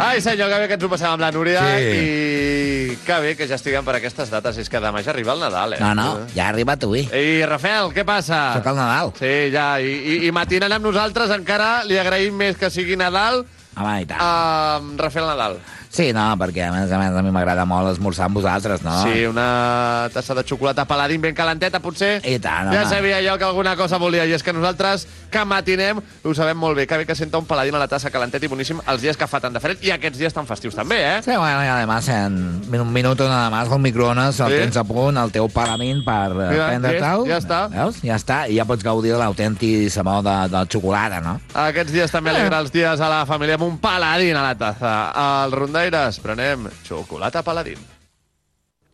Ai, 0.00 0.20
senyor, 0.24 0.48
que 0.50 0.58
bé 0.62 0.68
que 0.70 0.74
ens 0.78 0.84
ho 0.86 0.90
passem 0.92 1.10
amb 1.10 1.20
la 1.22 1.30
Núria 1.34 1.60
Sí. 1.76 1.90
i 2.00 2.96
que 3.06 3.18
bé 3.22 3.34
que 3.36 3.46
ja 3.48 3.54
estiguem 3.58 3.84
per 3.84 3.94
aquestes 3.98 4.30
dates. 4.32 4.58
És 4.58 4.68
que 4.72 4.80
demà 4.82 5.02
ja 5.04 5.10
arriba 5.14 5.32
el 5.36 5.40
Nadal, 5.44 5.74
eh? 5.74 5.80
No, 5.80 5.94
no, 5.94 6.26
ja 6.34 6.46
ha 6.46 6.48
arribat 6.54 6.84
avui. 6.84 7.04
I, 7.12 7.42
Rafael, 7.48 7.90
què 7.94 8.04
passa? 8.08 8.40
Sóc 8.58 8.66
el 8.72 8.76
Nadal. 8.80 9.12
Sí, 9.18 9.32
ja, 9.54 9.68
i, 9.80 9.92
i, 9.92 10.18
i 10.28 10.32
matinant 10.34 10.72
amb 10.78 10.84
nosaltres 10.90 11.30
encara 11.36 11.82
li 11.88 11.98
agraïm 12.00 12.34
més 12.36 12.56
que 12.60 12.70
sigui 12.70 12.96
Nadal 13.00 13.44
Home, 13.76 14.00
i 14.02 14.06
tant. 14.10 14.20
a 14.20 14.80
Rafael 14.98 15.26
Nadal. 15.30 15.60
Sí, 15.90 16.12
no, 16.14 16.22
perquè 16.38 16.68
a 16.68 16.70
més 16.70 16.92
a 16.94 16.98
més 17.00 17.16
a 17.18 17.22
mi 17.26 17.32
m'agrada 17.34 17.64
molt 17.66 17.90
esmorzar 17.90 18.28
amb 18.28 18.36
vosaltres, 18.38 18.82
no? 18.86 18.92
Sí, 19.02 19.24
una 19.26 20.08
tassa 20.14 20.36
de 20.38 20.44
xocolata 20.46 20.84
paladín 20.86 21.20
ben 21.20 21.34
calenteta, 21.34 21.80
potser. 21.82 22.20
I 22.24 22.36
tant, 22.38 22.70
Ja 22.72 22.84
home. 22.84 22.90
sabia 22.90 23.18
jo 23.26 23.36
que 23.38 23.44
alguna 23.44 23.74
cosa 23.74 23.98
volia, 23.98 24.24
i 24.24 24.32
és 24.32 24.42
que 24.46 24.52
nosaltres, 24.52 25.08
que 25.30 25.44
matinem, 25.44 25.98
ho 26.22 26.34
sabem 26.34 26.56
molt 26.56 26.76
bé, 26.78 26.86
que 26.86 26.96
bé 26.96 27.06
que 27.06 27.16
senta 27.18 27.38
un 27.38 27.44
paladín 27.44 27.74
a 27.74 27.78
la 27.82 27.88
tassa 27.88 28.08
calentet 28.10 28.42
i 28.44 28.46
boníssim 28.46 28.78
els 28.86 29.02
dies 29.02 29.16
que 29.16 29.26
fa 29.26 29.40
tant 29.40 29.52
de 29.52 29.58
fred, 29.58 29.82
i 29.82 29.90
aquests 29.90 30.18
dies 30.18 30.32
tan 30.32 30.46
festius 30.46 30.76
també, 30.78 31.00
eh? 31.16 31.22
Sí, 31.24 31.32
bueno, 31.36 31.64
y 31.64 31.66
además 31.66 32.06
en 32.08 32.62
un 32.70 32.92
minuto 32.92 33.28
nada 33.28 33.50
más 33.50 33.68
con 33.68 33.82
microones 33.82 34.38
el 34.38 34.46
Sí. 34.52 34.58
tens 34.58 34.76
a 34.76 34.84
punt, 34.84 35.16
el 35.18 35.32
teu 35.32 35.48
palamín 35.48 36.04
per 36.04 36.30
eh, 36.30 36.50
Mira, 36.52 36.66
prendre-te'l. 36.68 37.26
ja 37.26 37.38
està. 37.42 37.68
Veus? 37.68 37.98
Ja 38.02 38.14
està, 38.14 38.48
i 38.48 38.54
ja 38.56 38.64
pots 38.64 38.84
gaudir 38.84 39.10
de 39.10 39.18
l'autèntic 39.18 39.90
sabor 39.90 40.22
de, 40.22 40.36
de 40.54 40.64
xocolata, 40.70 41.20
no? 41.20 41.40
Aquests 41.54 41.90
dies 41.92 42.10
també 42.14 42.30
alegra 42.30 42.60
els 42.60 42.70
dies 42.70 43.00
a 43.00 43.08
la 43.10 43.26
família 43.26 43.54
amb 43.58 43.64
un 43.64 43.78
paladín 43.78 44.36
a 44.36 44.42
la 44.42 44.54
taza. 44.54 45.10
Als 45.10 45.52
rondaires 45.80 46.20
prenem 46.20 46.68
xocolata 46.84 47.42
paladín. 47.42 47.78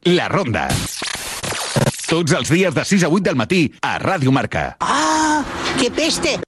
La 0.05 0.29
Ronda. 0.29 0.69
Tots 2.07 2.33
els 2.33 2.51
dies 2.53 2.75
de 2.75 2.85
6 2.85 3.03
a 3.03 3.09
8 3.11 3.25
del 3.27 3.35
matí 3.35 3.75
a 3.83 3.99
Ràdio 3.99 4.31
Marca. 4.31 4.77
¡Ah! 4.79 5.43
¡Qué 5.81 5.91
peste! 5.91 6.39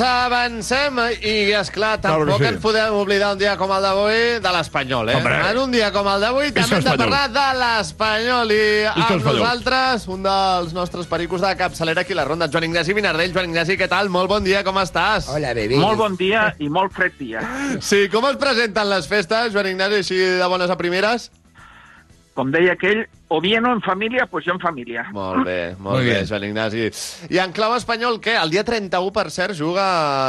Doncs 0.00 0.24
avancem 0.24 0.98
i, 1.20 1.32
és 1.52 1.70
clar, 1.72 1.98
tampoc 2.00 2.40
sí. 2.40 2.46
ens 2.48 2.60
podem 2.62 2.94
oblidar 2.96 3.34
un 3.34 3.40
dia 3.40 3.52
com 3.60 3.70
el 3.74 3.84
d'avui 3.84 4.20
de 4.42 4.52
l'Espanyol, 4.54 5.10
eh? 5.12 5.16
Hombre. 5.18 5.34
En 5.50 5.58
un 5.60 5.74
dia 5.74 5.90
com 5.92 6.08
el 6.08 6.24
d'avui 6.24 6.52
també 6.56 6.78
hem 6.78 6.86
de 6.86 6.94
parlar 7.02 7.22
de 7.34 7.46
l'Espanyol 7.58 8.54
i 8.54 8.62
amb 8.88 9.02
l'Espanyol. 9.02 9.40
nosaltres 9.42 10.06
un 10.14 10.24
dels 10.24 10.72
nostres 10.76 11.10
pericos 11.10 11.44
de 11.44 11.52
capçalera 11.58 12.04
aquí 12.06 12.16
la 12.16 12.24
ronda, 12.28 12.48
Joan 12.48 12.70
Ignasi 12.70 12.96
Vinardell. 12.96 13.34
Joan 13.34 13.50
Ignasi, 13.50 13.76
què 13.80 13.90
tal? 13.90 14.08
Molt 14.12 14.30
bon 14.32 14.46
dia, 14.46 14.64
com 14.64 14.80
estàs? 14.80 15.28
Hola, 15.34 15.52
baby. 15.56 15.80
Molt 15.82 16.00
bon 16.00 16.16
dia 16.20 16.48
i 16.58 16.70
molt 16.72 16.96
fred 16.96 17.18
dia. 17.20 17.44
Sí, 17.84 18.06
com 18.12 18.24
es 18.30 18.40
presenten 18.40 18.88
les 18.88 19.10
festes, 19.10 19.52
Joan 19.52 19.68
Ignasi, 19.74 20.00
així 20.00 20.22
de 20.40 20.48
bones 20.48 20.72
a 20.72 20.78
primeres? 20.80 21.28
Com 22.40 22.48
deia 22.54 22.72
aquell, 22.72 23.02
o 23.28 23.36
bien 23.44 23.66
en 23.68 23.82
família, 23.84 24.24
pues 24.24 24.46
jo 24.46 24.54
en 24.54 24.60
família. 24.62 25.02
Molt 25.12 25.44
bé, 25.44 25.74
molt, 25.76 25.98
Molt 25.98 26.06
bé, 26.06 26.14
bé. 26.22 26.26
Joan 26.26 26.46
Ignasi. 26.48 26.86
I 27.28 27.40
en 27.42 27.52
clau 27.52 27.74
espanyol, 27.76 28.16
què? 28.24 28.38
El 28.40 28.54
dia 28.54 28.62
31, 28.64 29.12
per 29.12 29.26
cert, 29.34 29.52
juga 29.58 29.84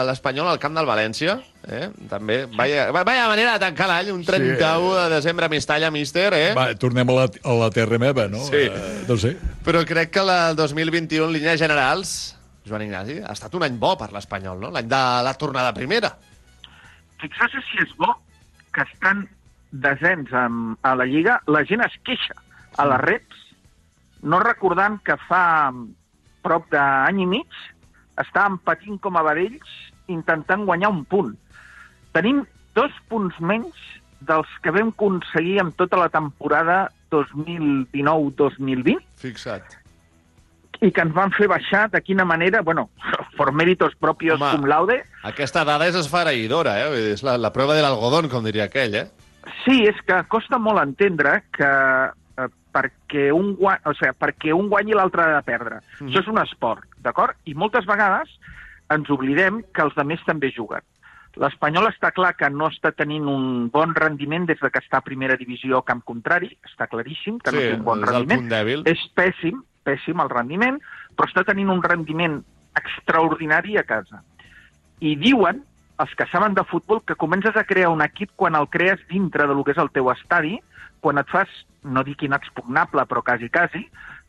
l'Espanyol 0.09 0.49
al 0.51 0.59
camp 0.59 0.75
del 0.75 0.89
València. 0.89 1.37
Eh? 1.71 1.87
També, 2.11 2.41
vaya, 2.57 2.89
vaya 2.91 3.29
manera 3.31 3.55
de 3.55 3.63
tancar 3.63 3.87
l'any, 3.87 4.11
un 4.11 4.25
31 4.27 4.91
de 4.97 5.07
desembre, 5.15 5.47
Mistalla, 5.53 5.93
míster, 5.93 6.27
eh? 6.35 6.51
Va, 6.57 6.67
tornem 6.75 7.07
a 7.13 7.17
la, 7.21 7.25
a 7.31 7.57
la 7.63 7.71
terra 7.71 8.01
meva, 8.01 8.27
no? 8.27 8.43
Sí. 8.49 8.65
Eh, 8.67 8.93
no 9.07 9.15
sé. 9.21 9.37
Però 9.63 9.85
crec 9.87 10.11
que 10.17 10.25
el 10.27 10.57
2021, 10.59 11.29
en 11.29 11.35
línies 11.37 11.63
generals, 11.63 12.15
Joan 12.67 12.89
Ignasi, 12.89 13.21
ha 13.23 13.37
estat 13.37 13.55
un 13.55 13.63
any 13.69 13.79
bo 13.79 13.95
per 13.95 14.11
l'Espanyol, 14.11 14.59
no? 14.59 14.75
L'any 14.75 14.91
de 14.91 15.05
la 15.23 15.37
tornada 15.39 15.71
a 15.71 15.77
primera. 15.79 16.11
Fixar-se 17.23 17.63
si 17.71 17.85
és 17.85 17.95
bo 17.95 18.17
que 18.75 18.83
estan 18.83 19.29
desens 19.71 20.31
amb, 20.35 20.77
a 20.83 20.95
la 20.95 21.05
Lliga, 21.07 21.39
la 21.47 21.63
gent 21.65 21.81
es 21.85 21.95
queixa 22.05 22.35
a 22.77 22.85
les 22.87 23.01
reps, 23.03 23.37
no 24.23 24.39
recordant 24.43 24.99
que 25.03 25.15
fa 25.27 25.71
prop 26.45 26.67
d'any 26.71 27.21
i 27.23 27.27
mig 27.29 27.61
estàvem 28.21 28.57
patint 28.65 28.99
com 29.01 29.17
a 29.17 29.23
vedells 29.25 29.69
intentant 30.11 30.65
guanyar 30.67 30.91
un 30.91 31.03
punt. 31.05 31.33
Tenim 32.13 32.43
dos 32.75 32.91
punts 33.09 33.37
menys 33.39 33.77
dels 34.27 34.49
que 34.61 34.71
vam 34.75 34.91
aconseguir 34.93 35.59
amb 35.63 35.75
tota 35.79 35.97
la 35.97 36.09
temporada 36.13 36.89
2019-2020 37.11 38.99
Fixa't. 39.21 39.77
i 40.81 40.89
que 40.89 41.03
ens 41.03 41.13
van 41.13 41.31
fer 41.35 41.47
baixar 41.49 41.87
de 41.93 42.01
quina 42.01 42.25
manera, 42.25 42.61
bueno, 42.61 42.89
por 43.37 43.51
méritos 43.53 43.93
propios 43.99 44.39
Home. 44.41 44.51
cum 44.55 44.65
laude, 44.69 45.03
Aquesta 45.23 45.63
dada 45.65 45.85
és 45.87 45.95
esfereïdora, 45.95 46.77
eh? 46.81 47.11
És 47.13 47.21
la, 47.23 47.37
la 47.37 47.51
prova 47.53 47.75
de 47.77 47.83
l'algodón, 47.85 48.29
com 48.29 48.43
diria 48.43 48.65
aquell, 48.65 48.95
eh? 48.95 49.07
Sí, 49.63 49.81
és 49.89 49.97
que 50.05 50.21
costa 50.31 50.59
molt 50.61 50.81
entendre 50.81 51.41
que 51.55 51.67
eh, 51.67 52.47
perquè, 52.73 53.29
un 53.35 53.53
gua... 53.59 53.77
o 53.85 53.93
sigui, 53.97 54.13
perquè 54.19 54.55
un 54.55 54.69
guanyi 54.71 54.95
l'altre 54.97 55.25
ha 55.25 55.35
de 55.39 55.43
perdre. 55.47 55.81
Mhm. 55.99 56.09
Això 56.09 56.23
és 56.23 56.31
un 56.31 56.41
esport, 56.43 56.87
d'acord? 57.03 57.37
I 57.45 57.55
moltes 57.57 57.87
vegades 57.89 58.31
ens 58.91 59.09
oblidem 59.09 59.61
que 59.73 59.85
els 59.85 59.97
altres 59.97 60.23
també 60.27 60.51
juguen. 60.55 60.83
L'Espanyol 61.39 61.87
està 61.87 62.09
clar 62.11 62.33
que 62.35 62.49
no 62.51 62.67
està 62.67 62.91
tenint 62.91 63.27
un 63.31 63.69
bon 63.71 63.93
rendiment 63.95 64.45
des 64.49 64.59
de 64.59 64.69
que 64.69 64.81
està 64.83 64.99
a 64.99 65.05
primera 65.05 65.37
divisió 65.39 65.79
a 65.79 65.85
camp 65.87 66.01
contrari, 66.03 66.49
està 66.67 66.89
claríssim 66.91 67.37
que 67.39 67.53
no 67.53 67.61
Sí, 67.61 67.69
té 67.69 67.77
un 67.77 67.85
bon 67.87 68.03
rendiment. 68.03 68.49
És 68.91 69.05
pèssim, 69.15 69.61
pèssim 69.87 70.19
el 70.19 70.31
rendiment, 70.33 70.79
però 71.15 71.29
està 71.29 71.45
tenint 71.47 71.71
un 71.71 71.79
rendiment 71.83 72.41
extraordinari 72.75 73.77
a 73.79 73.85
casa. 73.87 74.21
I 74.99 75.15
diuen, 75.15 75.63
els 76.01 76.13
que 76.17 76.27
saben 76.31 76.55
de 76.57 76.65
futbol, 76.67 77.03
que 77.05 77.15
comences 77.15 77.55
a 77.57 77.65
crear 77.69 77.91
un 77.93 78.01
equip 78.01 78.31
quan 78.35 78.57
el 78.57 78.67
crees 78.69 79.01
dintre 79.09 79.47
de 79.47 79.55
lo 79.55 79.63
que 79.63 79.75
és 79.75 79.81
el 79.81 79.91
teu 79.93 80.09
estadi, 80.13 80.57
quan 81.01 81.21
et 81.21 81.29
fas, 81.29 81.49
no 81.83 82.03
dic 82.05 82.23
inexpugnable, 82.25 83.05
però 83.09 83.23
quasi, 83.25 83.49
quasi, 83.53 83.85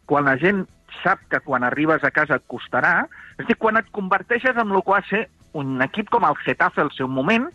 quan 0.09 0.29
la 0.29 0.39
gent 0.41 0.65
sap 1.03 1.21
que 1.33 1.41
quan 1.45 1.65
arribes 1.65 2.05
a 2.05 2.13
casa 2.15 2.39
et 2.41 2.47
costarà, 2.51 3.07
és 3.39 3.45
a 3.45 3.49
dir, 3.49 3.59
quan 3.61 3.81
et 3.81 3.89
converteixes 3.97 4.57
en 4.57 4.73
el 4.73 4.83
que 4.85 4.95
va 4.95 5.03
ser 5.09 5.27
un 5.59 5.81
equip 5.85 6.11
com 6.13 6.25
el 6.29 6.39
Getafe 6.45 6.83
al 6.85 6.93
seu 6.97 7.09
moment, 7.09 7.49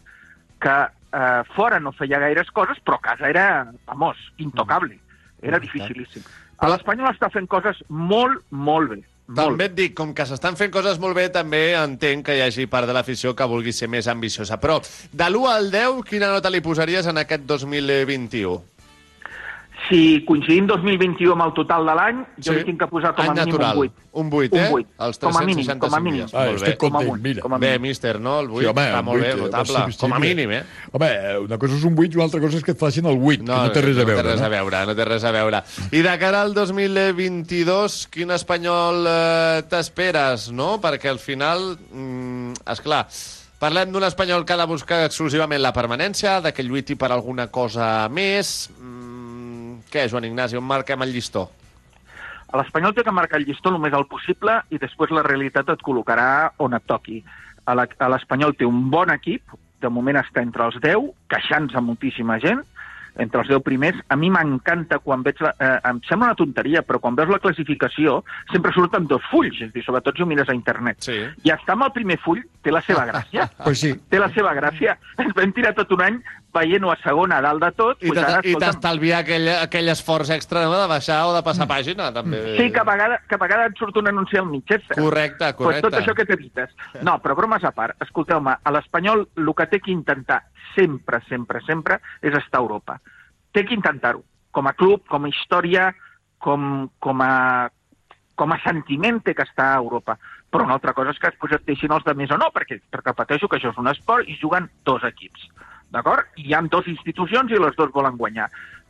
que 0.61 0.77
eh, 1.13 1.43
fora 1.55 1.79
no 1.79 1.93
feia 1.93 2.21
gaires 2.21 2.49
coses, 2.53 2.79
però 2.85 2.97
a 2.97 3.05
casa 3.11 3.29
era, 3.29 3.47
vamos, 3.85 4.17
intocable. 4.37 4.99
Era 5.41 5.59
dificilíssim. 5.61 6.25
A 6.57 6.69
l'Espanyol 6.71 7.11
està 7.11 7.29
fent 7.29 7.45
coses 7.49 7.79
molt, 7.89 8.41
molt 8.49 8.95
bé. 8.95 9.01
També 9.35 9.65
et 9.67 9.73
dic, 9.75 9.91
com 9.97 10.13
que 10.15 10.23
s'estan 10.23 10.55
fent 10.55 10.71
coses 10.71 11.01
molt 11.03 11.17
bé, 11.17 11.27
també 11.33 11.73
entenc 11.75 12.29
que 12.29 12.37
hi 12.37 12.45
hagi 12.45 12.67
part 12.71 12.87
de 12.87 12.95
l'afició 12.95 13.33
que 13.35 13.47
vulgui 13.51 13.73
ser 13.75 13.89
més 13.91 14.07
ambiciosa. 14.07 14.55
Però, 14.61 14.79
de 15.11 15.27
l'1 15.27 15.51
al 15.51 15.71
10, 15.73 15.99
quina 16.07 16.31
nota 16.31 16.51
li 16.53 16.63
posaries 16.63 17.11
en 17.11 17.19
aquest 17.19 17.43
2021? 17.43 18.76
Si 19.89 20.23
coincidim 20.27 20.65
2021 20.67 21.31
amb 21.33 21.43
el 21.45 21.53
total 21.53 21.85
de 21.85 21.93
l'any, 21.95 22.17
jo 22.37 22.51
Sí. 22.51 22.57
li 22.59 22.63
tinc 22.65 22.79
que 22.79 22.87
posar 22.87 23.13
com 23.15 23.23
a 23.25 23.27
Any 23.29 23.35
mínim 23.37 23.45
natural. 23.53 23.77
un 23.77 23.83
8. 23.83 23.93
Un 24.17 24.29
8, 24.33 24.55
eh? 24.57 24.67
Un 24.67 24.73
8. 24.73 24.87
Els 25.05 25.17
Com 25.19 25.37
a 25.37 25.41
mínim, 25.41 25.55
365 25.65 25.79
com 25.87 25.93
a 25.93 25.99
mínim. 25.99 26.19
dies. 26.25 26.33
Molt 26.33 26.61
bé. 26.63 26.77
com 26.77 26.95
a 26.95 26.99
un, 26.99 27.05
com 27.41 27.53
a 27.53 27.57
Bé, 27.57 27.67
mínim. 27.67 27.81
míster, 27.81 28.19
no? 28.19 28.39
El 28.39 28.49
8 28.49 28.59
Sí, 28.61 28.65
home, 28.65 28.81
està 28.81 29.03
molt 29.03 29.21
bé, 29.21 29.27
vuit, 29.33 29.37
eh, 29.37 29.41
notable. 29.45 29.77
sí, 29.85 29.91
sí, 29.91 29.97
Com 29.99 30.13
a 30.13 30.19
mínim, 30.19 30.51
eh? 30.51 30.63
Home, 30.91 31.09
una 31.45 31.57
cosa 31.57 31.75
és 31.75 31.83
un 31.83 31.95
8 31.97 32.13
i 32.13 32.15
una 32.15 32.23
altra 32.25 32.39
cosa 32.41 32.57
és 32.57 32.63
que 32.63 32.71
et 32.71 32.79
facin 32.79 33.05
el 33.05 33.17
8, 33.21 33.43
no, 33.43 33.53
que 33.53 33.67
no 33.67 33.71
té 33.71 33.81
res 33.81 33.97
a 33.97 34.03
veure. 34.05 34.23
No 34.23 34.23
té 34.23 34.35
res 34.35 34.41
a 34.41 34.49
veure, 34.49 34.85
no 34.87 34.95
té 34.95 35.05
res 35.05 35.23
a 35.23 35.31
veure. 35.31 35.63
I 35.91 36.01
de 36.01 36.17
cara 36.19 36.41
al 36.41 36.53
2022, 36.53 38.07
quin 38.11 38.31
espanyol 38.31 39.05
eh, 39.07 39.63
t'esperes, 39.69 40.51
no? 40.51 40.79
Perquè 40.81 41.09
al 41.09 41.19
final, 41.19 41.77
mm, 41.91 42.53
esclar, 42.73 43.05
parlem 43.59 43.91
d'un 43.91 44.03
espanyol 44.03 44.45
que 44.45 44.53
ha 44.53 44.57
de 44.57 44.65
buscar 44.69 45.05
exclusivament 45.05 45.61
la 45.61 45.73
permanència, 45.73 46.41
de 46.41 46.51
que 46.53 46.63
lluiti 46.63 46.95
per 46.95 47.11
alguna 47.11 47.47
cosa 47.47 48.07
més... 48.09 48.69
Mm, 48.79 48.96
què, 49.91 50.07
Joan 50.11 50.27
Ignasi, 50.27 50.57
on 50.59 50.67
marquem 50.67 51.03
el 51.05 51.13
llistó? 51.15 51.47
A 52.47 52.59
l'Espanyol 52.59 52.93
té 52.95 53.03
que 53.03 53.11
marcar 53.11 53.41
el 53.41 53.45
llistó 53.47 53.73
el 53.73 53.81
més 53.83 53.95
alt 53.95 54.07
possible 54.07 54.53
i 54.71 54.79
després 54.79 55.11
la 55.11 55.25
realitat 55.25 55.67
et 55.73 55.83
col·locarà 55.83 56.53
on 56.63 56.77
et 56.77 56.85
toqui. 56.87 57.19
A 57.67 57.75
l'Espanyol 57.75 58.55
té 58.55 58.67
un 58.67 58.85
bon 58.93 59.11
equip, 59.11 59.55
de 59.83 59.89
moment 59.91 60.17
està 60.21 60.41
entre 60.41 60.63
els 60.69 60.77
10, 60.83 61.11
queixant-se 61.29 61.81
moltíssima 61.83 62.39
gent, 62.43 62.63
entre 63.19 63.41
els 63.41 63.51
10 63.51 63.63
primers. 63.65 63.99
A 64.09 64.17
mi 64.19 64.31
m'encanta 64.33 64.99
quan 65.03 65.23
veig... 65.25 65.41
La, 65.43 65.53
eh, 65.59 65.73
em 65.89 66.01
sembla 66.07 66.31
una 66.31 66.39
tonteria, 66.39 66.83
però 66.85 67.01
quan 67.03 67.17
veus 67.17 67.31
la 67.31 67.41
classificació 67.43 68.21
sempre 68.51 68.73
surten 68.75 69.07
dos 69.09 69.23
fulls, 69.31 69.61
és 69.65 69.73
dir, 69.73 69.83
sobretot 69.85 70.17
si 70.17 70.25
ho 70.25 70.29
mires 70.29 70.49
a 70.49 70.55
internet. 70.57 71.01
Sí. 71.05 71.19
I 71.45 71.53
estar 71.53 71.77
amb 71.77 71.87
el 71.87 71.93
primer 71.95 72.19
full 72.23 72.41
té 72.63 72.73
la 72.73 72.83
seva 72.85 73.07
gràcia. 73.09 73.49
Pues 73.67 73.81
sí. 73.81 73.89
Té 74.11 74.19
la 74.21 74.29
seva 74.31 74.53
gràcia. 74.55 74.93
Ens 75.19 75.33
vam 75.35 75.51
tirar 75.55 75.73
tot 75.75 75.91
un 75.95 76.03
any 76.05 76.19
veient-ho 76.57 76.91
a 76.91 76.97
segona 77.03 77.37
a 77.37 77.43
dalt 77.45 77.63
de 77.63 77.69
tot. 77.77 78.03
I 78.03 78.11
doncs 78.11 78.37
escolta'm, 78.37 78.61
t'estalviar 78.63 79.21
aquell, 79.23 79.49
aquell 79.57 79.91
esforç 79.93 80.31
extra 80.37 80.63
no, 80.65 80.75
de 80.79 80.87
baixar 80.89 81.19
o 81.29 81.33
de 81.35 81.43
passar 81.45 81.67
pàgina, 81.69 82.09
també. 82.15 82.41
Sí, 82.57 82.69
que 82.73 82.81
a 82.81 82.85
vegades, 82.87 83.23
que 83.29 83.37
a 83.37 83.41
vegades 83.41 83.73
et 83.73 83.81
surt 83.81 83.99
un 84.01 84.11
anunci 84.13 84.39
al 84.39 84.47
mig, 84.49 84.63
cert. 84.69 84.87
Correcte, 84.95 85.51
Pues 85.57 85.57
correcte. 85.57 85.87
tot 85.89 85.99
això 85.99 86.15
que 86.17 86.25
t'evites. 86.25 86.73
No, 87.03 87.17
però 87.23 87.35
bromes 87.37 87.63
a 87.67 87.73
part, 87.75 87.97
escolteu-me, 88.03 88.57
a 88.63 88.75
l'Espanyol 88.75 89.27
el 89.37 89.53
que 89.57 89.67
té 89.67 89.81
que 89.83 89.91
intentar 89.91 90.43
sempre, 90.77 91.21
sempre, 91.27 91.61
sempre 91.65 91.99
és 92.21 92.37
estar 92.37 92.61
a 92.61 92.65
Europa. 92.65 92.99
Té 93.51 93.65
que 93.65 93.75
intentar-ho, 93.75 94.23
com 94.53 94.69
a 94.69 94.75
club, 94.77 95.03
com 95.09 95.25
a 95.25 95.31
història, 95.33 95.89
com, 96.37 96.87
com, 96.99 97.21
a, 97.25 97.69
com 98.37 98.53
a 98.53 98.59
sentiment 98.63 99.19
té 99.25 99.33
que 99.35 99.45
estar 99.47 99.73
a 99.73 99.81
Europa. 99.81 100.17
Però 100.53 100.63
una 100.63 100.77
altra 100.77 100.93
cosa 100.95 101.11
és 101.11 101.19
que 101.19 101.31
després 101.31 101.57
et 101.57 101.67
deixin 101.67 101.91
els 101.91 102.05
de 102.07 102.15
més 102.15 102.31
o 102.31 102.37
no, 102.39 102.51
perquè 102.55 102.79
repeteixo 103.01 103.49
que 103.49 103.59
això 103.59 103.73
és 103.73 103.81
un 103.81 103.91
esport 103.91 104.29
i 104.29 104.37
juguen 104.39 104.69
dos 104.87 105.03
equips. 105.07 105.49
D'acord? 105.91 106.27
Hi 106.39 106.53
ha 106.53 106.63
dues 106.67 106.89
institucions 106.91 107.51
i 107.51 107.59
les 107.59 107.75
dues 107.75 107.93
volen 107.95 108.19
guanyar. 108.19 108.47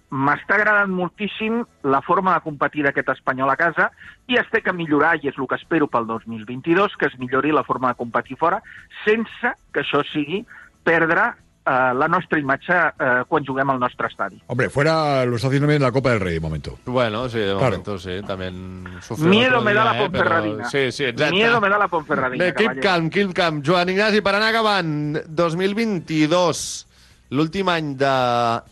M'està 0.08 0.56
agradant 0.56 0.94
moltíssim 0.96 1.60
la 1.84 2.00
forma 2.02 2.34
de 2.34 2.44
competir 2.46 2.86
d'aquest 2.86 3.10
espanyol 3.12 3.52
a 3.52 3.58
casa 3.60 3.90
i 4.32 4.38
es 4.40 4.48
té 4.54 4.62
que 4.64 4.74
millorar, 4.74 5.18
i 5.20 5.28
és 5.28 5.36
el 5.36 5.50
que 5.52 5.58
espero 5.60 5.90
pel 5.92 6.08
2022, 6.08 6.96
que 6.96 7.10
es 7.10 7.18
millori 7.20 7.52
la 7.52 7.66
forma 7.68 7.92
de 7.92 8.00
competir 8.00 8.38
fora, 8.40 8.62
sense 9.04 9.52
que 9.74 9.84
això 9.84 10.06
sigui 10.14 10.46
perdre 10.88 11.34
eh, 11.68 11.94
la 11.94 12.08
nostra 12.08 12.40
imatge 12.40 12.74
eh, 12.74 13.24
quan 13.28 13.44
juguem 13.46 13.70
al 13.70 13.80
nostre 13.80 14.08
estadi. 14.08 14.40
Hombre, 14.48 14.70
fuera 14.70 15.26
lo 15.26 15.36
está 15.36 15.48
haciendo 15.50 15.68
bien 15.68 15.82
la 15.82 15.92
Copa 15.92 16.12
del 16.12 16.22
Rey, 16.22 16.36
de 16.36 16.40
momento. 16.40 16.78
Bueno, 16.86 17.28
sí, 17.30 17.40
de 17.40 17.52
Claro. 17.54 17.64
momento 17.66 17.98
sí, 18.00 18.22
también 18.26 18.86
sufrió 19.02 19.28
Miedo 19.30 19.62
me 19.62 19.74
da 19.74 19.84
la 19.86 19.98
eh, 19.98 20.00
Ponferradina. 20.04 20.64
però- 20.64 20.70
Sí, 20.70 20.92
sí, 20.92 21.04
exacte. 21.06 21.34
Miedo 21.34 21.60
me 21.62 21.70
da 21.70 21.78
la 21.78 21.88
Ponferradina, 21.90 22.44
Bé, 22.46 22.54
keep 22.54 22.80
calm, 22.82 23.10
keep 23.10 23.34
calm. 23.34 23.62
Joan 23.64 23.90
Ignasi, 23.90 24.22
per 24.22 24.36
anar 24.36 24.50
acabant, 24.50 25.18
2022, 25.28 26.86
l'últim 27.30 27.68
any 27.70 27.94
de 28.00 28.14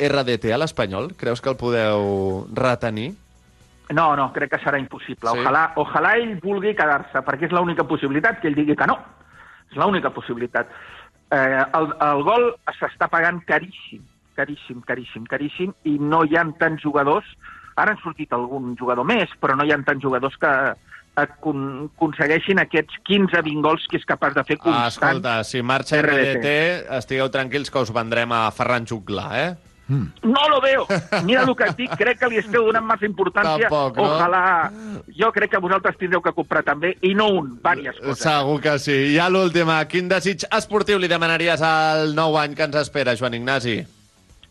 RDT 0.09 0.53
a 0.55 0.57
l'Espanyol, 0.61 1.13
creus 1.19 1.41
que 1.41 1.49
el 1.51 1.57
podeu 1.59 2.47
retenir? 2.55 3.13
No, 3.93 4.15
no, 4.17 4.31
crec 4.33 4.49
que 4.55 4.59
serà 4.63 4.79
impossible. 4.81 5.29
Sí. 5.29 5.41
Ojalà, 5.43 5.67
ojalà 5.77 6.15
ell 6.17 6.39
vulgui 6.41 6.71
quedar-se, 6.73 7.21
perquè 7.21 7.45
és 7.45 7.51
l'única 7.53 7.83
possibilitat 7.85 8.39
que 8.41 8.47
ell 8.49 8.55
digui 8.57 8.75
que 8.75 8.87
no. 8.89 8.95
És 9.69 9.77
l'única 9.77 10.09
possibilitat. 10.09 10.71
Eh, 11.32 11.63
el, 11.73 11.88
el 12.05 12.23
gol 12.23 12.51
s'està 12.80 13.07
pagant 13.11 13.41
caríssim, 13.49 14.03
caríssim, 14.38 14.82
caríssim, 14.86 15.23
caríssim, 15.30 15.71
i 15.84 15.97
no 15.99 16.23
hi 16.26 16.38
ha 16.38 16.43
tants 16.59 16.84
jugadors. 16.84 17.26
Ara 17.76 17.91
han 17.95 18.01
sortit 18.03 18.32
algun 18.36 18.76
jugador 18.80 19.03
més, 19.07 19.32
però 19.41 19.55
no 19.57 19.65
hi 19.65 19.73
ha 19.73 19.80
tants 19.84 20.03
jugadors 20.03 20.36
que 20.39 20.51
acon 21.15 21.59
aconsegueixin 21.95 22.59
aquests 22.59 22.97
15-20 23.07 23.61
gols 23.63 23.86
que 23.88 23.97
és 24.01 24.05
capaç 24.07 24.34
de 24.36 24.43
fer 24.43 24.57
Ah, 24.59 24.63
constant. 24.65 24.88
escolta, 24.91 25.36
si 25.47 25.61
marxa 25.61 26.01
RDT. 26.01 26.36
RDT, 26.36 26.51
estigueu 26.97 27.30
tranquils 27.32 27.71
que 27.71 27.80
us 27.80 27.91
vendrem 27.95 28.32
a 28.36 28.49
Ferran 28.51 28.86
Xuclà, 28.86 29.30
eh? 29.39 29.55
No 29.88 30.49
lo 30.49 30.59
veo. 30.61 30.88
Mira 31.23 31.43
el 31.43 31.55
que 31.55 31.67
et 31.69 31.77
dic, 31.77 31.95
crec 31.99 32.19
que 32.19 32.29
li 32.31 32.39
esteu 32.41 32.65
donant 32.65 32.86
massa 32.88 33.05
importància. 33.05 33.69
Tampoc, 33.69 33.99
no? 33.99 34.07
Ojalà... 34.15 34.43
Jo 35.15 35.31
crec 35.31 35.53
que 35.53 35.61
vosaltres 35.63 35.95
tindreu 36.01 36.23
que 36.25 36.33
comprar 36.36 36.63
també, 36.67 36.95
i 37.05 37.13
no 37.15 37.29
un, 37.31 37.53
diverses 37.61 38.01
coses. 38.01 38.23
Segur 38.25 38.57
que 38.63 38.77
sí. 38.81 38.97
I 39.11 39.17
ja 39.19 39.29
l'última, 39.31 39.77
quin 39.91 40.09
desig 40.11 40.47
esportiu 40.49 40.99
li 40.99 41.11
demanaries 41.11 41.61
al 41.65 42.15
nou 42.17 42.39
any 42.41 42.57
que 42.57 42.65
ens 42.67 42.81
espera, 42.81 43.15
Joan 43.15 43.38
Ignasi? 43.38 43.77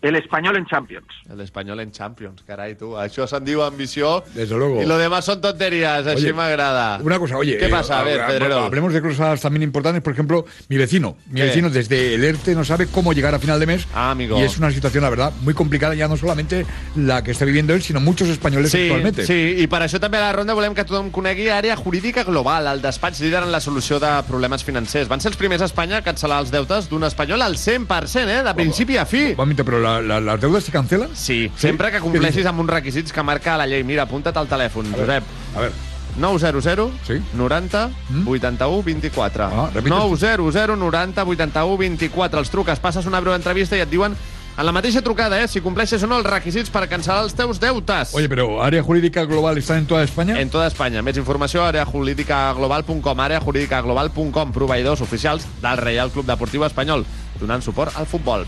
El 0.05 0.17
Espanyol 0.17 0.57
en 0.59 0.67
Champions. 0.67 1.07
El 1.33 1.41
Espanyol 1.41 1.81
en 1.81 1.91
Champions, 1.91 2.43
carai, 2.47 2.75
tu. 2.77 2.93
Això 3.01 3.25
se'n 3.27 3.45
diu 3.47 3.63
ambició. 3.65 4.23
Desde 4.35 4.55
luego. 4.55 4.83
Y 4.83 4.85
lo 4.85 4.99
demás 4.99 5.25
son 5.25 5.41
tonterías, 5.41 6.07
así 6.07 6.31
me 6.31 6.43
agrada. 6.43 6.99
Una 7.03 7.19
cosa, 7.19 7.39
oye. 7.39 7.57
¿Qué 7.57 7.67
eh, 7.67 7.71
pasa? 7.71 8.01
A 8.01 8.03
ver, 8.03 8.21
bueno, 8.39 8.59
hablemos 8.59 8.93
de 8.93 9.01
cosas 9.01 9.41
también 9.41 9.63
importantes. 9.63 10.03
Por 10.03 10.13
ejemplo, 10.13 10.45
mi 10.69 10.77
vecino. 10.77 11.17
Mi 11.31 11.41
¿Qué? 11.41 11.47
vecino 11.47 11.71
desde 11.71 12.15
el 12.17 12.23
ERTE 12.23 12.55
no 12.55 12.65
sabe 12.67 12.87
cómo 12.87 13.15
llegar 13.15 13.35
a 13.35 13.39
final 13.39 13.59
de 13.59 13.65
mes. 13.65 13.89
Ah, 13.95 14.11
amigo. 14.11 14.39
Y 14.39 14.43
es 14.43 14.59
una 14.59 14.71
situación, 14.71 15.03
la 15.05 15.09
verdad, 15.09 15.33
muy 15.41 15.55
complicada, 15.55 15.95
ya 15.95 16.07
no 16.07 16.19
solamente 16.19 16.67
la 16.97 17.25
que 17.25 17.31
está 17.31 17.47
viviendo 17.47 17.73
él, 17.73 17.83
sino 17.83 17.99
muchos 17.99 18.29
españoles 18.29 18.73
Sí, 18.73 18.83
actualmente. 18.83 19.25
sí, 19.25 19.55
i 19.65 19.67
per 19.67 19.81
això 19.87 19.97
també 20.03 20.19
a 20.19 20.27
la 20.27 20.33
ronda 20.37 20.53
volem 20.53 20.75
que 20.77 20.85
tothom 20.85 21.09
conegui 21.15 21.49
Àrea 21.49 21.77
Jurídica 21.77 22.25
Global, 22.25 22.67
el 22.67 22.83
despatx 22.83 23.21
líder 23.25 23.43
en 23.45 23.53
la 23.53 23.61
solució 23.61 23.99
de 24.01 24.11
problemes 24.29 24.65
financers. 24.65 25.09
Van 25.09 25.21
ser 25.25 25.31
els 25.33 25.41
primers 25.41 25.63
a 25.63 25.71
Espanya 25.71 26.03
a 26.03 26.05
cancel·lar 26.05 26.43
els 26.45 26.53
deutes 26.53 26.91
d'un 26.91 27.05
espanyol 27.09 27.41
al 27.41 27.57
100%, 27.57 28.29
eh? 28.29 28.43
De 28.45 28.55
principi 28.55 28.99
a 28.99 29.07
fi. 29.07 29.33
Momento, 29.37 29.65
pero 29.65 29.81
la- 29.81 29.94
la- 30.01 30.21
las 30.21 30.41
deudas 30.41 30.65
se 30.65 30.73
cancelan. 30.73 31.11
Sí, 31.15 31.51
sempre 31.57 31.91
que 31.91 32.01
compleixis 32.01 32.47
amb 32.47 32.61
uns 32.61 32.71
requisits 32.71 33.13
que 33.13 33.23
marca 33.23 33.57
la 33.57 33.67
llei. 33.67 33.83
Mira, 33.85 34.03
apunta't 34.05 34.37
al 34.37 34.49
telèfon, 34.49 34.93
Josep. 34.95 35.25
A 35.57 35.61
ver. 35.61 35.73
900 36.17 36.93
sí. 37.07 37.15
90 37.35 37.91
81 38.25 38.83
24. 38.85 39.45
Ah, 39.45 39.71
repites. 39.75 39.91
900 39.99 40.79
90 40.79 41.25
81 41.25 41.77
24. 41.79 42.39
Els 42.39 42.51
truques, 42.51 42.79
passes 42.79 43.07
una 43.07 43.19
breu 43.21 43.35
entrevista 43.35 43.77
i 43.77 43.81
et 43.81 43.91
diuen 43.91 44.15
en 44.57 44.65
la 44.67 44.71
mateixa 44.71 45.03
trucada, 45.03 45.43
eh, 45.43 45.49
si 45.49 45.61
compleixes 45.61 46.01
o 46.05 46.07
no 46.07 46.17
els 46.21 46.27
requisits 46.31 46.71
per 46.71 46.85
cancel·lar 46.89 47.25
els 47.25 47.35
teus 47.35 47.59
deutes. 47.59 48.15
Oye, 48.15 48.29
pero 48.29 48.63
área 48.63 48.81
jurídica 48.85 49.25
global 49.25 49.59
está 49.59 49.77
en 49.77 49.87
toda 49.87 50.05
España. 50.05 50.39
En 50.41 50.49
tota 50.49 50.69
Espanya. 50.69 51.03
Més 51.03 51.17
informació 51.17 51.65
a 51.65 51.69
areajurídicaglobal.com 51.73 53.21
areajurídicaglobal.com 53.21 54.53
Proveïdors 54.53 55.01
oficials 55.01 55.49
del 55.61 55.77
Reial 55.79 56.11
Club 56.13 56.27
Deportiu 56.27 56.65
Espanyol, 56.65 57.05
donant 57.41 57.63
suport 57.63 57.97
al 57.97 58.07
futbol. 58.07 58.47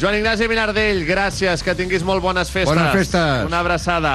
Joan 0.00 0.14
Ignasi 0.16 0.46
Minardell, 0.48 1.02
gràcies, 1.04 1.60
que 1.60 1.74
tinguis 1.76 2.00
molt 2.08 2.22
bones 2.24 2.48
festes. 2.48 2.72
Bones 2.72 2.94
festes. 2.96 3.42
Una 3.44 3.58
abraçada. 3.60 4.12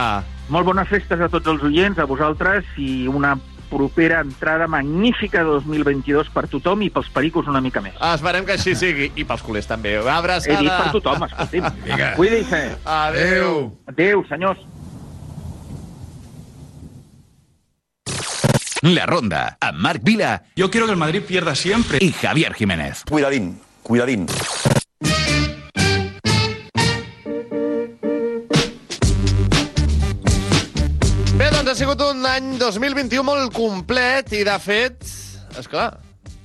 Molt 0.49 0.65
bones 0.65 0.89
festes 0.89 1.19
a 1.21 1.27
tots 1.29 1.45
els 1.51 1.61
oients, 1.67 1.99
a 2.01 2.07
vosaltres, 2.09 2.65
i 2.81 3.05
una 3.05 3.35
propera 3.69 4.23
entrada 4.25 4.65
magnífica 4.65 5.43
de 5.43 5.51
2022 5.59 6.31
per 6.33 6.47
tothom 6.49 6.81
i 6.87 6.89
pels 6.89 7.11
pericos 7.13 7.45
una 7.51 7.61
mica 7.61 7.83
més. 7.85 7.93
Esperem 8.01 8.47
que 8.47 8.55
així 8.57 8.73
sigui. 8.73 9.11
I 9.13 9.27
pels 9.29 9.43
culers 9.45 9.69
també. 9.69 9.99
Una 10.01 10.17
abraçada. 10.23 10.57
He 10.57 10.63
dit 10.65 10.73
per 10.73 10.89
tothom, 10.95 11.27
escolti'm. 11.27 11.69
Cuidi-se. 12.17 12.61
Adéu. 12.81 13.59
Adéu, 13.93 14.25
senyors. 14.31 14.65
La 18.81 19.05
Ronda, 19.05 19.57
amb 19.61 19.85
Marc 19.85 20.01
Vila. 20.01 20.33
Yo 20.55 20.71
quiero 20.71 20.87
que 20.87 20.93
el 20.93 20.97
Madrid 20.97 21.21
pierda 21.27 21.53
siempre. 21.53 21.99
Y 22.01 22.11
Javier 22.11 22.53
Jiménez. 22.55 23.03
Cuidadín, 23.07 23.59
cuidadín. 23.83 24.25
Doncs 31.65 31.79
ha 31.79 31.81
sigut 31.81 32.01
un 32.05 32.19
any 32.29 32.59
2021 32.61 33.23
molt 33.25 33.53
complet 33.55 34.29
i, 34.37 34.43
de 34.45 34.53
fet, 34.61 34.99
és 35.57 35.65
clar, 35.65 35.95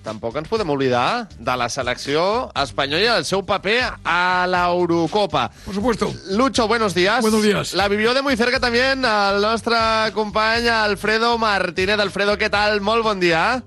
tampoc 0.01 0.39
ens 0.41 0.49
podem 0.49 0.71
oblidar 0.73 1.27
de 1.37 1.57
la 1.61 1.66
selecció 1.68 2.23
espanyola 2.57 3.03
i 3.05 3.11
el 3.18 3.27
seu 3.29 3.43
paper 3.45 3.83
a 4.01 4.47
l'Eurocopa. 4.49 5.51
Por 5.66 5.77
supuesto. 5.77 6.09
Lucho, 6.31 6.66
buenos 6.68 6.95
días. 6.95 7.21
Buenos 7.21 7.43
días. 7.43 7.75
La 7.75 7.89
vivió 7.89 8.14
de 8.14 8.23
muy 8.23 8.37
cerca 8.37 8.61
también 8.61 9.05
el 9.05 9.43
nostre 9.43 9.77
company 10.14 10.68
Alfredo 10.68 11.37
Martínez. 11.37 12.01
Alfredo, 12.01 12.39
què 12.41 12.49
tal? 12.49 12.81
Molt 12.81 13.05
bon 13.05 13.21
dia. 13.21 13.61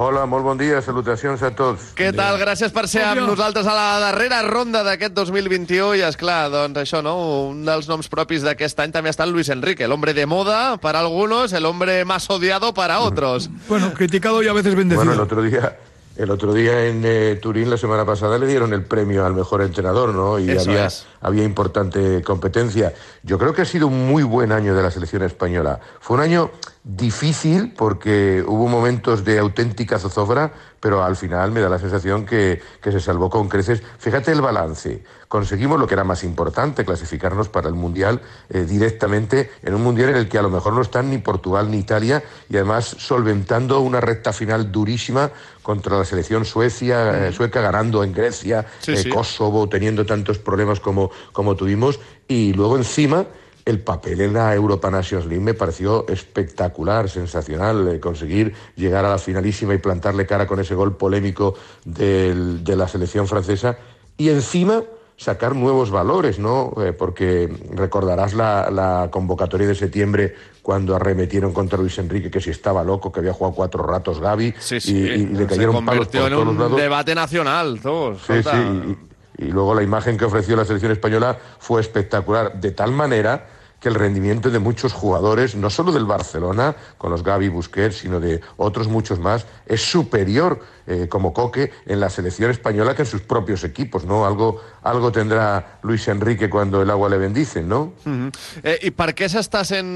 Hola, 0.00 0.22
molt 0.24 0.46
bon 0.46 0.56
dia, 0.56 0.78
salutacions 0.80 1.42
a 1.44 1.50
tots. 1.52 1.90
Què 1.92 2.06
tal? 2.16 2.38
Gràcies 2.40 2.72
per 2.72 2.86
ser 2.88 3.02
amb 3.04 3.20
nosaltres 3.20 3.66
a 3.68 3.74
la 3.76 3.98
darrera 4.00 4.38
ronda 4.46 4.80
d'aquest 4.80 5.12
2021 5.12 5.98
i, 5.98 6.04
és 6.06 6.16
clar, 6.16 6.46
doncs 6.48 6.80
això, 6.80 7.02
no? 7.04 7.12
Un 7.50 7.66
dels 7.66 7.84
noms 7.90 8.08
propis 8.08 8.40
d'aquest 8.46 8.80
any 8.80 8.94
també 8.94 9.12
està 9.12 9.26
el 9.28 9.34
Luis 9.36 9.52
Enrique, 9.52 9.84
el 9.84 9.92
hombre 9.92 10.14
de 10.16 10.24
moda 10.24 10.78
para 10.80 11.04
algunos, 11.04 11.52
el 11.52 11.68
hombre 11.68 12.06
más 12.08 12.30
odiado 12.32 12.72
para 12.72 13.00
otros. 13.00 13.50
Bueno, 13.68 13.92
criticado 13.92 14.42
y 14.42 14.48
a 14.48 14.54
veces 14.54 14.74
bendecido. 14.74 15.04
Bueno, 15.04 15.12
el 15.12 15.20
otro 15.20 15.42
día, 15.42 15.76
El 16.20 16.30
otro 16.30 16.52
día 16.52 16.84
en 16.84 17.00
eh, 17.02 17.38
Turín, 17.40 17.70
la 17.70 17.78
semana 17.78 18.04
pasada, 18.04 18.36
le 18.36 18.46
dieron 18.46 18.74
el 18.74 18.84
premio 18.84 19.24
al 19.24 19.32
mejor 19.32 19.62
entrenador, 19.62 20.14
¿no? 20.14 20.38
Y 20.38 20.50
Eso 20.50 20.70
había, 20.70 20.84
es. 20.84 21.06
había 21.22 21.44
importante 21.44 22.20
competencia. 22.20 22.92
Yo 23.22 23.38
creo 23.38 23.54
que 23.54 23.62
ha 23.62 23.64
sido 23.64 23.86
un 23.86 24.06
muy 24.06 24.22
buen 24.22 24.52
año 24.52 24.74
de 24.74 24.82
la 24.82 24.90
selección 24.90 25.22
española. 25.22 25.80
Fue 25.98 26.18
un 26.18 26.22
año 26.22 26.50
difícil 26.84 27.72
porque 27.74 28.44
hubo 28.46 28.68
momentos 28.68 29.24
de 29.24 29.38
auténtica 29.38 29.98
zozobra, 29.98 30.52
pero 30.78 31.02
al 31.02 31.16
final 31.16 31.52
me 31.52 31.60
da 31.60 31.70
la 31.70 31.78
sensación 31.78 32.26
que, 32.26 32.60
que 32.82 32.92
se 32.92 33.00
salvó 33.00 33.30
con 33.30 33.48
creces. 33.48 33.82
Fíjate 33.98 34.30
el 34.30 34.42
balance. 34.42 35.02
Conseguimos 35.30 35.78
lo 35.78 35.86
que 35.86 35.94
era 35.94 36.02
más 36.02 36.24
importante, 36.24 36.84
clasificarnos 36.84 37.48
para 37.48 37.68
el 37.68 37.74
Mundial 37.76 38.20
eh, 38.48 38.64
directamente 38.68 39.52
en 39.62 39.74
un 39.74 39.82
Mundial 39.84 40.08
en 40.10 40.16
el 40.16 40.28
que 40.28 40.38
a 40.38 40.42
lo 40.42 40.50
mejor 40.50 40.72
no 40.72 40.80
están 40.82 41.08
ni 41.08 41.18
Portugal 41.18 41.70
ni 41.70 41.78
Italia 41.78 42.20
y 42.48 42.56
además 42.56 42.96
solventando 42.98 43.78
una 43.78 44.00
recta 44.00 44.32
final 44.32 44.72
durísima 44.72 45.30
contra 45.62 45.96
la 45.96 46.04
selección 46.04 46.44
Suecia, 46.44 47.28
eh, 47.28 47.32
sueca, 47.32 47.60
ganando 47.60 48.02
en 48.02 48.12
Grecia, 48.12 48.66
Sí, 48.80 48.90
eh, 48.90 48.96
sí. 49.04 49.08
Kosovo, 49.08 49.68
teniendo 49.68 50.04
tantos 50.04 50.38
problemas 50.40 50.80
como, 50.80 51.12
como 51.30 51.54
tuvimos. 51.54 52.00
Y 52.26 52.52
luego 52.52 52.76
encima 52.76 53.24
el 53.64 53.78
papel 53.78 54.22
en 54.22 54.32
la 54.32 54.52
Europa 54.52 54.90
Nations 54.90 55.26
League 55.26 55.44
me 55.44 55.54
pareció 55.54 56.08
espectacular, 56.08 57.08
sensacional, 57.08 58.00
conseguir 58.00 58.52
llegar 58.74 59.04
a 59.04 59.10
la 59.10 59.18
finalísima 59.18 59.74
y 59.74 59.78
plantarle 59.78 60.26
cara 60.26 60.48
con 60.48 60.58
ese 60.58 60.74
gol 60.74 60.96
polémico 60.96 61.54
del- 61.84 62.64
de 62.64 62.74
la 62.74 62.88
selección 62.88 63.28
francesa. 63.28 63.78
Y 64.16 64.28
encima 64.30 64.82
sacar 65.20 65.54
nuevos 65.54 65.90
valores, 65.90 66.38
¿no? 66.38 66.72
Eh, 66.82 66.94
porque 66.94 67.46
recordarás 67.74 68.32
la, 68.32 68.70
la 68.70 69.08
convocatoria 69.10 69.66
de 69.68 69.74
septiembre 69.74 70.34
cuando 70.62 70.96
arremetieron 70.96 71.52
contra 71.52 71.78
Luis 71.78 71.98
Enrique, 71.98 72.30
que 72.30 72.40
si 72.40 72.48
estaba 72.48 72.82
loco, 72.82 73.12
que 73.12 73.20
había 73.20 73.34
jugado 73.34 73.54
cuatro 73.54 73.82
ratos 73.82 74.18
Gaby, 74.18 74.54
Sí, 74.58 74.80
sí. 74.80 74.96
y, 74.96 74.98
y 74.98 75.26
le 75.26 75.40
Se 75.40 75.46
cayeron 75.46 75.84
palos 75.84 76.06
convirtió 76.08 76.20
por 76.22 76.28
en 76.30 76.34
todos 76.38 76.48
un 76.48 76.58
lados. 76.58 76.80
debate 76.80 77.14
nacional, 77.14 77.78
tú. 77.82 78.14
Sí, 78.26 78.42
sí, 78.42 78.96
y, 79.38 79.44
y 79.44 79.50
luego 79.50 79.74
la 79.74 79.82
imagen 79.82 80.16
que 80.16 80.24
ofreció 80.24 80.56
la 80.56 80.64
selección 80.64 80.90
española 80.92 81.36
fue 81.58 81.82
espectacular, 81.82 82.58
de 82.58 82.70
tal 82.70 82.92
manera 82.92 83.46
que 83.80 83.88
el 83.88 83.94
rendimiento 83.94 84.50
de 84.50 84.58
muchos 84.58 84.92
jugadores, 84.92 85.54
no 85.54 85.70
solo 85.70 85.90
del 85.90 86.04
Barcelona, 86.04 86.76
con 86.98 87.10
los 87.10 87.24
Gavi 87.24 87.48
Busquets, 87.48 87.98
sino 87.98 88.20
de 88.20 88.40
otros 88.56 88.88
muchos 88.88 89.18
más, 89.18 89.46
es 89.66 89.80
superior 89.82 90.60
eh, 90.86 91.08
como 91.08 91.32
Coque 91.32 91.72
en 91.86 92.00
la 92.00 92.10
selección 92.10 92.50
española 92.50 92.94
que 92.94 93.02
en 93.02 93.06
sus 93.06 93.22
propios 93.22 93.64
equipos, 93.64 94.04
¿no? 94.04 94.26
Algo, 94.26 94.60
algo 94.82 95.12
tendrá 95.12 95.78
Luis 95.82 96.06
Enrique 96.08 96.50
cuando 96.50 96.82
el 96.82 96.90
agua 96.90 97.08
le 97.08 97.18
bendice, 97.18 97.62
¿no? 97.62 97.94
Mhm. 98.04 98.30
Eh, 98.62 98.78
I 98.82 98.90
per 98.90 99.14
què 99.14 99.28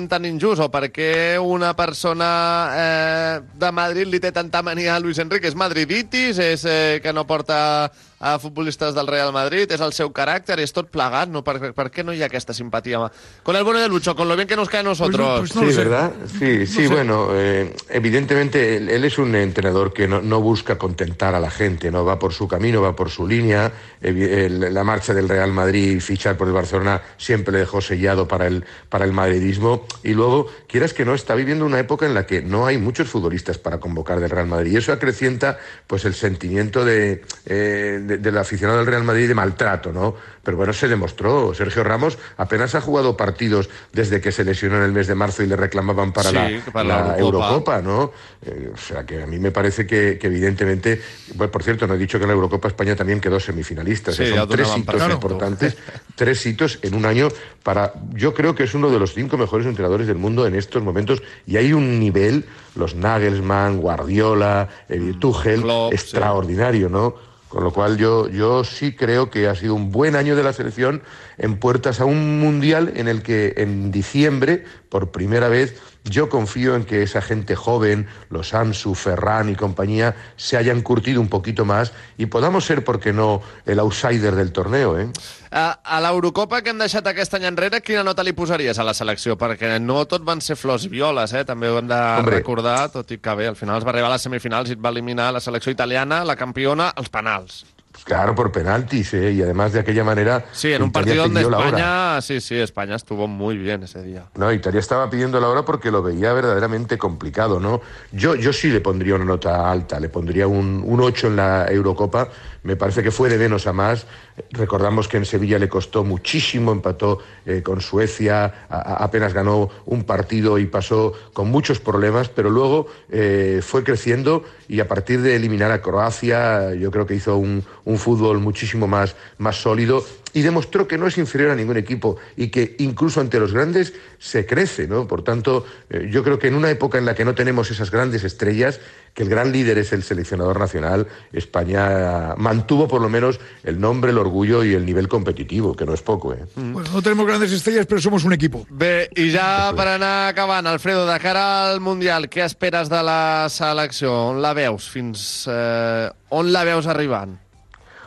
tan 0.09 0.25
injust 0.25 0.63
o 0.63 0.71
per 0.71 0.91
què 0.93 1.39
una 1.41 1.75
persona 1.75 2.71
eh, 2.73 3.41
de 3.55 3.73
Madrid 3.73 4.07
li 4.07 4.21
té 4.21 4.31
tanta 4.33 4.63
mania 4.63 4.95
a 4.97 5.01
Luis 5.01 5.19
Enrique? 5.19 5.49
És 5.49 5.57
madriditis? 5.57 6.39
És 6.39 6.65
eh, 6.65 7.01
que 7.03 7.13
no 7.13 7.27
porta 7.27 7.91
a 8.21 8.39
futbolistes 8.39 8.95
del 8.95 9.07
Real 9.07 9.33
Madrid? 9.33 9.71
És 9.71 9.81
el 9.81 9.93
seu 9.93 10.13
caràcter? 10.13 10.59
És 10.61 10.73
tot 10.73 10.89
plegat? 10.91 11.29
No? 11.29 11.43
Per, 11.45 11.73
per 11.75 11.91
què 11.91 12.05
no 12.05 12.15
hi 12.15 12.23
ha 12.23 12.31
aquesta 12.31 12.55
simpatia? 12.55 13.11
Con 13.43 13.57
el 13.57 13.65
bueno 13.75 13.83
de 13.83 13.89
Lucho, 13.89 14.15
con 14.15 14.29
lo 14.29 14.37
bien 14.37 14.47
que 14.47 14.55
nos 14.55 14.69
cae 14.69 14.81
a 14.81 14.83
nosotros. 14.85 15.51
sí, 15.51 15.65
¿verdad? 15.77 16.13
Sí, 16.39 16.65
sí, 16.67 16.87
bueno, 16.87 17.31
eh, 17.33 17.75
evidentemente 17.89 18.77
él, 18.77 18.89
él 18.89 19.05
es 19.05 19.19
un 19.19 19.35
entrenador 19.35 19.93
que 19.93 20.07
no, 20.07 20.23
no 20.23 20.41
busca 20.41 20.79
contentar 20.79 21.35
a 21.35 21.41
la 21.41 21.51
gente, 21.51 21.91
no 21.91 22.05
va 22.05 22.19
por 22.21 22.33
su 22.33 22.47
camino, 22.47 22.81
va 22.83 22.95
por 22.95 23.11
su 23.11 23.27
línea. 23.27 23.73
El- 24.01 24.73
la 24.73 24.85
marcha 24.85 25.13
del 25.13 25.29
Real 25.29 25.51
Madrid, 25.53 26.01
fichar 26.01 26.37
por 26.37 26.47
el 26.47 26.55
Barcelona, 26.55 27.03
siempre 27.17 27.53
le 27.53 27.59
dejó 27.61 27.81
sellado 27.81 28.29
para 28.29 28.47
el, 28.47 28.65
para 28.89 29.05
el 29.05 29.13
madridismo. 29.13 29.87
Y 30.05 30.15
luego, 30.15 30.47
quieras 30.69 30.95
que 30.95 31.05
no, 31.05 31.15
está 31.15 31.35
viviendo 31.35 31.67
una 31.67 31.81
época 31.81 32.07
en 32.07 32.15
la 32.15 32.27
que 32.27 32.43
no 32.43 32.67
hay 32.67 32.79
muchos 32.79 33.09
futbolistas 33.09 33.59
para 33.59 33.81
convocar 33.81 34.21
del 34.21 34.31
Real 34.31 34.47
Madrid. 34.47 34.71
Y 34.73 34.77
eso 34.77 34.93
acrecienta 34.93 35.59
pues 35.89 36.05
el 36.05 36.15
sentimiento 36.15 36.85
de, 36.85 37.23
eh, 37.47 38.01
de- 38.03 38.19
del 38.19 38.39
aficionado 38.39 38.79
del 38.79 38.87
Real 38.87 39.03
Madrid 39.03 39.27
de 39.27 39.35
maltrato, 39.35 39.93
¿no? 39.93 40.15
Pero 40.45 40.57
bueno, 40.57 40.73
se 40.73 40.89
demostró. 40.89 41.55
Sergio 41.55 41.83
Ramos 41.83 42.19
apenas 42.37 42.75
ha 42.75 42.81
jugado 42.81 43.17
partidos 43.17 43.71
desde 43.93 44.21
que 44.21 44.31
se 44.31 44.45
lesionó 44.45 44.77
en 44.77 44.83
el 44.83 44.93
mes 44.93 45.07
de 45.07 45.15
marzo 45.15 45.43
y 45.43 45.47
le 45.47 45.57
reclamaban 45.57 46.13
para 46.13 46.31
Sí, 46.31 46.37
la, 46.37 46.73
para 46.73 46.89
la 46.89 47.09
la 47.09 47.19
Eurocopa. 47.19 47.49
Eurocopa, 47.49 47.83
¿no? 47.83 48.13
Eh, 48.45 48.71
o 48.73 48.77
sea, 48.77 49.05
que 49.05 49.23
a 49.23 49.27
mí 49.27 49.39
me 49.39 49.51
parece 49.51 49.87
que, 49.87 50.19
que 50.19 50.27
evidentemente... 50.27 51.01
Pues, 51.37 51.51
por 51.51 51.63
cierto, 51.63 51.87
no 51.87 51.95
he 51.95 51.99
dicho 51.99 52.19
que 52.19 52.25
en 52.25 52.29
la 52.29 52.35
Eurocopa 52.35 52.69
España 52.69 52.95
también 52.95 53.21
quedó 53.21 53.41
semifinalista. 53.41 54.13
Sí, 54.13 54.23
O 54.23 54.27
sea, 54.27 54.35
ya 54.35 54.41
son 54.41 54.49
tres 54.51 54.69
hitos 54.77 55.11
importantes, 55.11 55.77
tres 56.15 56.45
hitos 56.47 56.79
en 56.83 56.95
un 56.95 57.07
año 57.07 57.29
para... 57.63 57.95
Yo 58.13 58.35
creo 58.35 58.55
que 58.55 58.65
es 58.65 58.75
uno 58.75 58.91
de 58.91 58.99
los 58.99 59.15
cinco 59.15 59.39
mejores 59.39 59.67
entrenadores 59.67 60.07
del 60.07 60.19
mundo 60.19 60.47
en 60.47 60.55
estos 60.55 60.83
momentos 60.83 61.23
y 61.47 61.57
hay 61.57 61.73
un 61.73 61.99
nivel, 61.99 62.45
los 62.75 62.95
Nagelsmann, 62.95 63.79
Guardiola, 63.79 64.69
eh, 64.89 65.15
Tuchel, 65.19 65.65
extraordinario, 65.91 66.89
¿no? 66.89 67.34
Con 67.55 67.63
lo 67.63 67.71
cual 67.71 67.99
yo, 67.99 68.29
yo 68.29 68.65
sí 68.65 68.97
creo 68.97 69.31
que 69.31 69.47
ha 69.47 69.55
sido 69.55 69.77
un 69.77 69.93
buen 69.93 70.17
año 70.17 70.35
de 70.35 70.43
la 70.43 70.53
selección 70.53 71.05
en 71.39 71.57
puertas 71.57 72.01
a 72.01 72.05
un 72.05 72.41
mundial 72.41 72.93
en 72.97 73.07
el 73.07 73.23
que 73.23 73.55
en 73.59 73.93
diciembre, 73.93 74.65
por 74.89 75.13
primera 75.13 75.49
vez, 75.49 75.81
yo 76.05 76.29
confío 76.29 76.77
en 76.77 76.85
que 76.85 77.03
esa 77.03 77.23
gente 77.23 77.57
joven, 77.57 78.07
los 78.29 78.55
Ansu, 78.55 78.95
Ferran 78.95 79.49
y 79.49 79.57
compañía, 79.57 80.15
se 80.37 80.57
hayan 80.57 80.83
curtido 80.83 81.21
un 81.21 81.29
poquito 81.29 81.65
más 81.65 81.93
y 82.19 82.27
podamos 82.27 82.65
ser, 82.65 82.85
¿por 82.85 83.01
qué 83.01 83.13
no?, 83.13 83.41
el 83.65 83.79
outsider 83.79 84.35
del 84.35 84.53
torneo, 84.53 84.99
¿eh? 84.99 85.09
A, 85.51 85.79
a 85.85 86.01
l'Eurocopa 86.03 86.61
que 86.67 86.73
hem 86.75 86.81
deixat 86.83 87.07
aquest 87.07 87.37
any 87.39 87.45
enrere, 87.47 87.79
quina 87.81 88.03
nota 88.03 88.25
li 88.27 88.33
posaries 88.35 88.79
a 88.79 88.85
la 88.85 88.95
selecció? 88.95 89.37
Perquè 89.39 89.77
no 89.79 90.01
tot 90.11 90.25
van 90.27 90.43
ser 90.43 90.57
flors 90.59 90.85
i 90.85 90.91
violes, 90.91 91.33
eh? 91.33 91.45
també 91.47 91.71
ho 91.71 91.79
hem 91.79 91.87
de 91.87 92.01
Hombre. 92.19 92.41
recordar, 92.41 92.89
tot 92.91 93.13
i 93.15 93.21
que 93.23 93.37
bé, 93.39 93.47
al 93.53 93.57
final 93.57 93.79
es 93.79 93.87
va 93.87 93.95
arribar 93.95 94.11
a 94.11 94.17
les 94.17 94.27
semifinals 94.27 94.69
i 94.69 94.75
et 94.75 94.83
va 94.83 94.91
eliminar 94.91 95.31
la 95.33 95.41
selecció 95.41 95.71
italiana, 95.71 96.25
la 96.27 96.35
campiona, 96.37 96.91
els 96.99 97.09
penals. 97.09 97.63
Claro, 98.05 98.35
por 98.35 98.53
penaltis, 98.53 99.15
¿eh? 99.15 99.33
Y 99.33 99.41
además 99.43 99.73
de 99.73 99.81
aquella 99.81 100.05
manera... 100.05 100.45
Sí, 100.53 100.73
en 100.73 100.83
un 100.83 100.89
Italia 100.91 101.23
partido 101.23 101.23
donde. 101.25 101.41
España, 101.41 102.21
sí, 102.21 102.41
sí, 102.41 102.55
España 102.57 102.97
estuvo 102.97 103.27
muy 103.27 103.57
bien 103.57 103.83
ese 103.83 104.03
día. 104.03 104.27
No, 104.37 104.53
Italia 104.53 104.81
estaba 104.81 105.09
pidiendo 105.09 105.41
la 105.41 105.49
hora 105.49 105.65
porque 105.65 105.91
lo 105.91 106.03
veía 106.03 106.33
verdaderamente 106.35 106.99
complicado, 106.99 107.61
¿no? 107.61 107.81
Yo, 108.13 108.35
yo 108.35 108.53
sí 108.53 108.69
le 108.69 108.81
pondría 108.83 109.15
una 109.15 109.25
nota 109.25 109.71
alta, 109.71 109.99
le 110.01 110.11
pondría 110.11 110.47
un, 110.47 110.83
un 110.85 111.01
8 111.01 111.29
en 111.29 111.37
la 111.37 111.67
Eurocopa. 111.71 112.29
Me 112.63 112.77
parece 112.77 113.03
que 113.03 113.11
fue 113.11 113.29
de 113.29 113.37
menos 113.39 113.67
a 113.67 113.73
más. 113.73 114.07
Recordamos 114.51 115.07
que 115.09 115.17
en 115.19 115.25
Sevilla 115.27 115.59
le 115.59 115.69
costó 115.69 116.03
muchísimo, 116.05 116.73
empató 116.73 117.19
eh, 117.47 117.63
con 117.63 117.81
Suecia, 117.81 118.67
a- 118.69 118.77
a- 118.77 119.05
apenas 119.05 119.33
ganó 119.35 119.69
un 119.87 120.05
partido 120.05 120.59
y 120.59 120.67
pasó 120.67 121.13
con 121.33 121.51
muchos 121.51 121.79
problemas, 121.81 122.29
pero 122.31 122.51
luego 122.51 122.87
eh, 123.11 123.61
fue 123.63 123.85
creciendo 123.85 124.45
y 124.69 124.81
a 124.81 124.89
partir 124.89 125.21
de 125.23 125.37
eliminar 125.37 125.71
a 125.73 125.83
Croacia, 125.83 126.75
yo 126.75 126.91
creo 126.91 127.07
que 127.07 127.15
hizo 127.15 127.37
un, 127.37 127.65
un 127.85 127.94
fútbol 127.99 128.41
muchísimo 128.41 128.87
más, 128.87 129.17
más 129.39 129.57
sólido 129.57 130.05
y 130.35 130.43
demostró 130.43 130.87
que 130.87 130.99
no 130.99 131.07
es 131.07 131.17
inferior 131.17 131.53
a 131.53 131.55
ningún 131.55 131.77
equipo 131.77 132.17
y 132.37 132.49
que 132.49 132.75
incluso 132.79 133.21
ante 133.21 133.39
los 133.39 133.55
grandes 133.55 133.95
se 134.19 134.45
crece, 134.45 134.87
¿no? 134.89 135.07
Por 135.07 135.23
tanto, 135.23 135.65
eh, 135.89 136.09
yo 136.11 136.25
creo 136.25 136.39
que 136.39 136.49
en 136.49 136.57
una 136.57 136.71
época 136.71 136.99
en 136.99 137.07
la 137.07 137.15
que 137.15 137.25
no 137.25 137.35
tenemos 137.35 137.71
esas 137.71 137.91
grandes 137.91 138.25
estrellas, 138.25 138.81
que 139.15 139.23
el 139.23 139.29
gran 139.29 139.53
líder 139.53 139.79
es 139.79 139.93
el 139.93 140.03
seleccionador 140.03 140.59
nacional, 140.59 141.07
España 141.33 142.35
mantuvo 142.37 142.89
por 142.89 143.01
lo 143.01 143.09
menos 143.09 143.39
el 143.63 143.81
nombre, 143.81 144.11
el 144.11 144.19
orgullo 144.19 144.65
y 144.65 144.75
el 144.75 144.85
nivel 144.85 145.07
competitivo, 145.07 145.77
que 145.77 145.87
no 145.87 145.95
es 145.95 146.03
poco, 146.03 146.35
¿eh? 146.35 146.45
Bueno, 146.57 146.91
no 146.93 147.01
tenemos 147.01 147.27
grandes 147.27 147.53
estrellas, 147.53 147.87
pero 147.87 148.01
somos 148.01 148.25
un 148.25 148.33
equipo. 148.33 148.67
Bé, 148.69 149.09
i 149.15 149.31
ja 149.31 149.71
per 149.79 149.87
anar 149.95 150.33
acabant, 150.33 150.67
Alfredo, 150.67 151.07
de 151.07 151.19
cara 151.23 151.71
al 151.71 151.81
Mundial, 151.81 152.27
què 152.27 152.43
esperes 152.43 152.91
de 152.91 153.05
la 153.07 153.47
selecció? 153.55 154.11
On 154.35 154.43
la 154.43 154.51
veus? 154.57 154.91
Fins 154.91 155.47
eh, 155.47 156.11
on 156.35 156.51
la 156.51 156.67
veus 156.67 156.91
arribant? 156.91 157.44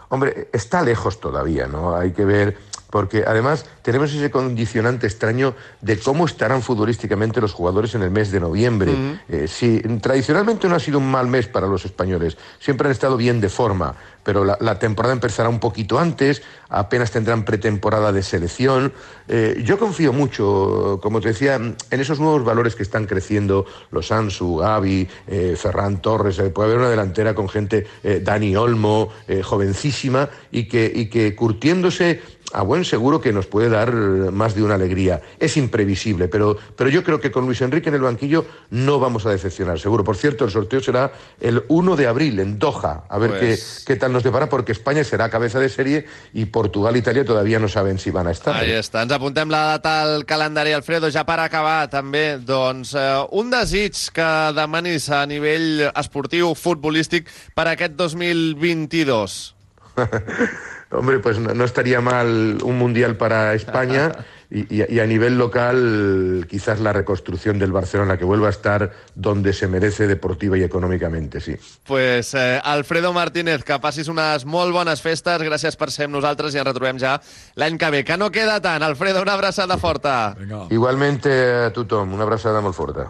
Hombre, 0.09 0.49
está 0.53 0.81
lejos 0.81 1.19
todavía, 1.19 1.67
¿no? 1.67 1.95
Hay 1.95 2.11
que 2.11 2.23
ver, 2.23 2.57
porque 2.89 3.23
además 3.27 3.65
tenemos 3.81 4.13
ese 4.13 4.31
condicionante 4.31 5.07
extraño 5.07 5.55
de 5.81 5.99
cómo 5.99 6.25
estarán 6.25 6.61
futbolísticamente 6.61 7.41
los 7.41 7.53
jugadores 7.53 7.95
en 7.95 8.01
el 8.01 8.11
mes 8.11 8.31
de 8.31 8.39
noviembre. 8.39 8.93
Eh, 9.29 9.47
sí, 9.47 9.81
tradicionalmente 10.01 10.67
no 10.67 10.75
ha 10.75 10.79
sido 10.79 10.99
un 10.99 11.09
mal 11.09 11.27
mes 11.27 11.47
para 11.47 11.67
los 11.67 11.85
españoles, 11.85 12.37
siempre 12.59 12.87
han 12.87 12.91
estado 12.91 13.17
bien 13.17 13.41
de 13.41 13.49
forma, 13.49 13.95
pero 14.23 14.43
la, 14.43 14.57
la 14.59 14.77
temporada 14.79 15.13
empezará 15.13 15.47
un 15.49 15.59
poquito 15.59 15.99
antes, 15.99 16.41
apenas 16.69 17.11
tendrán 17.11 17.45
pretemporada 17.45 18.11
de 18.11 18.21
selección. 18.23 18.91
Eh, 19.29 19.61
yo 19.63 19.77
confío 19.79 20.11
mucho, 20.11 20.99
como 21.01 21.21
te 21.21 21.29
decía, 21.29 21.55
en 21.55 21.75
esos 21.91 22.19
nuevos 22.19 22.43
valores 22.43 22.75
que 22.75 22.83
están 22.83 23.05
creciendo, 23.05 23.65
los 23.91 24.11
Ansu, 24.11 24.57
Gavi, 24.57 25.07
eh, 25.27 25.55
Ferran 25.57 26.01
Torres, 26.01 26.41
puede 26.53 26.69
haber 26.69 26.79
una 26.79 26.89
delantera 26.89 27.33
con 27.33 27.47
gente, 27.47 27.87
Dani 28.21 28.55
Olmo, 28.55 29.09
jovencísima, 29.43 30.29
y 30.51 30.67
que, 30.67 30.91
y 30.93 31.07
que 31.07 31.35
curtiéndose 31.35 32.21
a 32.53 32.61
buen 32.61 32.85
seguro 32.85 33.19
que 33.19 33.33
nos 33.33 33.45
puede 33.45 33.69
dar 33.69 33.89
eh, 33.89 34.31
más 34.31 34.55
de 34.55 34.63
una 34.63 34.75
alegría. 34.75 35.21
Es 35.39 35.57
imprevisible, 35.57 36.27
pero, 36.27 36.57
pero 36.75 36.89
yo 36.89 37.03
creo 37.03 37.19
que 37.19 37.29
con 37.31 37.45
Luis 37.45 37.61
Enrique 37.61 37.89
en 37.89 37.95
el 37.95 38.01
banquillo 38.01 38.45
no 38.69 38.99
vamos 38.99 39.25
a 39.25 39.31
decepcionar, 39.31 39.79
seguro. 39.79 40.03
Por 40.03 40.15
cierto, 40.15 40.45
el 40.45 40.51
sorteo 40.51 40.79
será 40.79 41.11
el 41.41 41.63
1 41.67 41.95
de 41.95 42.07
abril 42.07 42.39
en 42.39 42.57
Doha, 42.57 43.03
a 43.09 43.17
ver 43.17 43.31
Pues- 43.31 43.83
qué, 43.85 43.93
qué 43.93 43.99
tal 43.99 44.13
nos 44.13 44.23
depara, 44.23 44.47
porque 44.47 44.71
España 44.71 45.03
será 45.03 45.29
cabeza 45.29 45.59
de 45.59 45.69
serie 45.69 46.05
y 46.33 46.45
Portugal 46.45 46.95
e 46.95 46.99
Italia 46.99 47.25
todavía 47.25 47.59
no 47.59 47.67
saben 47.67 47.99
si 47.99 48.11
van 48.11 48.27
a 48.27 48.31
estar. 48.31 48.55
Ahí 48.55 48.71
està, 48.71 49.03
ens 49.03 49.11
apuntem 49.11 49.49
la 49.51 49.75
data 49.75 50.01
al 50.03 50.25
calendari, 50.25 50.71
Alfredo, 50.71 51.11
ja 51.11 51.25
per 51.27 51.39
acabar 51.43 51.89
també, 51.91 52.37
doncs, 52.39 52.93
eh, 52.95 53.25
un 53.31 53.51
desig 53.51 54.07
que 54.15 54.29
demanis 54.55 55.09
a 55.11 55.25
nivell 55.27 55.91
esportiu, 55.93 56.55
futbolístic, 56.55 57.27
per 57.53 57.67
aquest 57.75 57.99
2022. 57.99 59.55
Hombre, 60.91 61.19
pues 61.19 61.37
no, 61.39 61.53
no 61.53 61.65
estaría 61.65 61.99
mal 62.01 62.57
un 62.63 62.77
mundial 62.77 63.17
para 63.17 63.53
España 63.53 64.11
y, 64.49 64.61
y- 64.81 64.85
y 64.87 64.99
a 65.01 65.05
nivel 65.05 65.37
local 65.37 66.47
quizás 66.49 66.79
la 66.79 66.93
reconstrucción 66.93 67.59
del 67.59 67.73
Barcelona, 67.73 68.17
que 68.17 68.23
vuelva 68.23 68.47
a 68.47 68.51
estar 68.51 68.93
donde 69.13 69.51
se 69.51 69.67
merece 69.67 70.07
deportiva 70.07 70.57
y 70.57 70.63
económicamente, 70.63 71.41
sí. 71.41 71.57
Pues, 71.85 72.33
eh, 72.33 72.61
Alfredo 72.63 73.11
Martínez, 73.11 73.63
que 73.65 73.77
passis 73.79 74.07
unes 74.07 74.45
molt 74.45 74.71
bones 74.71 75.01
festes, 75.01 75.41
gràcies 75.43 75.75
per 75.75 75.91
ser 75.91 76.07
amb 76.07 76.15
nosaltres 76.15 76.55
i 76.55 76.61
ens 76.63 76.67
retrobem 76.71 76.97
ja 77.03 77.17
l'any 77.59 77.77
que 77.77 77.89
ve. 77.91 78.03
Que 78.07 78.15
no 78.15 78.31
queda 78.31 78.61
tant. 78.61 78.81
Alfredo, 78.83 79.21
una 79.21 79.33
abraçada 79.33 79.77
forta. 79.77 80.37
Igualmente 80.69 81.65
a 81.67 81.73
tothom, 81.73 82.13
una 82.15 82.23
abraçada 82.23 82.61
molt 82.61 82.75
forta. 82.79 83.09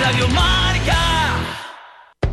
Radio. 0.00 0.59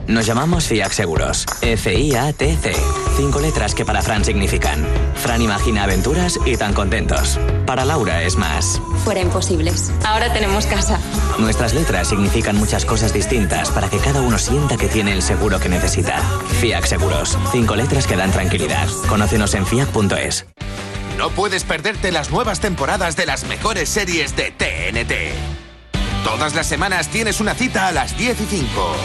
Nos 0.07 0.25
llamamos 0.25 0.65
FIAC 0.67 0.93
Seguros. 0.93 1.45
F-I-A-T-C. 1.61 2.71
Cinco 3.17 3.41
letras 3.41 3.75
que 3.75 3.83
para 3.83 4.01
Fran 4.01 4.23
significan. 4.23 4.85
Fran 5.15 5.41
imagina 5.41 5.83
aventuras 5.83 6.39
y 6.45 6.55
tan 6.55 6.73
contentos. 6.73 7.37
Para 7.65 7.83
Laura 7.83 8.23
es 8.23 8.37
más. 8.37 8.81
Fuera 9.03 9.19
imposibles. 9.19 9.91
Ahora 10.05 10.31
tenemos 10.31 10.65
casa. 10.65 10.97
Nuestras 11.39 11.73
letras 11.73 12.07
significan 12.07 12.55
muchas 12.55 12.85
cosas 12.85 13.11
distintas 13.11 13.69
para 13.69 13.89
que 13.89 13.97
cada 13.97 14.21
uno 14.21 14.37
sienta 14.37 14.77
que 14.77 14.87
tiene 14.87 15.11
el 15.11 15.21
seguro 15.21 15.59
que 15.59 15.67
necesita. 15.67 16.21
FIAC 16.61 16.85
Seguros. 16.85 17.37
Cinco 17.51 17.75
letras 17.75 18.07
que 18.07 18.15
dan 18.15 18.31
tranquilidad. 18.31 18.87
Conócenos 19.09 19.53
en 19.55 19.65
fiac.es. 19.65 20.45
No 21.17 21.31
puedes 21.31 21.65
perderte 21.65 22.13
las 22.13 22.31
nuevas 22.31 22.61
temporadas 22.61 23.17
de 23.17 23.25
las 23.25 23.43
mejores 23.45 23.89
series 23.89 24.37
de 24.37 24.51
TNT. 24.51 26.23
Todas 26.23 26.55
las 26.55 26.67
semanas 26.67 27.09
tienes 27.09 27.41
una 27.41 27.55
cita 27.55 27.87
a 27.87 27.91
las 27.91 28.17
10 28.17 28.39
y 28.41 28.45
5. 28.45 28.95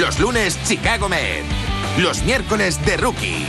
Los 0.00 0.18
lunes, 0.18 0.58
Chicago 0.66 1.10
Med. 1.10 1.44
Los 1.98 2.22
miércoles, 2.22 2.78
The 2.86 2.96
Rookie. 2.96 3.44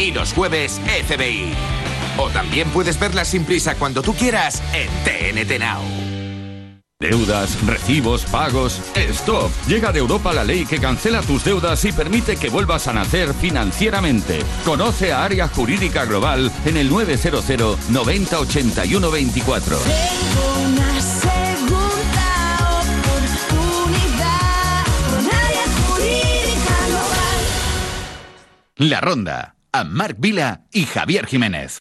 Y 0.00 0.10
los 0.10 0.32
jueves, 0.32 0.80
FBI. 1.06 1.54
O 2.18 2.28
también 2.28 2.68
puedes 2.70 2.98
verlas 2.98 3.28
sin 3.28 3.44
prisa 3.44 3.76
cuando 3.76 4.02
tú 4.02 4.12
quieras 4.12 4.60
en 4.74 4.88
TNT 5.04 5.60
Now. 5.60 5.80
Deudas, 6.98 7.64
recibos, 7.64 8.24
pagos. 8.24 8.80
¡Stop! 8.96 9.52
Llega 9.68 9.92
de 9.92 10.00
Europa 10.00 10.32
la 10.32 10.42
ley 10.42 10.66
que 10.66 10.80
cancela 10.80 11.22
tus 11.22 11.44
deudas 11.44 11.84
y 11.84 11.92
permite 11.92 12.36
que 12.36 12.50
vuelvas 12.50 12.88
a 12.88 12.92
nacer 12.92 13.32
financieramente. 13.32 14.40
Conoce 14.64 15.12
a 15.12 15.22
Área 15.22 15.46
Jurídica 15.46 16.04
Global 16.04 16.50
en 16.64 16.78
el 16.78 16.90
900 16.90 17.88
90 17.90 18.40
81 18.40 19.10
24. 19.10 19.78
La 28.76 29.00
Ronda, 29.04 29.36
amb 29.78 29.92
Marc 30.00 30.16
Vila 30.26 30.48
i 30.72 30.84
Javier 30.94 31.26
Jiménez. 31.26 31.78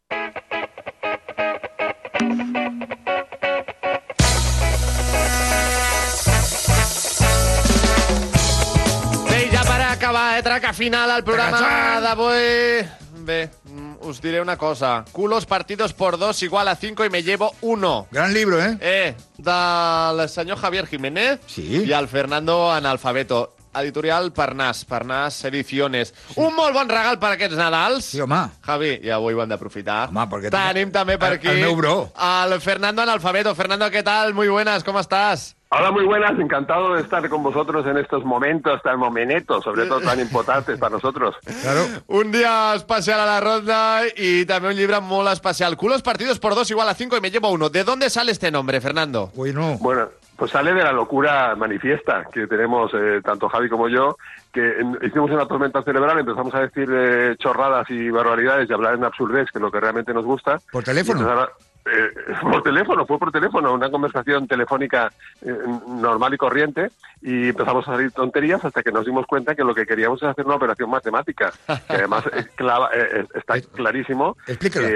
Bé, 9.29 9.49
ja 9.51 9.61
per 9.63 9.79
acabar, 9.87 10.37
eh, 10.37 10.43
traca 10.43 10.73
final 10.73 11.11
al 11.11 11.23
programa 11.23 11.99
d'avui. 12.03 12.83
Bé, 13.21 13.49
mm, 13.69 14.07
us 14.07 14.19
diré 14.21 14.41
una 14.41 14.57
cosa. 14.57 15.05
Culos 15.11 15.45
partidos 15.45 15.93
por 15.93 16.17
dos 16.17 16.41
igual 16.43 16.67
a 16.67 16.75
cinco 16.75 17.05
y 17.05 17.09
me 17.09 17.23
llevo 17.23 17.53
uno. 17.61 18.07
Gran 18.11 18.33
libro, 18.33 18.61
¿eh? 18.61 18.77
Eh, 18.81 19.15
del 19.37 20.27
senyor 20.29 20.57
Javier 20.57 20.87
Jiménez 20.87 21.39
Sí. 21.47 21.83
i 21.85 21.91
el 21.93 22.07
Fernando 22.07 22.71
Analfabeto. 22.71 23.55
Editorial 23.73 24.31
Parnàs, 24.35 24.83
Parnàs 24.85 25.37
Ediciones. 25.47 26.13
Un 26.35 26.53
molt 26.55 26.73
bon 26.75 26.89
regal 26.89 27.17
per 27.19 27.31
aquests 27.37 27.55
Nadals. 27.55 28.05
Sí, 28.11 28.19
home. 28.21 28.41
Javi, 28.65 28.99
i 29.03 29.09
avui 29.09 29.33
ho 29.33 29.41
hem 29.43 29.49
d'aprofitar. 29.49 30.09
Home, 30.09 30.25
perquè... 30.31 30.51
Tenim 30.51 30.91
també 30.91 31.17
per 31.17 31.31
El- 31.33 31.39
aquí 31.39 31.47
el 31.47 31.59
meu 31.63 31.75
bro. 31.75 32.11
al 32.15 32.59
Fernando 32.61 33.01
Analfabeto. 33.01 33.55
Fernando, 33.55 33.89
¿qué 33.91 34.03
tal? 34.03 34.33
Muy 34.33 34.47
buenas, 34.49 34.83
¿cómo 34.83 34.99
estás? 34.99 35.55
Hola, 35.73 35.89
muy 35.91 36.03
buenas, 36.03 36.37
encantado 36.37 36.95
de 36.95 37.01
estar 37.01 37.27
con 37.29 37.41
vosotros 37.43 37.85
en 37.87 37.97
estos 37.97 38.25
momentos 38.25 38.81
tan 38.81 38.99
momentos, 38.99 39.63
sobre 39.63 39.85
todo 39.85 40.01
tan 40.01 40.19
importantes 40.19 40.77
para 40.77 40.91
nosotros. 40.95 41.33
Claro. 41.61 41.85
Un 42.07 42.29
dia 42.29 42.75
especial 42.75 43.21
a 43.21 43.25
la 43.25 43.39
ronda 43.39 44.01
y 44.17 44.45
también 44.45 44.73
un 44.73 44.77
llibre 44.77 44.99
molt 44.99 45.29
especial. 45.31 45.77
Culos 45.77 46.01
partidos 46.01 46.39
por 46.39 46.55
dos 46.55 46.69
igual 46.71 46.89
a 46.89 46.93
cinco 46.93 47.15
y 47.15 47.21
me 47.21 47.31
llevo 47.31 47.49
uno. 47.51 47.69
¿De 47.69 47.85
dónde 47.85 48.09
sale 48.09 48.33
este 48.33 48.51
nombre, 48.51 48.81
Fernando? 48.81 49.31
Bueno, 49.33 49.77
Bueno, 49.79 50.09
pues 50.35 50.51
sale 50.51 50.73
de 50.73 50.83
la 50.83 50.91
locura 50.91 51.55
manifiesta 51.55 52.25
que 52.33 52.47
tenemos 52.47 52.91
eh, 52.93 53.21
tanto 53.23 53.47
Javi 53.47 53.69
como 53.69 53.87
yo, 53.87 54.17
que 54.51 54.77
en- 54.77 54.97
hicimos 55.03 55.31
una 55.31 55.45
tormenta 55.47 55.81
cerebral, 55.83 56.19
empezamos 56.19 56.53
a 56.53 56.59
decir 56.63 56.89
eh, 56.91 57.35
chorradas 57.39 57.89
y 57.89 58.09
barbaridades 58.09 58.69
y 58.69 58.73
hablar 58.73 58.95
en 58.95 59.05
absurdez, 59.05 59.49
que 59.49 59.59
es 59.59 59.61
lo 59.61 59.71
que 59.71 59.79
realmente 59.79 60.13
nos 60.13 60.25
gusta. 60.25 60.59
¿Por 60.69 60.83
teléfono? 60.83 61.47
Eh, 61.83 62.11
por 62.41 62.61
teléfono, 62.61 63.05
fue 63.07 63.17
por 63.17 63.31
teléfono, 63.31 63.73
una 63.73 63.89
conversación 63.89 64.47
telefónica 64.47 65.11
eh, 65.41 65.51
normal 65.87 66.33
y 66.33 66.37
corriente, 66.37 66.91
y 67.23 67.49
empezamos 67.49 67.87
a 67.87 67.93
salir 67.93 68.11
tonterías 68.11 68.63
hasta 68.63 68.83
que 68.83 68.91
nos 68.91 69.05
dimos 69.05 69.25
cuenta 69.25 69.55
que 69.55 69.63
lo 69.63 69.73
que 69.73 69.85
queríamos 69.87 70.21
es 70.21 70.29
hacer 70.29 70.45
una 70.45 70.55
operación 70.55 70.89
matemática, 70.91 71.51
que 71.65 71.95
además 71.95 72.23
es 72.33 72.47
clava- 72.55 72.91
eh, 72.93 73.21
eh, 73.21 73.25
está 73.33 73.59
clarísimo. 73.61 74.37
Explícalo, 74.45 74.87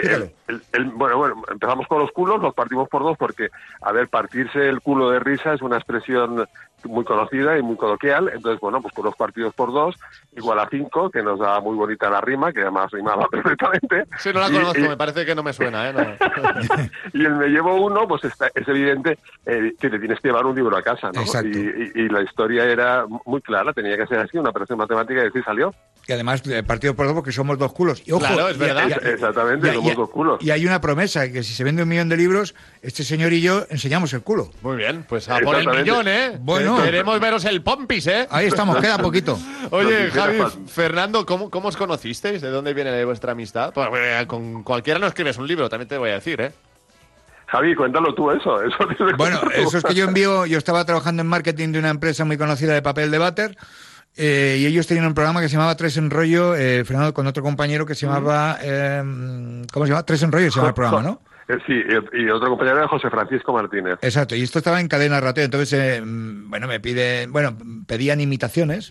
el- 0.47 0.61
el- 0.73 0.85
bueno, 0.91 1.17
bueno, 1.17 1.43
empezamos 1.49 1.87
con 1.87 1.99
los 1.99 2.11
culos, 2.11 2.39
los 2.41 2.53
partimos 2.53 2.87
por 2.87 3.01
dos, 3.01 3.17
porque, 3.17 3.49
a 3.81 3.91
ver, 3.91 4.07
partirse 4.07 4.69
el 4.69 4.81
culo 4.81 5.09
de 5.09 5.19
risa 5.19 5.53
es 5.53 5.61
una 5.63 5.77
expresión 5.77 6.47
muy 6.85 7.03
conocida 7.03 7.57
y 7.57 7.61
muy 7.61 7.75
coloquial, 7.75 8.29
entonces, 8.33 8.59
bueno, 8.59 8.81
pues 8.81 8.93
con 8.93 9.05
los 9.05 9.15
partidos 9.15 9.53
por 9.53 9.71
dos, 9.73 9.95
igual 10.35 10.59
a 10.59 10.67
cinco, 10.69 11.09
que 11.09 11.21
nos 11.23 11.39
da 11.39 11.59
muy 11.59 11.75
bonita 11.75 12.09
la 12.09 12.21
rima, 12.21 12.51
que 12.53 12.61
además 12.61 12.91
rimaba 12.91 13.27
perfectamente. 13.31 14.05
Sí, 14.19 14.29
no 14.33 14.39
la 14.39 14.49
Y- 14.49 14.53
conozco, 14.53 14.79
y- 14.79 14.87
me 14.89 14.97
parece 14.97 15.25
que 15.25 15.35
no 15.35 15.43
me 15.43 15.53
suena, 15.53 15.89
¿eh? 15.89 15.93
No. 15.93 16.03
y 17.13 17.25
el 17.25 17.35
me 17.35 17.47
llevo 17.47 17.75
uno, 17.75 18.07
pues 18.07 18.23
está, 18.23 18.49
es 18.53 18.67
evidente 18.67 19.17
eh, 19.45 19.73
que 19.79 19.89
te 19.89 19.99
tienes 19.99 20.19
que 20.19 20.27
llevar 20.29 20.45
un 20.45 20.55
libro 20.55 20.75
a 20.77 20.81
casa, 20.81 21.11
¿no? 21.13 21.21
Exacto. 21.21 21.49
Y, 21.49 21.91
y- 21.95 22.01
y 22.05 22.09
la 22.09 22.21
historia 22.21 22.63
era 22.65 23.05
muy 23.25 23.41
clara, 23.41 23.73
tenía 23.73 23.97
que 23.97 24.07
ser 24.07 24.19
así, 24.19 24.37
una 24.37 24.49
operación 24.51 24.77
matemática 24.77 25.23
y 25.23 25.27
así 25.27 25.41
salió. 25.43 25.73
Y 26.07 26.13
además, 26.13 26.43
eh, 26.47 26.61
partido 26.61 26.95
por 26.95 27.07
dos 27.07 27.15
porque 27.15 27.31
somos 27.31 27.57
dos 27.57 27.73
culos. 27.73 28.03
Y 28.05 28.11
ojo, 28.11 28.19
Claro, 28.25 28.49
es 28.49 28.57
verdad. 28.59 28.87
y- 28.87 28.91
y- 29.07 29.09
Exactamente, 29.11 29.69
y- 29.69 29.73
somos 29.73 29.91
y- 29.91 29.95
dos 29.95 30.09
culos. 30.11 30.37
Y 30.43 30.51
hay 30.51 30.65
una 30.65 30.79
promesa, 30.79 31.31
que 31.31 31.41
si 31.41 31.53
se 31.53 31.63
vende 31.63 31.81
un 31.83 31.89
millón 31.89 32.09
de 32.09 32.17
libros, 32.17 32.53
este 32.83 33.03
señor 33.03 33.33
y 33.33 33.41
yo 33.41 33.63
enseñamos 33.69 34.13
el 34.13 34.21
culo. 34.21 34.51
Muy 34.61 34.77
bien, 34.77 35.03
pues 35.09 35.27
a 35.29 35.39
por 35.39 35.55
el 35.55 35.67
millón, 35.67 36.07
¿eh? 36.07 36.37
Bueno. 36.39 36.74
Queremos 36.83 37.19
veros 37.19 37.45
el 37.45 37.61
pompis, 37.61 38.07
¿eh? 38.07 38.27
Ahí 38.29 38.47
estamos, 38.47 38.77
queda 38.77 38.97
poquito. 38.97 39.37
Oye, 39.71 40.09
Javi. 40.11 40.39
Fernando, 40.67 41.25
¿cómo, 41.25 41.49
¿cómo 41.49 41.69
os 41.69 41.77
conocisteis? 41.77 42.41
¿De 42.41 42.49
dónde 42.49 42.73
viene 42.73 43.03
vuestra 43.05 43.33
amistad? 43.33 43.73
Pues, 43.73 43.89
eh, 43.93 44.25
con 44.27 44.63
cualquiera 44.63 44.99
no 44.99 45.07
escribes 45.07 45.37
un 45.37 45.47
libro, 45.47 45.69
también 45.69 45.87
te 45.87 45.97
voy 45.97 46.11
a 46.11 46.15
decir, 46.15 46.41
¿eh? 46.41 46.51
Javi, 47.47 47.75
cuéntalo 47.75 48.13
tú 48.13 48.31
eso. 48.31 48.61
eso 48.61 48.77
Bueno, 49.17 49.39
eso 49.53 49.77
es 49.77 49.83
que 49.83 49.93
yo 49.93 50.05
envío, 50.07 50.45
yo 50.45 50.57
estaba 50.57 50.85
trabajando 50.85 51.21
en 51.21 51.27
marketing 51.27 51.71
de 51.71 51.79
una 51.79 51.89
empresa 51.89 52.25
muy 52.25 52.37
conocida 52.37 52.73
de 52.73 52.81
papel 52.81 53.11
de 53.11 53.17
váter 53.17 53.57
eh, 54.17 54.57
y 54.59 54.65
ellos 54.65 54.87
tenían 54.87 55.05
un 55.07 55.13
programa 55.13 55.41
que 55.41 55.49
se 55.49 55.53
llamaba 55.55 55.75
Tres 55.75 55.97
en 55.97 56.09
Rollo, 56.09 56.55
eh, 56.55 56.85
Fernando, 56.85 57.13
con 57.13 57.27
otro 57.27 57.43
compañero 57.43 57.85
que 57.85 57.95
se 57.95 58.05
llamaba, 58.05 58.57
eh, 58.61 59.01
¿cómo 59.71 59.85
se 59.85 59.91
llama? 59.91 60.03
Tres 60.03 60.23
en 60.23 60.31
Rollo 60.31 60.49
se 60.49 60.57
llama 60.57 60.69
el 60.69 60.73
programa, 60.73 61.01
¿no? 61.01 61.21
Eh, 61.47 61.57
Sí, 61.67 61.73
y, 62.13 62.29
otro 62.29 62.49
compañero 62.49 62.77
era 62.77 62.87
José 62.87 63.09
Francisco 63.09 63.53
Martínez. 63.53 63.99
Exacto, 64.01 64.35
y 64.35 64.41
esto 64.41 64.59
estaba 64.59 64.79
en 64.81 64.87
cadena 64.87 65.19
rateo, 65.21 65.45
entonces, 65.45 65.73
eh, 65.73 66.01
mm, 66.01 66.49
bueno, 66.49 66.67
me 66.67 66.79
piden, 66.79 67.31
bueno, 67.31 67.55
pedían 67.87 68.19
imitaciones 68.19 68.89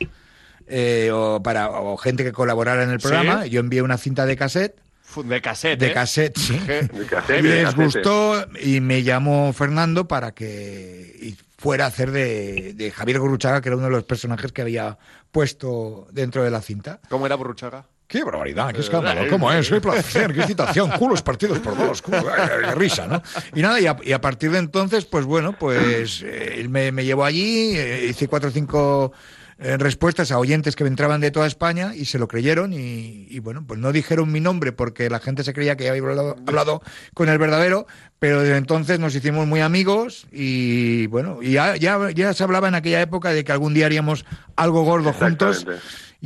eh, 0.69 1.11
o 1.13 1.43
para 1.43 1.69
o 1.71 1.97
gente 1.97 2.23
que 2.25 2.33
colaborara 2.33 2.85
en 2.85 2.91
el 2.91 3.01
Sí. 3.01 3.09
programa, 3.09 3.47
yo 3.47 3.61
envié 3.61 3.83
una 3.83 3.99
cinta 3.99 4.25
de 4.25 4.37
cassette, 4.37 4.77
De 5.25 5.41
cassette, 5.41 5.79
de 5.81 5.87
¿eh? 5.89 5.93
cassette, 5.93 6.39
sí. 6.39 6.59
De 6.59 7.07
cassette, 7.09 7.41
Y 7.41 7.43
les 7.43 7.65
cassette. 7.65 7.77
gustó 7.85 8.47
y 8.61 8.81
me 8.81 9.03
llamó 9.03 9.53
Fernando 9.53 10.09
para 10.09 10.33
que 10.33 11.35
fuera 11.59 11.85
a 11.85 11.89
hacer 11.89 12.11
de, 12.11 12.73
de 12.75 12.91
Javier 12.91 13.19
Gurruchaga, 13.21 13.61
que 13.61 13.69
era 13.69 13.77
uno 13.77 13.87
de 13.87 13.93
los 13.93 14.05
personajes 14.05 14.53
que 14.53 14.63
había 14.63 14.97
puesto 15.33 16.07
dentro 16.13 16.43
de 16.45 16.51
la 16.51 16.61
cinta. 16.63 17.01
¿Cómo 17.09 17.27
era 17.27 17.35
Burruchaga? 17.37 17.85
¡Qué 18.07 18.23
barbaridad! 18.23 18.71
¡Qué 18.73 18.79
Eh, 18.79 18.81
escándalo! 18.81 19.23
eh, 19.23 19.29
¿Cómo 19.29 19.51
es? 19.53 19.67
eh. 19.69 19.75
¡Qué 19.75 19.81
placer! 19.81 20.33
¡Qué 20.33 20.41
excitación! 20.41 20.91
¡Culos 20.99 21.23
partidos 21.23 21.59
por 21.59 21.77
dos! 21.77 22.03
culo, 22.03 22.25
¡Qué 22.61 22.75
risa! 22.75 23.07
¿no? 23.07 23.23
Y 23.55 23.63
nada, 23.63 23.81
y 23.81 23.87
a, 23.87 23.97
y 24.03 24.13
a 24.13 24.21
partir 24.21 24.51
de 24.51 24.59
entonces, 24.59 25.05
pues 25.07 25.25
bueno, 25.25 25.57
pues 25.59 26.23
eh, 26.23 26.57
él 26.59 26.69
me, 26.69 26.93
me 26.93 27.05
llevó 27.05 27.25
allí, 27.25 27.77
eh, 27.77 28.07
hice 28.11 28.29
cuatro 28.29 28.51
o 28.51 28.53
cinco 28.53 29.13
eh, 29.59 29.77
respuestas 29.79 30.33
a 30.33 30.39
oyentes 30.39 30.75
que 30.77 30.85
entraban 30.85 31.21
de 31.21 31.31
toda 31.31 31.47
España 31.47 31.95
y 31.95 32.05
se 32.07 32.19
lo 32.19 32.27
creyeron 32.29 32.73
y, 32.73 33.27
y, 33.31 33.39
bueno, 33.39 33.65
pues 33.67 33.79
no 33.81 33.93
dijeron 33.93 34.31
mi 34.33 34.41
nombre 34.41 34.73
porque 34.73 35.09
la 35.09 35.21
gente 35.21 35.45
se 35.45 35.53
creía 35.55 35.77
que 35.77 35.89
había 35.89 36.03
hablado, 36.03 36.37
hablado 36.47 36.83
con 37.15 37.29
el 37.29 37.39
verdadero, 37.39 37.87
pero 38.19 38.43
desde 38.43 38.57
entonces 38.57 38.99
nos 38.99 39.15
hicimos 39.15 39.47
muy 39.47 39.61
amigos 39.61 40.27
y 40.33 41.07
bueno, 41.07 41.39
y 41.41 41.53
ya, 41.53 41.77
ya, 41.77 42.11
ya 42.11 42.35
se 42.35 42.43
hablaba 42.45 42.67
en 42.69 42.75
aquella 42.75 43.01
época 43.01 43.31
de 43.31 43.45
que 43.45 43.53
algún 43.53 43.75
día 43.75 43.87
haríamos 43.87 44.25
algo 44.57 44.83
gordo 44.83 45.13
juntos. 45.13 45.65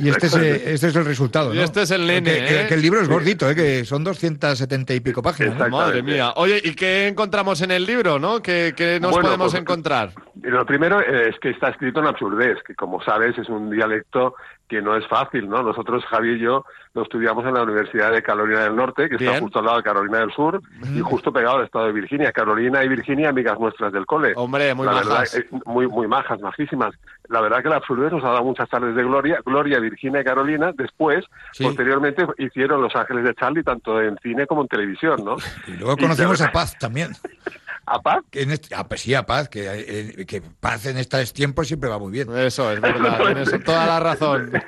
Y 0.01 0.09
este 0.09 0.27
es, 0.27 0.35
este 0.35 0.87
es 0.87 0.95
el 0.95 1.05
resultado. 1.05 1.53
Y 1.53 1.57
¿no? 1.57 1.63
este 1.63 1.81
es 1.81 1.91
el 1.91 2.07
nene, 2.07 2.31
Que, 2.33 2.45
que- 2.45 2.61
¿eh? 2.61 2.67
que 2.67 2.73
el 2.75 2.81
libro 2.81 3.01
es 3.01 3.09
gordito, 3.09 3.49
¿eh? 3.49 3.55
que 3.55 3.83
son 3.85 4.03
270 4.03 4.93
y 4.93 4.99
pico 5.01 5.21
páginas. 5.21 5.57
¿no? 5.57 5.69
Madre 5.69 6.01
mía. 6.01 6.31
Oye, 6.37 6.61
¿y 6.63 6.73
qué 6.73 7.07
encontramos 7.07 7.61
en 7.61 7.71
el 7.71 7.85
libro, 7.85 8.17
no? 8.17 8.41
¿Qué, 8.41 8.73
qué 8.75 8.99
nos 9.01 9.11
Bueno, 9.11 9.27
podemos 9.27 9.51
pues, 9.51 9.61
encontrar? 9.61 10.11
Y 10.41 10.47
Lo 10.47 10.65
primero 10.65 11.01
eh, 11.01 11.29
es 11.29 11.39
que 11.39 11.49
está 11.49 11.69
escrito 11.69 11.99
en 11.99 12.07
absurdez, 12.07 12.57
que 12.65 12.75
como 12.75 13.01
sabes 13.03 13.37
es 13.37 13.49
un 13.49 13.69
dialecto 13.69 14.35
que 14.69 14.81
no 14.81 14.95
es 14.95 15.05
fácil, 15.07 15.49
¿no? 15.49 15.63
Nosotros, 15.63 16.05
Javi 16.05 16.33
y 16.35 16.39
yo, 16.39 16.63
lo 16.93 17.01
estudiamos 17.01 17.43
en 17.45 17.55
la 17.55 17.63
Universidad 17.63 18.11
de 18.11 18.21
Carolina 18.21 18.63
del 18.63 18.75
Norte, 18.75 19.09
que 19.09 19.17
Bien. 19.17 19.31
está 19.31 19.41
justo 19.43 19.59
al 19.59 19.65
lado 19.65 19.77
de 19.77 19.83
Carolina 19.83 20.19
del 20.19 20.31
Sur, 20.31 20.61
y 20.95 20.99
justo 20.99 21.33
pegado 21.33 21.57
al 21.57 21.65
estado 21.65 21.87
de 21.87 21.91
Virginia. 21.91 22.31
Carolina 22.31 22.83
y 22.83 22.87
Virginia, 22.87 23.29
amigas 23.29 23.59
nuestras 23.59 23.91
del 23.91 24.05
cole. 24.05 24.33
Hombre, 24.35 24.73
muy 24.75 24.85
La 24.85 24.93
majas. 24.93 25.33
verdad, 25.33 25.49
eh, 25.57 25.59
muy, 25.65 25.87
muy 25.87 26.07
majas, 26.07 26.39
majísimas. 26.39 26.93
La 27.29 27.41
verdad 27.41 27.61
que 27.63 27.69
la 27.69 27.77
absurdez 27.77 28.11
nos 28.11 28.23
ha 28.23 28.29
dado 28.29 28.43
muchas 28.43 28.69
tardes 28.69 28.95
de 28.95 29.03
gloria. 29.03 29.39
Gloria, 29.43 29.79
Virginia 29.79 30.21
y 30.21 30.23
Carolina, 30.23 30.71
después, 30.75 31.25
Sí. 31.51 31.63
posteriormente, 31.63 32.25
hicieron 32.37 32.81
Los 32.81 32.95
Ángeles 32.95 33.23
de 33.23 33.33
Charlie, 33.35 33.63
tanto 33.63 33.99
en 34.01 34.17
cine 34.21 34.45
como 34.45 34.61
en 34.61 34.67
televisión, 34.67 35.25
¿no? 35.25 35.35
Y 35.67 35.71
luego 35.77 35.97
conocimos 35.97 36.39
la 36.39 36.45
a 36.47 36.51
Paz 36.51 36.77
también. 36.77 37.09
¿A 37.91 38.01
Paz? 38.01 38.23
Que 38.31 38.43
en 38.43 38.51
este- 38.51 38.75
ah, 38.75 38.87
pues 38.87 39.01
sí, 39.01 39.13
a 39.13 39.23
Paz, 39.25 39.49
que, 39.49 39.65
eh, 39.67 40.25
que 40.25 40.41
Paz 40.59 40.85
en 40.85 40.97
estos 40.97 41.33
tiempos 41.33 41.67
siempre 41.67 41.89
va 41.89 41.97
muy 41.99 42.11
bien. 42.11 42.27
Eso 42.37 42.71
es 42.71 42.79
verdad, 42.81 43.17
tienes 43.25 43.63
toda 43.63 43.85
la 43.85 43.99
razón. 43.99 44.51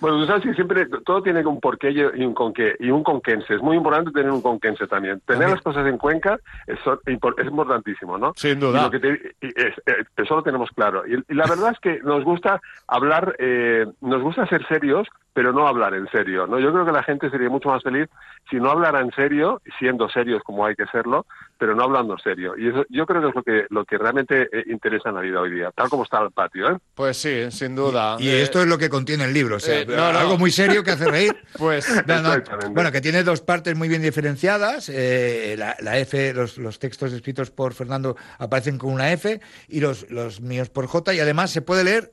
Bueno, 0.00 0.18
tú 0.18 0.26
sabes 0.26 0.42
que 0.42 0.54
siempre 0.54 0.86
todo 1.06 1.22
tiene 1.22 1.46
un 1.46 1.60
porqué 1.60 1.90
y 1.92 2.00
un 2.24 2.34
conqué 2.34 2.74
y 2.80 2.90
un 2.90 3.04
conquense. 3.04 3.54
Es 3.54 3.62
muy 3.62 3.76
importante 3.76 4.10
tener 4.10 4.32
un 4.32 4.42
conquense 4.42 4.86
también. 4.88 5.20
Tener 5.26 5.48
las 5.48 5.62
cosas 5.62 5.86
en 5.86 5.96
Cuenca 5.96 6.38
es, 6.66 6.76
impor- 7.06 7.34
es 7.38 7.46
importantísimo, 7.46 8.18
¿no? 8.18 8.32
Sin 8.36 8.58
duda. 8.58 8.80
Y 8.80 8.82
lo 8.82 8.90
que 8.90 8.98
te- 8.98 9.36
y 9.40 9.46
es- 9.46 9.78
eh, 9.86 10.04
eso 10.16 10.36
lo 10.36 10.42
tenemos 10.42 10.70
claro. 10.74 11.04
Y, 11.06 11.14
y 11.14 11.34
la 11.34 11.46
verdad 11.46 11.70
es 11.72 11.78
que 11.78 12.00
nos 12.02 12.24
gusta 12.24 12.60
hablar, 12.88 13.36
eh, 13.38 13.86
nos 14.00 14.20
gusta 14.22 14.44
ser 14.48 14.66
serios, 14.66 15.06
pero 15.34 15.52
no 15.52 15.66
hablar 15.66 15.94
en 15.94 16.08
serio, 16.10 16.46
¿no? 16.46 16.58
Yo 16.60 16.72
creo 16.72 16.84
que 16.84 16.92
la 16.92 17.02
gente 17.02 17.30
sería 17.30 17.48
mucho 17.48 17.68
más 17.68 17.82
feliz 17.82 18.08
si 18.50 18.56
no 18.56 18.70
hablara 18.70 19.00
en 19.00 19.10
serio, 19.12 19.62
siendo 19.78 20.08
serios 20.08 20.42
como 20.44 20.66
hay 20.66 20.74
que 20.74 20.84
serlo, 20.92 21.26
pero 21.56 21.74
no 21.74 21.84
hablando 21.84 22.14
en 22.14 22.18
serio. 22.18 22.54
Y 22.58 22.68
eso, 22.68 22.84
yo 22.90 23.06
creo 23.06 23.22
que 23.22 23.28
es 23.28 23.34
lo 23.34 23.42
que, 23.42 23.66
lo 23.70 23.84
que 23.84 23.96
realmente 23.98 24.42
eh, 24.52 24.64
interesa 24.66 25.08
en 25.08 25.14
la 25.14 25.20
vida 25.22 25.40
hoy 25.40 25.52
día, 25.52 25.70
tal 25.74 25.88
como 25.88 26.02
está 26.02 26.20
el 26.22 26.32
patio, 26.32 26.70
¿eh? 26.72 26.76
Pues 26.94 27.16
sí, 27.16 27.50
sin 27.50 27.74
duda. 27.76 28.16
Y 28.18 28.28
Eh, 28.28 28.42
esto 28.42 28.60
es 28.60 28.66
lo 28.66 28.76
que 28.78 28.90
contiene 28.90 29.24
el 29.24 29.32
libro. 29.32 29.56
O 29.56 29.60
sea, 29.60 29.80
eh, 29.80 29.86
no, 29.86 30.12
no. 30.12 30.18
algo 30.18 30.36
muy 30.38 30.50
serio 30.50 30.82
que 30.84 30.90
hace 30.90 31.08
reír. 31.10 31.34
Pues, 31.58 31.88
No, 32.06 32.20
no, 32.20 32.28
Exactamente. 32.34 32.74
bueno, 32.74 32.90
que 32.92 33.00
tiene 33.00 33.22
dos 33.22 33.40
partes 33.40 33.76
muy 33.76 33.88
bien 33.88 34.02
diferenciadas. 34.02 34.88
eh, 34.88 35.54
la, 35.56 35.76
la 35.80 35.98
F, 35.98 36.34
los, 36.34 36.58
los 36.58 36.78
textos 36.78 37.12
escritos 37.12 37.50
por 37.50 37.74
Fernando 37.74 38.16
aparecen 38.38 38.76
con 38.78 38.92
una 38.92 39.12
F 39.12 39.40
y 39.68 39.80
los, 39.80 40.10
los 40.10 40.40
míos 40.40 40.68
por 40.68 40.86
J. 40.86 41.14
Y 41.14 41.20
además 41.20 41.50
se 41.50 41.62
puede 41.62 41.84
leer 41.84 42.12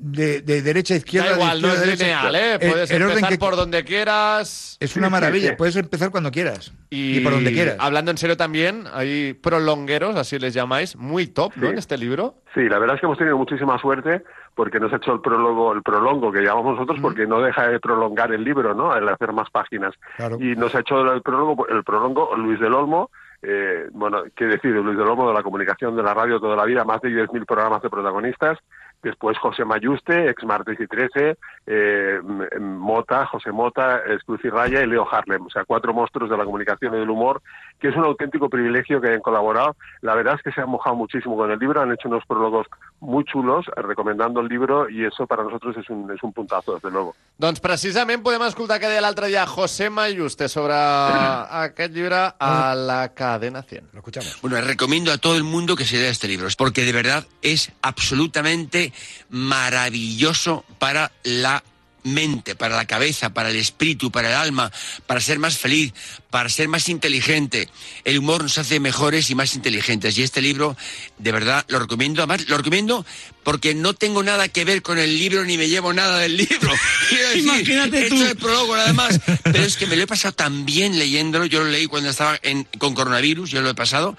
de, 0.00 0.40
de 0.40 0.62
derecha 0.62 0.94
a 0.94 0.96
izquierda. 0.96 1.28
Da 1.30 1.34
igual, 1.36 1.62
no 1.62 1.68
izquierda 1.68 1.92
es 1.92 1.98
derecha. 1.98 2.22
lineal, 2.30 2.34
¿eh? 2.34 2.58
En- 2.60 2.70
Puedes 2.72 2.90
en 2.90 2.96
orden 3.02 3.08
empezar 3.10 3.30
que- 3.30 3.38
por 3.38 3.56
donde 3.56 3.84
quieras. 3.84 4.76
Es 4.80 4.96
una 4.96 5.10
maravilla. 5.10 5.56
Puedes 5.56 5.76
empezar 5.76 6.10
cuando 6.10 6.30
quieras 6.30 6.72
y, 6.88 7.20
por 7.20 7.32
donde 7.32 7.52
quieras. 7.52 7.76
Hablando 7.78 8.10
en 8.10 8.18
serio 8.18 8.36
también, 8.36 8.84
hay 8.92 9.34
prolongueros, 9.34 10.16
así 10.16 10.38
les 10.38 10.54
llamáis, 10.54 10.96
muy 10.96 11.26
top, 11.26 11.52
¿no? 11.56 11.68
En 11.68 11.78
este 11.78 11.98
libro. 11.98 12.34
Sí, 12.54 12.62
la 12.68 12.78
verdad 12.78 12.96
es 12.96 13.00
que 13.00 13.06
hemos 13.06 13.18
tenido 13.18 13.36
muchísima 13.36 13.78
suerte 13.78 14.22
porque 14.54 14.80
nos 14.80 14.92
ha 14.92 14.96
hecho 14.96 15.12
el 15.12 15.20
prólogo, 15.20 15.72
el 15.72 15.82
prolongo 15.82 16.32
que 16.32 16.40
llamamos 16.40 16.74
nosotros, 16.74 16.98
porque 17.00 17.26
no 17.26 17.40
deja 17.40 17.68
de 17.68 17.78
prolongar 17.78 18.32
el 18.32 18.42
libro, 18.42 18.74
¿no? 18.74 18.96
El 18.96 19.08
hacer 19.08 19.32
más 19.32 19.48
páginas. 19.50 19.94
Claro. 20.16 20.36
Y 20.40 20.56
nos 20.56 20.74
ha 20.74 20.80
hecho 20.80 21.12
el 21.12 21.22
prólogo, 21.22 21.68
el 21.68 21.84
prolongo 21.84 22.34
Luis 22.36 22.58
del 22.58 22.74
Olmo, 22.74 23.10
eh, 23.42 23.86
bueno, 23.92 24.22
qué 24.36 24.44
decir, 24.46 24.72
Luis 24.72 24.98
del 24.98 25.06
Olmo 25.06 25.28
de 25.28 25.34
la 25.34 25.42
comunicación 25.42 25.96
de 25.96 26.02
la 26.02 26.12
radio 26.12 26.40
toda 26.40 26.56
la 26.56 26.64
vida, 26.64 26.84
más 26.84 27.00
de 27.00 27.08
10.000 27.10 27.46
programas 27.46 27.80
de 27.82 27.88
protagonistas. 27.88 28.58
Después 29.02 29.38
José 29.38 29.64
Mayuste, 29.64 30.28
ex 30.28 30.44
Martes 30.44 30.78
y 30.78 30.86
13, 30.86 31.36
eh, 31.66 32.20
Mota, 32.60 33.26
José 33.26 33.50
Mota, 33.50 34.02
Cruz 34.26 34.40
y 34.44 34.50
Raya 34.50 34.82
y 34.82 34.86
Leo 34.86 35.06
Harlem. 35.10 35.46
O 35.46 35.50
sea, 35.50 35.64
cuatro 35.64 35.94
monstruos 35.94 36.30
de 36.30 36.36
la 36.36 36.44
comunicación 36.44 36.94
y 36.94 36.98
del 36.98 37.10
humor, 37.10 37.40
que 37.78 37.88
es 37.88 37.96
un 37.96 38.04
auténtico 38.04 38.48
privilegio 38.48 39.00
que 39.00 39.08
hayan 39.08 39.20
colaborado. 39.20 39.76
La 40.02 40.14
verdad 40.14 40.34
es 40.36 40.42
que 40.42 40.52
se 40.52 40.60
han 40.60 40.68
mojado 40.68 40.96
muchísimo 40.96 41.36
con 41.36 41.50
el 41.50 41.58
libro, 41.58 41.80
han 41.80 41.92
hecho 41.92 42.08
unos 42.08 42.24
prólogos 42.26 42.66
muy 43.00 43.24
chulos 43.24 43.66
eh, 43.68 43.82
recomendando 43.82 44.40
el 44.40 44.48
libro 44.48 44.88
y 44.88 45.04
eso 45.04 45.26
para 45.26 45.42
nosotros 45.42 45.76
es 45.76 45.88
un, 45.88 46.10
es 46.10 46.22
un 46.22 46.32
puntazo, 46.32 46.74
desde 46.74 46.90
luego. 46.90 47.14
Doncs 47.40 47.60
precisament 47.64 48.20
podem 48.20 48.42
escoltar 48.44 48.76
que 48.76 48.88
deia 48.90 49.00
l'altre 49.00 49.30
dia 49.32 49.46
José 49.48 49.88
Mayuste 49.88 50.50
sobre 50.52 50.76
aquest 51.64 51.94
llibre 51.94 52.18
a 52.36 52.74
la 52.76 53.14
cadena 53.14 53.62
100. 53.62 53.88
Lo 53.94 54.00
escuchamos. 54.00 54.38
Bueno, 54.42 54.58
les 54.58 54.66
recomiendo 54.66 55.10
a 55.10 55.16
todo 55.16 55.36
el 55.36 55.44
mundo 55.44 55.74
que 55.74 55.86
se 55.86 55.96
lea 55.96 56.10
este 56.10 56.28
libro, 56.28 56.48
porque 56.58 56.84
de 56.84 56.92
verdad 56.92 57.26
es 57.40 57.72
absolutamente 57.80 58.89
maravilloso 59.28 60.64
para 60.78 61.12
la 61.22 61.62
mente, 62.02 62.54
para 62.54 62.76
la 62.76 62.86
cabeza, 62.86 63.28
para 63.34 63.50
el 63.50 63.56
espíritu, 63.56 64.10
para 64.10 64.30
el 64.30 64.34
alma, 64.34 64.72
para 65.06 65.20
ser 65.20 65.38
más 65.38 65.58
feliz, 65.58 65.92
para 66.30 66.48
ser 66.48 66.66
más 66.66 66.88
inteligente. 66.88 67.68
El 68.04 68.16
humor 68.18 68.42
nos 68.42 68.56
hace 68.56 68.80
mejores 68.80 69.28
y 69.28 69.34
más 69.34 69.54
inteligentes. 69.54 70.16
Y 70.16 70.22
este 70.22 70.40
libro, 70.40 70.78
de 71.18 71.30
verdad, 71.32 71.62
lo 71.68 71.78
recomiendo. 71.78 72.22
Además, 72.22 72.48
lo 72.48 72.56
recomiendo 72.56 73.04
porque 73.42 73.74
no 73.74 73.92
tengo 73.92 74.22
nada 74.22 74.48
que 74.48 74.64
ver 74.64 74.80
con 74.80 74.98
el 74.98 75.18
libro 75.18 75.44
ni 75.44 75.58
me 75.58 75.68
llevo 75.68 75.92
nada 75.92 76.18
del 76.20 76.38
libro. 76.38 76.72
Quiero 77.10 77.28
decir, 77.28 77.42
Imagínate 77.44 77.98
he 77.98 78.06
hecho 78.06 78.14
tú. 78.16 78.22
el 78.24 78.36
prólogo 78.36 78.76
nada 78.76 78.94
más. 78.94 79.20
Pero 79.42 79.58
es 79.62 79.76
que 79.76 79.86
me 79.86 79.94
lo 79.96 80.04
he 80.04 80.06
pasado 80.06 80.32
tan 80.32 80.64
bien 80.64 80.98
leyéndolo. 80.98 81.44
Yo 81.44 81.62
lo 81.62 81.68
leí 81.70 81.86
cuando 81.86 82.08
estaba 82.08 82.38
en- 82.42 82.64
con 82.78 82.94
coronavirus, 82.94 83.50
yo 83.50 83.60
lo 83.60 83.68
he 83.68 83.74
pasado. 83.74 84.16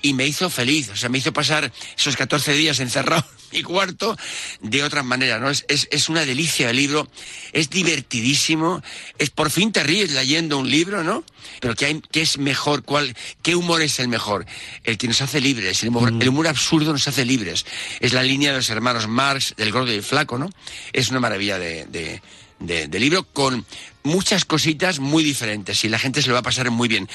Y 0.00 0.14
me 0.14 0.26
hizo 0.26 0.48
feliz, 0.48 0.88
o 0.90 0.96
sea, 0.96 1.08
me 1.10 1.18
hizo 1.18 1.32
pasar 1.32 1.72
esos 1.98 2.16
14 2.16 2.52
días 2.54 2.78
encerrado 2.80 3.22
mi 3.52 3.62
cuarto 3.62 4.16
de 4.60 4.82
otra 4.82 5.02
manera, 5.02 5.38
¿no? 5.38 5.50
Es, 5.50 5.64
es, 5.68 5.88
es 5.90 6.08
una 6.08 6.24
delicia 6.24 6.70
el 6.70 6.76
libro, 6.76 7.08
es 7.52 7.70
divertidísimo, 7.70 8.82
es 9.18 9.30
por 9.30 9.50
fin 9.50 9.72
te 9.72 9.82
ríes 9.82 10.12
leyendo 10.12 10.58
un 10.58 10.70
libro, 10.70 11.02
¿no? 11.04 11.24
Pero 11.60 11.74
¿qué, 11.74 11.86
hay- 11.86 12.02
qué 12.12 12.22
es 12.22 12.38
mejor? 12.38 12.82
¿Cuál, 12.84 13.14
¿Qué 13.42 13.54
humor 13.54 13.82
es 13.82 13.98
el 14.00 14.08
mejor? 14.08 14.46
El 14.84 14.98
que 14.98 15.08
nos 15.08 15.20
hace 15.20 15.40
libres, 15.40 15.82
el 15.82 15.88
humor, 15.90 16.12
el 16.20 16.28
humor 16.28 16.48
absurdo 16.48 16.92
nos 16.92 17.08
hace 17.08 17.24
libres. 17.24 17.64
Es 18.00 18.12
la 18.12 18.22
línea 18.22 18.50
de 18.52 18.58
los 18.58 18.70
hermanos 18.70 19.06
Marx, 19.08 19.54
del 19.56 19.72
gordo 19.72 19.92
y 19.92 19.96
el 19.96 20.02
flaco, 20.02 20.38
¿no? 20.38 20.50
Es 20.92 21.10
una 21.10 21.20
maravilla 21.20 21.58
de, 21.58 21.86
de, 21.86 22.22
de- 22.60 22.88
de 22.88 22.98
libro 23.00 23.24
con 23.24 23.64
muchas 24.02 24.44
cositas 24.44 24.98
muy 24.98 25.22
diferentes 25.22 25.84
y 25.84 25.88
la 25.88 25.98
gente 25.98 26.22
se 26.22 26.28
lo 26.28 26.34
va 26.34 26.40
a 26.40 26.42
pasar 26.42 26.70
muy 26.70 26.88
bien. 26.88 27.08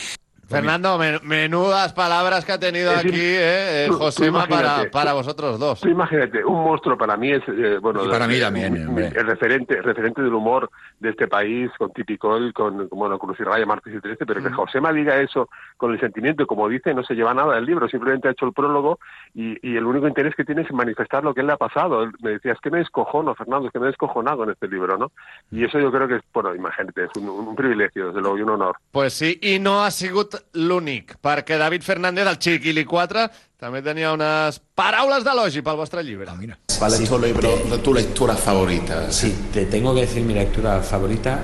Fernando, 0.47 0.97
men- 0.97 1.19
menudas 1.23 1.93
palabras 1.93 2.45
que 2.45 2.51
ha 2.51 2.59
tenido 2.59 2.91
Es 2.91 2.99
aquí 2.99 3.09
eh, 3.13 3.85
eh, 3.85 3.87
tú 3.87 3.97
Josema 3.97 4.45
para, 4.47 4.89
para 4.91 5.13
vosotros 5.13 5.57
dos. 5.59 5.79
Tú 5.81 5.89
imagínate, 5.89 6.43
un 6.43 6.63
monstruo 6.63 6.97
para 6.97 7.17
mí 7.17 7.31
es, 7.31 7.41
eh, 7.47 7.77
bueno, 7.81 8.05
Y 8.05 8.09
para 8.09 8.27
de- 8.27 8.33
mí 8.33 8.39
también, 8.39 8.73
de- 8.73 8.85
hombre. 8.87 9.07
el 9.15 9.25
referente, 9.25 9.81
referente 9.81 10.21
del 10.21 10.33
humor 10.33 10.69
de 10.99 11.09
este 11.09 11.27
país, 11.27 11.71
con 11.77 11.91
Tipicol, 11.93 12.53
con, 12.53 12.87
con, 12.87 12.99
bueno, 12.99 13.17
Cruz 13.17 13.39
y 13.39 13.43
Raya, 13.43 13.65
Martes 13.65 13.93
y 13.95 13.99
Trece, 13.99 14.25
pero 14.25 14.43
que 14.43 14.51
Josema 14.51 14.91
diga 14.93 15.19
eso 15.21 15.49
con 15.77 15.91
el 15.93 15.99
sentimiento, 15.99 16.43
y 16.43 16.45
como 16.45 16.67
dice, 16.69 16.93
no 16.93 17.03
se 17.03 17.13
lleva 17.15 17.33
nada 17.33 17.55
del 17.55 17.65
libro, 17.65 17.87
simplemente 17.87 18.27
ha 18.27 18.31
hecho 18.31 18.45
el 18.45 18.53
prólogo 18.53 18.99
y, 19.33 19.57
y 19.67 19.77
el 19.77 19.85
único 19.85 20.07
interés 20.07 20.35
que 20.35 20.45
tiene 20.45 20.61
es 20.63 20.71
manifestar 20.71 21.23
lo 21.23 21.33
que 21.33 21.41
él 21.41 21.47
le 21.47 21.53
ha 21.53 21.57
pasado. 21.57 22.03
Él 22.03 22.11
me 22.21 22.31
decía, 22.31 22.51
es 22.53 22.59
que 22.59 22.69
me 22.69 22.79
descojono, 22.79 23.33
Fernando, 23.35 23.67
es 23.67 23.73
que 23.73 23.79
me 23.79 23.85
he 23.85 23.89
descojonado 23.89 24.43
en 24.43 24.51
este 24.51 24.67
libro, 24.67 24.97
¿no? 24.97 25.11
Y 25.51 25.63
eso 25.65 25.79
yo 25.79 25.91
creo 25.91 26.07
que 26.07 26.15
es, 26.17 26.21
bueno, 26.33 26.53
imagínate, 26.53 27.05
es 27.05 27.09
un, 27.17 27.29
un 27.29 27.55
privilegio, 27.55 28.07
desde 28.07 28.21
luego, 28.21 28.37
y 28.37 28.41
un 28.41 28.49
honor. 28.51 28.75
Pues 28.91 29.13
sí, 29.13 29.39
i 29.41 29.59
no 29.59 29.83
ha 29.83 29.91
sigut 30.33 30.57
l'únic, 30.57 31.17
perquè 31.21 31.57
David 31.57 31.83
Fernández, 31.83 32.27
el 32.27 32.37
Chiquili 32.37 32.83
4, 32.85 33.27
també 33.59 33.81
tenia 33.81 34.13
unes 34.13 34.59
paraules 34.75 35.23
d'elogi 35.23 35.61
pel 35.61 35.77
vostre 35.77 36.03
llibre. 36.03 36.29
Ah, 36.29 36.35
mira. 36.35 36.57
¿Cuál 36.77 36.93
es 36.93 37.09
tu, 37.09 37.19
libro, 37.19 37.49
tu 37.83 37.93
lectura 37.93 38.35
favorita? 38.35 39.11
Si 39.11 39.31
te 39.51 39.65
tengo 39.65 39.93
que 39.93 40.01
decir 40.01 40.23
mi 40.23 40.33
lectura 40.33 40.81
favorita, 40.81 41.39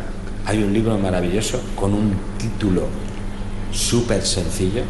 hay 0.45 0.63
un 0.63 0.73
libro 0.73 0.97
maravilloso 0.97 1.61
con 1.75 1.93
un 1.93 2.15
título 2.37 2.87
súper 3.71 4.25
sencillo 4.25 4.83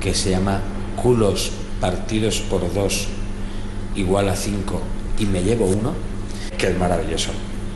que 0.00 0.14
se 0.14 0.30
llama 0.30 0.60
Culos 0.96 1.52
partidos 1.80 2.40
por 2.40 2.72
dos 2.72 3.08
igual 3.94 4.28
a 4.28 4.36
cinco 4.36 4.80
y 5.18 5.26
me 5.26 5.42
llevo 5.42 5.66
uno, 5.66 5.94
que 6.58 6.68
es 6.68 6.78
maravilloso. 6.78 7.30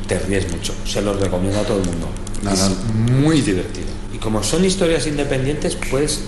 Te 0.08 0.18
ríes 0.18 0.50
mucho. 0.50 0.72
Se 0.84 1.02
los 1.02 1.18
recomiendo 1.20 1.60
a 1.60 1.64
todo 1.64 1.80
el 1.80 1.86
mundo. 1.86 2.08
Es 2.50 2.70
muy 2.94 3.40
divertido. 3.40 4.05
Y 4.16 4.18
como 4.18 4.42
son 4.42 4.64
historias 4.64 5.06
independientes, 5.06 5.76
puedes, 5.90 6.24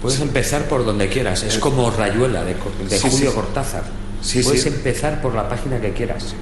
puedes 0.00 0.20
empezar 0.20 0.68
por 0.68 0.84
donde 0.84 1.08
quieras. 1.08 1.42
Es 1.42 1.58
como 1.58 1.90
Rayuela 1.90 2.44
de, 2.44 2.54
Co- 2.54 2.70
de 2.88 2.96
Sí, 2.96 3.08
Julio 3.10 3.30
sí. 3.30 3.34
Cortázar. 3.36 3.82
Sí, 4.22 4.42
puedes 4.44 4.62
sí. 4.62 4.68
empezar 4.68 5.20
por 5.20 5.34
la 5.34 5.48
página 5.48 5.80
que 5.80 5.92
quieras. 5.92 6.34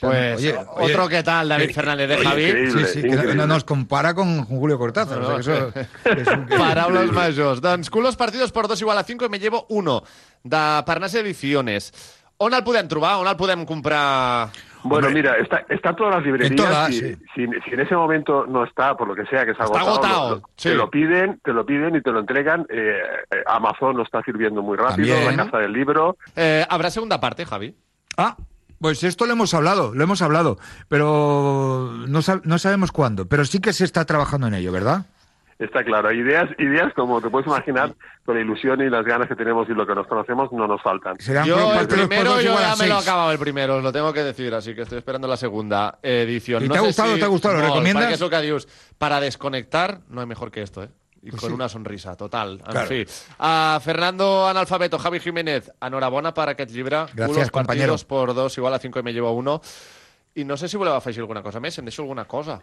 Pues 0.00 0.38
Oye, 0.38 0.54
otro 0.56 1.04
oye, 1.06 1.16
que 1.16 1.22
tal, 1.24 1.48
David 1.48 1.70
eh, 1.70 1.74
Fernández 1.74 2.08
de 2.08 2.14
oye, 2.14 2.24
Javi. 2.24 2.70
Sí, 2.70 2.92
sí, 2.94 3.02
que 3.02 3.34
no, 3.34 3.46
nos 3.48 3.64
compara 3.64 4.14
con 4.14 4.44
Julio 4.44 4.78
Cortázar. 4.78 5.18
o 5.18 5.42
sea, 5.42 5.70
que 5.72 5.80
eso 5.80 5.90
es 6.22 6.28
un- 6.28 6.46
Paraules 6.46 7.10
majors. 7.12 7.60
Doncs 7.60 7.90
culos 7.90 8.14
partidos 8.16 8.52
por 8.52 8.68
dos 8.68 8.80
igual 8.80 8.96
a 8.96 9.02
5 9.04 9.26
y 9.26 9.28
me 9.28 9.38
llevo 9.40 9.66
uno. 9.70 10.02
De 10.44 10.56
Parnas 10.86 11.12
Ediciones. 11.14 11.92
On 12.38 12.54
el 12.54 12.62
podem 12.62 12.86
trobar? 12.86 13.16
On 13.18 13.26
el 13.26 13.34
podem 13.36 13.66
comprar? 13.66 14.50
Bueno, 14.88 15.10
mira, 15.10 15.36
está, 15.36 15.64
está 15.68 15.94
todas 15.94 16.14
las 16.16 16.24
librerías. 16.24 16.50
En 16.50 16.56
todas, 16.56 16.86
si, 16.88 17.00
sí. 17.00 17.16
si, 17.34 17.46
si 17.46 17.70
en 17.72 17.80
ese 17.80 17.94
momento 17.94 18.46
no 18.46 18.64
está, 18.64 18.96
por 18.96 19.08
lo 19.08 19.14
que 19.14 19.24
sea, 19.26 19.44
que 19.44 19.52
está 19.52 19.64
Está 19.64 19.80
agotado, 19.80 20.04
agotado, 20.06 20.30
lo- 20.30 20.36
lo- 20.36 20.42
sí. 20.56 20.68
te 20.70 20.74
lo 20.74 20.90
piden, 20.90 21.40
te 21.44 21.52
lo 21.52 21.66
piden 21.66 21.96
y 21.96 22.02
te 22.02 22.10
lo 22.10 22.20
entregan. 22.20 22.66
Eh, 22.68 22.98
eh, 23.30 23.42
Amazon 23.46 23.96
lo 23.96 24.02
está 24.02 24.22
sirviendo 24.22 24.62
muy 24.62 24.76
rápido, 24.76 25.14
También. 25.14 25.36
la 25.36 25.44
casa 25.44 25.58
del 25.58 25.72
libro. 25.72 26.16
Eh, 26.36 26.64
¿Habrá 26.68 26.90
segunda 26.90 27.20
parte, 27.20 27.44
Javi? 27.46 27.74
Ah, 28.16 28.36
pues 28.80 29.02
esto 29.04 29.26
lo 29.26 29.32
hemos 29.32 29.54
hablado, 29.54 29.92
lo 29.94 30.04
hemos 30.04 30.22
hablado, 30.22 30.56
pero 30.88 31.92
no, 32.08 32.18
sab- 32.20 32.42
no 32.44 32.58
sabemos 32.58 32.92
cuándo. 32.92 33.26
Pero 33.28 33.44
sí 33.44 33.60
que 33.60 33.72
se 33.72 33.84
está 33.84 34.04
trabajando 34.04 34.46
en 34.46 34.54
ello, 34.54 34.72
¿verdad? 34.72 35.06
Está 35.58 35.82
claro, 35.82 36.12
ideas, 36.12 36.48
ideas 36.58 36.92
como 36.94 37.20
te 37.20 37.28
puedes 37.30 37.48
imaginar, 37.48 37.92
con 38.24 38.36
la 38.36 38.42
ilusión 38.42 38.80
y 38.80 38.88
las 38.88 39.04
ganas 39.04 39.26
que 39.26 39.34
tenemos 39.34 39.68
y 39.68 39.72
lo 39.74 39.84
que 39.86 39.94
nos 39.94 40.06
conocemos, 40.06 40.52
no 40.52 40.68
nos 40.68 40.80
faltan. 40.80 41.16
Yo 41.44 41.74
el 41.80 41.88
primero 41.88 42.40
yo 42.40 42.56
ya 42.60 42.76
me 42.76 42.86
lo 42.86 42.94
he 42.94 42.98
acabado 43.02 43.32
el 43.32 43.38
primero, 43.40 43.76
os 43.78 43.82
lo 43.82 43.90
tengo 43.90 44.12
que 44.12 44.22
decir, 44.22 44.54
así 44.54 44.72
que 44.74 44.82
estoy 44.82 44.98
esperando 44.98 45.26
la 45.26 45.36
segunda 45.36 45.98
edición. 46.00 46.62
¿Y 46.64 46.68
No 46.68 46.74
te 46.74 46.78
ha 46.78 46.82
gustado, 46.82 47.14
si- 47.14 47.18
te 47.18 47.24
ha 47.24 47.28
gustado? 47.28 47.54
¿Lo 47.54 47.60
recomiendas? 47.62 48.18
que 48.30 48.40
dius. 48.42 48.68
Para 48.98 49.18
desconectar 49.20 50.00
no 50.08 50.20
hay 50.20 50.26
mejor 50.28 50.50
que 50.52 50.62
esto, 50.62 50.84
¿eh? 50.84 50.90
Y 51.20 51.30
Pues 51.30 51.40
con 51.40 51.50
sí. 51.50 51.54
una 51.56 51.68
sonrisa, 51.68 52.16
total. 52.16 52.60
En 52.64 52.70
Claro. 52.70 52.86
fi. 52.86 53.04
A 53.40 53.80
Fernando 53.82 54.46
Analfabeto, 54.46 54.98
Javi 55.00 55.18
Jiménez, 55.18 55.72
enhorabona 55.84 56.32
per 56.32 56.50
aquest 56.50 56.70
llibre. 56.70 56.96
Gracias, 57.12 57.36
Unos 57.36 57.50
compañero. 57.50 57.94
partidos 57.94 58.04
por 58.04 58.34
dos, 58.34 58.56
igual 58.56 58.74
a 58.74 58.78
cinco 58.78 59.00
y 59.00 59.02
me 59.02 59.12
llevo 59.12 59.32
uno. 59.32 59.60
I 60.38 60.44
no 60.44 60.56
sé 60.56 60.68
si 60.68 60.76
voleu 60.78 60.94
afegir 60.94 61.20
alguna 61.20 61.42
cosa 61.42 61.58
més, 61.60 61.76
em 61.78 61.84
deixo 61.84 62.02
alguna 62.02 62.24
cosa. 62.24 62.60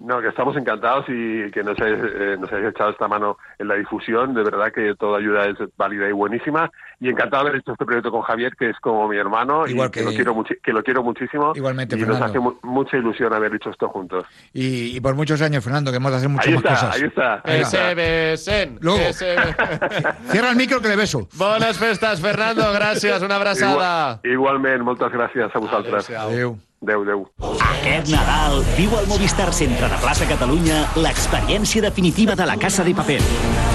No, 0.00 0.20
que 0.20 0.28
estamos 0.28 0.54
encantados 0.56 1.06
y 1.08 1.50
que 1.50 1.62
nos 1.64 1.78
hayáis, 1.80 1.98
eh, 2.04 2.36
nos 2.38 2.50
hayáis 2.52 2.70
echado 2.74 2.90
esta 2.90 3.08
mano 3.08 3.36
en 3.58 3.68
la 3.68 3.74
difusión. 3.76 4.34
De 4.34 4.42
verdad 4.42 4.70
que 4.72 4.94
toda 4.98 5.18
ayuda 5.18 5.46
es 5.46 5.56
válida 5.76 6.08
y 6.08 6.12
buenísima. 6.12 6.70
Y 7.00 7.08
encantado 7.08 7.44
de 7.44 7.48
haber 7.50 7.60
hecho 7.60 7.72
este 7.72 7.84
proyecto 7.84 8.10
con 8.10 8.20
Javier, 8.22 8.52
que 8.56 8.70
es 8.70 8.76
como 8.80 9.08
mi 9.08 9.16
hermano 9.16 9.66
Igual 9.66 9.88
y 9.88 9.90
que, 9.90 10.00
que- 10.00 10.04
lo 10.04 10.12
quiero 10.12 10.44
que 10.62 10.72
lo 10.72 10.82
quiero 10.82 11.02
muchísimo. 11.02 11.52
Igualmente, 11.54 11.96
y 11.96 12.00
nos 12.00 12.18
Fernando. 12.18 12.26
hace 12.26 12.38
mu- 12.38 12.58
mucha 12.62 12.96
ilusión 12.98 13.32
haber 13.32 13.54
hecho 13.54 13.70
esto 13.70 13.88
juntos. 13.88 14.24
Y, 14.52 14.96
y 14.96 15.00
por 15.00 15.14
muchos 15.14 15.40
años, 15.42 15.64
Fernando, 15.64 15.90
que 15.90 15.96
hemos 15.96 16.10
de 16.12 16.16
hacer 16.18 16.28
muchas 16.28 16.46
Ahí 16.48 16.54
más 16.54 16.62
está, 16.64 16.74
cosas. 16.74 16.96
ahí 16.96 17.02
está. 17.08 17.42
Ese 17.44 17.94
besen. 17.94 18.78
Luego. 18.80 19.12
Cierra 20.30 20.50
el 20.50 20.56
micro 20.56 20.80
que 20.80 20.88
le 20.88 20.96
beso. 20.96 21.28
Bones 21.34 21.76
festes, 21.78 22.20
Fernando, 22.20 22.62
gràcies, 22.72 23.22
una 23.24 23.36
abraçada. 23.36 24.20
Igual, 24.22 24.58
igualment, 24.60 24.82
moltes 24.82 25.10
gràcies 25.12 25.50
a 25.54 25.58
vosaltres. 25.58 26.10
Adéu. 26.10 26.58
Adéu, 26.82 27.02
adéu. 27.02 27.20
Aquest 27.62 28.10
Nadal 28.10 28.64
viu 28.74 28.90
al 28.98 29.06
Movistar 29.06 29.52
Centre 29.54 29.86
de 29.86 29.98
Plaça 30.02 30.26
Catalunya 30.26 30.80
l'experiència 30.98 31.82
definitiva 31.84 32.34
de 32.34 32.46
la 32.48 32.56
Casa 32.58 32.82
de 32.82 32.94
Paper. 32.98 33.20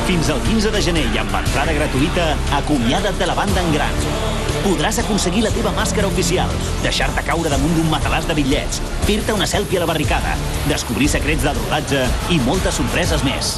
Fins 0.09 0.31
al 0.33 0.41
15 0.43 0.73
de 0.75 0.81
gener 0.83 1.05
i 1.13 1.21
amb 1.21 1.37
entrada 1.39 1.75
gratuïta, 1.77 2.25
acomiada't 2.59 3.15
de 3.15 3.29
la 3.29 3.37
banda 3.37 3.63
en 3.63 3.71
gran. 3.77 3.95
Podràs 4.65 4.99
aconseguir 4.99 5.45
la 5.45 5.53
teva 5.55 5.71
màscara 5.77 6.11
oficial, 6.11 6.51
deixar-te 6.83 7.23
caure 7.29 7.53
damunt 7.53 7.79
d'un 7.79 7.87
matalàs 7.93 8.27
de 8.27 8.35
bitllets, 8.35 8.83
fer-te 9.07 9.37
una 9.39 9.47
selfie 9.47 9.79
a 9.79 9.85
la 9.85 9.89
barricada, 9.93 10.35
descobrir 10.67 11.07
secrets 11.07 11.47
del 11.47 11.55
rodatge 11.63 12.03
i 12.35 12.43
moltes 12.43 12.81
sorpreses 12.81 13.23
més. 13.23 13.55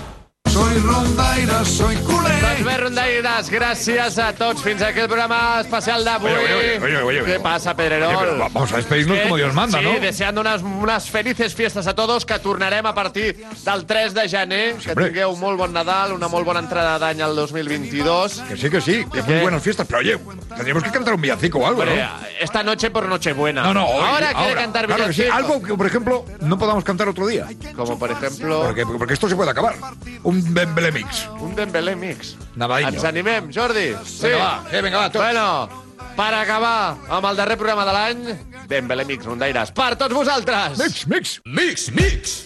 Soy 0.48 0.80
rondaire, 0.80 1.64
soy 1.66 1.96
culé. 1.98 2.40
Doncs 2.42 2.64
bé, 2.66 2.78
rondaires, 2.82 3.50
gràcies 3.54 4.16
a 4.18 4.32
tots. 4.34 4.64
Fins 4.66 4.82
aquí 4.82 5.00
el 5.04 5.08
programa 5.08 5.60
especial 5.62 6.04
d'avui. 6.04 6.32
Oye, 6.32 6.40
oye, 6.40 6.80
oye, 6.80 6.98
oye, 7.04 7.22
oye. 7.22 7.34
¿Qué 7.34 7.40
pasa, 7.40 7.76
Pedrerol? 7.76 8.16
Oye, 8.16 8.18
pero 8.32 8.50
vamos 8.54 8.74
a 8.74 8.78
despedirnos 8.78 9.20
como 9.20 9.38
Dios 9.38 9.54
manda, 9.54 9.78
sí, 9.78 9.86
¿no? 9.86 10.00
deseando 10.00 10.42
unes, 10.42 10.64
unes 10.64 11.10
felices 11.10 11.54
fiestes 11.54 11.86
a 11.86 11.94
todos, 11.94 12.26
que 12.26 12.40
tornarem 12.40 12.84
a 12.86 12.96
partir 12.96 13.46
del 13.64 13.86
3 13.86 14.14
de 14.16 14.30
gener. 14.30 14.76
Que 14.78 14.90
Hombre. 14.92 15.06
tingueu 15.12 15.30
un 15.36 15.40
molt 15.40 15.60
bon 15.60 15.72
Nadal, 15.74 16.14
una 16.14 16.28
molt 16.28 16.46
bona 16.48 16.64
entrada 16.66 16.98
d'any 16.98 17.22
al 17.22 17.36
2022. 17.36 18.42
Que 18.50 18.58
sí, 18.58 18.70
que 18.72 18.82
sí, 18.82 19.06
que 19.14 19.22
muy 19.22 19.42
buenas 19.42 19.62
fiestas. 19.62 19.86
Pero 19.86 20.00
oye, 20.00 20.18
tendríamos 20.56 20.84
que 20.84 20.90
cantar 20.90 21.14
un 21.14 21.22
villancico 21.22 21.60
o 21.60 21.68
algo, 21.68 21.86
¿no? 21.86 21.92
esta 22.40 22.64
noche 22.64 22.90
por 22.90 23.08
Nochebuena. 23.08 23.62
No, 23.64 23.74
no, 23.74 23.86
hoy, 23.86 24.04
Ahora 24.04 24.34
quiere 24.34 24.50
ahora. 24.50 24.62
cantar 24.62 24.88
Claro 24.88 25.06
que 25.08 25.14
sí, 25.14 25.24
algo 25.32 25.62
que, 25.62 25.76
por 25.76 25.86
ejemplo, 25.86 26.26
no 26.42 26.58
podamos 26.58 26.84
cantar 26.84 27.08
otro 27.08 27.28
día. 27.28 27.46
Como 27.76 28.00
por 28.00 28.10
ejemplo... 28.10 28.64
Porque, 28.66 28.86
porque 28.86 29.14
esto 29.14 29.30
se 29.30 29.36
puede 29.36 29.52
acabar. 29.52 29.76
Un 30.24 30.39
Dembélé 30.48 30.92
mix. 30.92 31.28
Un 31.42 31.56
Dembélé 31.56 31.96
mix. 31.96 32.36
Navadiño. 32.56 32.94
Ens 32.94 33.04
animem, 33.04 33.52
Jordi? 33.52 33.94
Sí. 34.06 34.28
Vinga, 34.28 34.38
va, 34.38 34.64
eh, 34.72 34.82
vinga, 34.82 34.98
va, 34.98 35.10
tots. 35.10 35.24
Bueno, 35.24 35.70
per 36.16 36.34
acabar 36.34 36.98
amb 37.10 37.26
el 37.30 37.36
darrer 37.40 37.58
programa 37.58 37.86
de 37.88 37.94
l'any, 37.96 38.24
Dembélé 38.70 39.06
mix, 39.06 39.26
rondaires, 39.26 39.72
per 39.72 39.96
tots 39.98 40.14
vosaltres! 40.14 40.78
Mix, 40.78 41.06
mix. 41.08 41.40
Mix, 41.46 41.90
mix. 41.92 42.44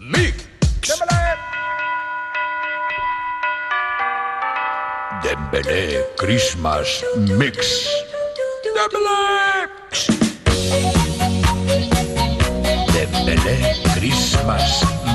Mix. 0.00 0.46
Dembélé 5.22 6.04
Christmas 6.16 7.02
Mix. 7.16 7.88
Dembélé 12.92 13.74
Christmas 13.94 14.82
Mix. 14.84 15.05